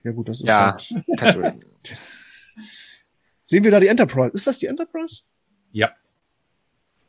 [0.04, 0.94] Ja gut, das ist ja, halt.
[1.18, 1.56] Tatooine.
[3.44, 4.32] Sehen wir da die Enterprise?
[4.34, 5.24] Ist das die Enterprise?
[5.72, 5.92] Ja.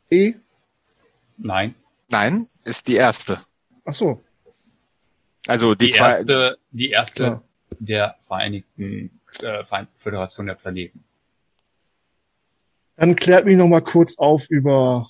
[0.09, 0.35] E?
[1.37, 1.75] Nein.
[2.09, 3.39] Nein, ist die erste.
[3.85, 4.21] Ach so.
[5.47, 7.43] Also die, die erste, die erste Klar.
[7.79, 9.63] der Vereinigten äh,
[9.97, 11.03] Föderation der Planeten.
[12.95, 15.07] Dann klärt mich noch mal kurz auf über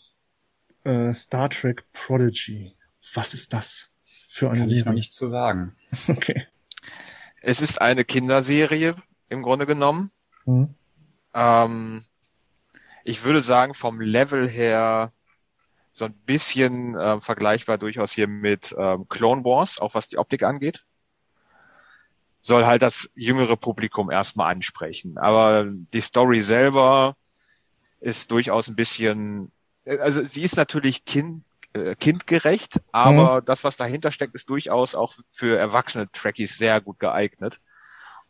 [0.84, 2.74] äh, Star Trek Prodigy.
[3.14, 3.92] Was ist das
[4.30, 4.80] für eine Kann Serie?
[4.80, 5.76] Ich noch nichts zu sagen.
[6.08, 6.46] Okay.
[7.42, 8.96] Es ist eine Kinderserie
[9.28, 10.12] im Grunde genommen.
[10.46, 10.76] Mhm.
[11.34, 12.02] Ähm,
[13.04, 15.12] ich würde sagen, vom Level her
[15.92, 20.44] so ein bisschen äh, vergleichbar durchaus hier mit ähm, Clone Wars, auch was die Optik
[20.44, 20.86] angeht.
[22.42, 25.18] Soll halt das jüngere Publikum erstmal ansprechen.
[25.18, 27.16] Aber die Story selber
[28.00, 29.52] ist durchaus ein bisschen,
[29.86, 31.44] also sie ist natürlich kind,
[31.74, 33.46] äh, kindgerecht, aber mhm.
[33.46, 37.62] das, was dahinter steckt, ist durchaus auch für erwachsene Trekkies sehr gut geeignet.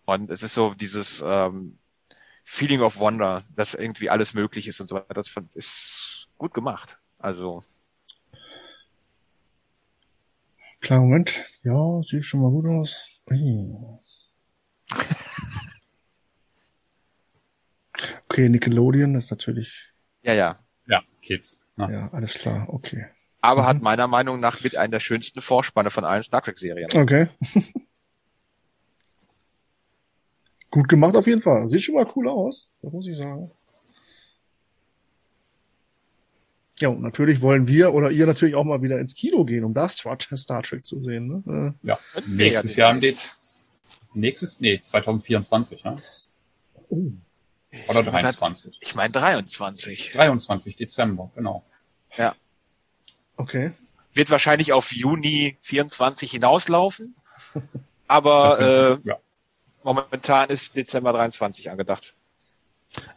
[0.05, 1.77] Und es ist so dieses ähm,
[2.43, 5.13] Feeling of Wonder, dass irgendwie alles möglich ist und so weiter.
[5.13, 6.99] Das ist gut gemacht.
[7.17, 7.63] Also.
[10.81, 11.45] Klar, Moment.
[11.63, 13.20] Ja, sieht schon mal gut aus.
[18.29, 19.91] Okay, Nickelodeon ist natürlich.
[20.23, 20.57] Ja, ja.
[20.87, 21.61] Ja, Kids.
[21.77, 23.07] Ja, ja alles klar, okay.
[23.41, 23.67] Aber mhm.
[23.67, 26.89] hat meiner Meinung nach mit einer der schönsten Vorspanne von allen Star Trek Serien.
[26.93, 27.27] Okay.
[30.71, 31.67] Gut gemacht auf jeden Fall.
[31.67, 33.51] Sieht schon mal cool aus, das muss ich sagen.
[36.81, 39.73] Ja, und natürlich wollen wir oder ihr natürlich auch mal wieder ins Kino gehen, um
[39.73, 40.17] das Star
[40.63, 41.43] Trek zu sehen.
[41.45, 41.75] Ne?
[41.83, 42.99] Äh, ja, nächstes Jahr im
[44.13, 45.95] Nächstes, nee, 2024, ne?
[46.89, 47.11] Oh.
[47.87, 48.77] Oder 23.
[48.81, 50.11] Ich meine 23.
[50.11, 51.63] 23 Dezember, genau.
[52.17, 52.33] Ja.
[53.37, 53.71] Okay.
[54.13, 57.15] Wird wahrscheinlich auf Juni 24 hinauslaufen,
[58.07, 59.17] aber äh, ja.
[59.83, 62.15] momentan ist Dezember 23 angedacht.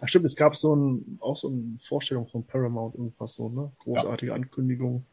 [0.00, 3.72] Ach stimmt, es gab so ein, auch so eine Vorstellung von Paramount, irgendwas so, ne?
[3.80, 4.36] Großartige ja.
[4.36, 5.06] Ankündigung.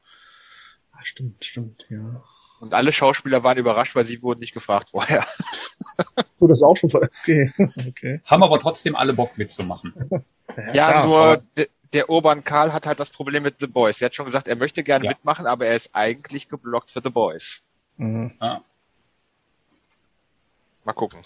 [0.91, 2.23] Ah, stimmt, stimmt, ja.
[2.59, 5.25] Und alle Schauspieler waren überrascht, weil sie wurden nicht gefragt vorher.
[6.35, 7.51] So, das ist auch schon okay.
[7.87, 8.21] okay.
[8.25, 9.93] Haben aber trotzdem alle Bock mitzumachen.
[10.57, 14.01] ja, ja nur der, der Urban Karl hat halt das Problem mit The Boys.
[14.01, 15.11] Er hat schon gesagt, er möchte gerne ja.
[15.11, 17.61] mitmachen, aber er ist eigentlich geblockt für The Boys.
[17.97, 18.33] Mhm.
[18.39, 18.61] Ah.
[20.83, 21.19] Mal gucken.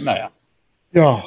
[0.00, 0.30] Naja.
[0.92, 1.22] Ja,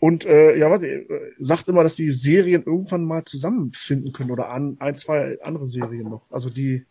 [0.00, 1.06] und äh, ja, was äh,
[1.38, 6.08] sagt immer, dass die Serien irgendwann mal zusammenfinden können oder an ein, zwei andere Serien
[6.08, 6.22] noch.
[6.30, 6.86] Also die,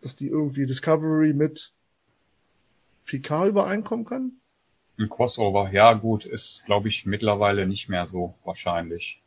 [0.00, 1.72] dass die irgendwie Discovery mit
[3.04, 4.32] Picard übereinkommen kann.
[4.98, 9.20] Ein Crossover, ja gut, ist glaube ich mittlerweile nicht mehr so wahrscheinlich.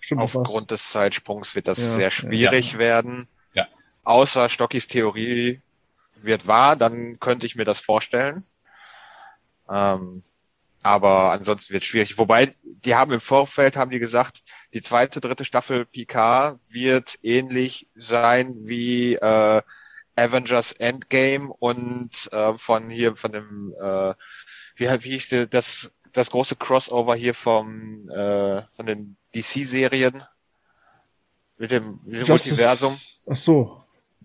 [0.00, 2.78] Stimmt Aufgrund des Zeitsprungs wird das ja, sehr schwierig ja.
[2.78, 3.26] werden.
[3.54, 3.68] Ja.
[4.02, 5.60] Außer Stockys Theorie
[6.16, 8.42] wird wahr, dann könnte ich mir das vorstellen.
[9.70, 10.22] Ähm,
[10.82, 12.16] aber ansonsten wird es schwierig.
[12.16, 14.42] Wobei, die haben im Vorfeld, haben die gesagt,
[14.72, 19.62] die zweite, dritte Staffel Picard wird ähnlich sein wie äh,
[20.16, 24.14] Avengers Endgame und äh, von hier, von dem, äh,
[24.76, 30.22] wie, wie hieß der, das, das große Crossover hier vom, äh, von den DC-Serien
[31.58, 32.98] mit dem, mit dem Multiversum.
[33.28, 33.84] Ach so,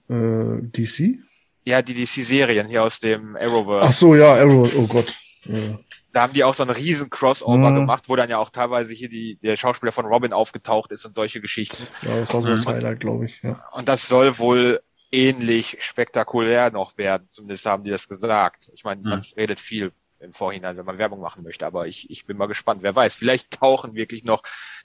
[0.09, 1.19] äh, DC?
[1.65, 3.87] Ja, die DC-Serien hier aus dem Arrowverse.
[3.87, 5.17] Ach so, ja, Arrow, oh Gott.
[5.45, 5.79] Ja
[6.15, 7.75] da haben die auch so einen riesen Crossover mhm.
[7.75, 11.13] gemacht, wo dann ja auch teilweise hier die, der Schauspieler von Robin aufgetaucht ist und
[11.13, 11.85] solche Geschichten.
[12.03, 13.43] Ja, das war so das Highlight, glaube ich.
[13.43, 13.61] Ja.
[13.73, 14.81] Und das soll wohl
[15.11, 18.71] ähnlich spektakulär noch werden, zumindest haben die das gesagt.
[18.73, 19.09] Ich meine, mhm.
[19.09, 19.91] man redet viel
[20.21, 23.13] im Vorhinein, wenn man Werbung machen möchte, aber ich, ich bin mal gespannt, wer weiß.
[23.13, 24.41] Vielleicht tauchen wirklich noch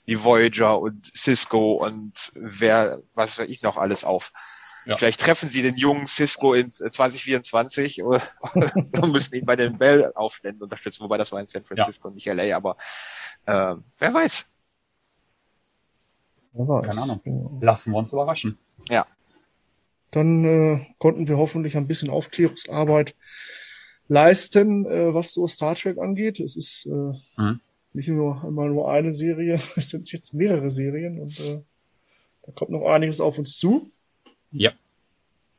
[0.07, 4.33] die Voyager und Cisco und wer, was weiß ich noch alles auf.
[4.85, 4.95] Ja.
[4.95, 8.21] Vielleicht treffen sie den jungen Cisco in 2024 und
[9.11, 12.13] müssen ihn bei den Bell-Aufständen unterstützen, wobei das war in San Francisco, ja.
[12.13, 12.77] nicht LA, aber
[13.45, 14.47] äh, wer weiß.
[16.53, 16.87] Wer weiß.
[16.87, 17.59] Keine Ahnung.
[17.61, 18.57] Lassen wir uns überraschen.
[18.89, 19.05] Ja.
[20.09, 23.15] Dann äh, konnten wir hoffentlich ein bisschen Aufklärungsarbeit
[24.07, 26.39] leisten, äh, was so Star Trek angeht.
[26.39, 27.61] Es ist äh, mhm.
[27.93, 31.61] nicht nur immer nur eine Serie, es sind jetzt mehrere Serien und äh,
[32.43, 33.89] da kommt noch einiges auf uns zu.
[34.51, 34.71] Ja.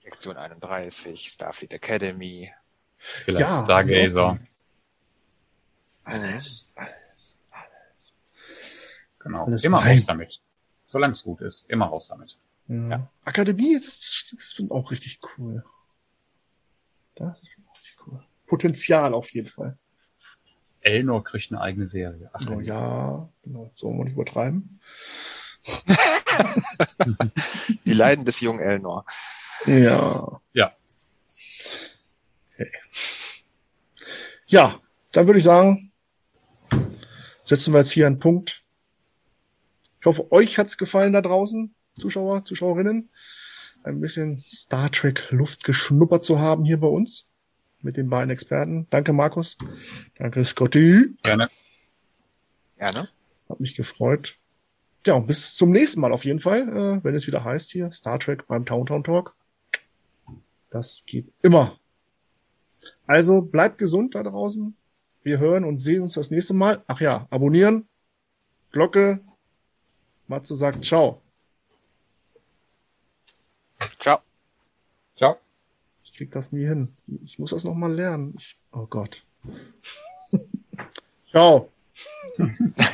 [0.03, 2.53] Sektion 31, Starfleet Academy.
[2.99, 4.39] Vielleicht ja, Stargazer.
[6.05, 8.15] Alles, alles, alles.
[9.21, 9.45] Genau.
[9.45, 9.99] Alles immer rein.
[9.99, 10.41] raus damit.
[10.87, 12.37] Solange es gut ist, immer raus damit.
[12.69, 12.89] Ja.
[12.89, 13.11] ja.
[13.25, 15.65] Akademie, das, das finde auch richtig cool.
[17.15, 18.25] Das ist richtig cool.
[18.47, 19.79] Potenzial auf jeden Fall.
[20.83, 22.29] Elnor kriegt eine eigene Serie.
[22.33, 23.71] Ach, oh, ja, genau.
[23.75, 24.81] So wollen wir nicht übertreiben.
[27.87, 29.05] Die Leiden des jungen Elnor.
[29.67, 30.41] Ja.
[30.53, 30.73] Ja.
[32.55, 32.71] Okay.
[34.47, 34.81] Ja,
[35.13, 35.93] dann würde ich sagen,
[37.43, 38.63] setzen wir jetzt hier einen Punkt.
[40.01, 43.11] Ich hoffe, euch hat's gefallen da draußen, Zuschauer, Zuschauerinnen.
[43.85, 47.29] Ein bisschen Star Trek Luft geschnuppert zu haben hier bei uns
[47.81, 48.87] mit den beiden Experten.
[48.91, 49.57] Danke, Markus.
[50.19, 51.17] Danke, Scotty.
[51.23, 51.51] Gerne.
[52.79, 53.09] Gerne.
[53.49, 54.39] Hat mich gefreut
[55.07, 58.19] ja, bis zum nächsten Mal auf jeden Fall, äh, wenn es wieder heißt hier Star
[58.19, 59.35] Trek beim Towntown Talk.
[60.71, 61.79] Das geht immer.
[63.07, 64.77] Also bleibt gesund da draußen.
[65.23, 66.83] Wir hören und sehen uns das nächste Mal.
[66.87, 67.87] Ach ja, abonnieren,
[68.71, 69.21] Glocke.
[70.27, 71.21] Matze sagt ciao.
[73.99, 74.21] Ciao.
[75.17, 75.37] Ciao.
[76.05, 76.89] Ich krieg das nie hin.
[77.25, 78.35] Ich muss das nochmal lernen.
[78.37, 79.25] Ich, oh Gott.
[81.31, 81.69] ciao.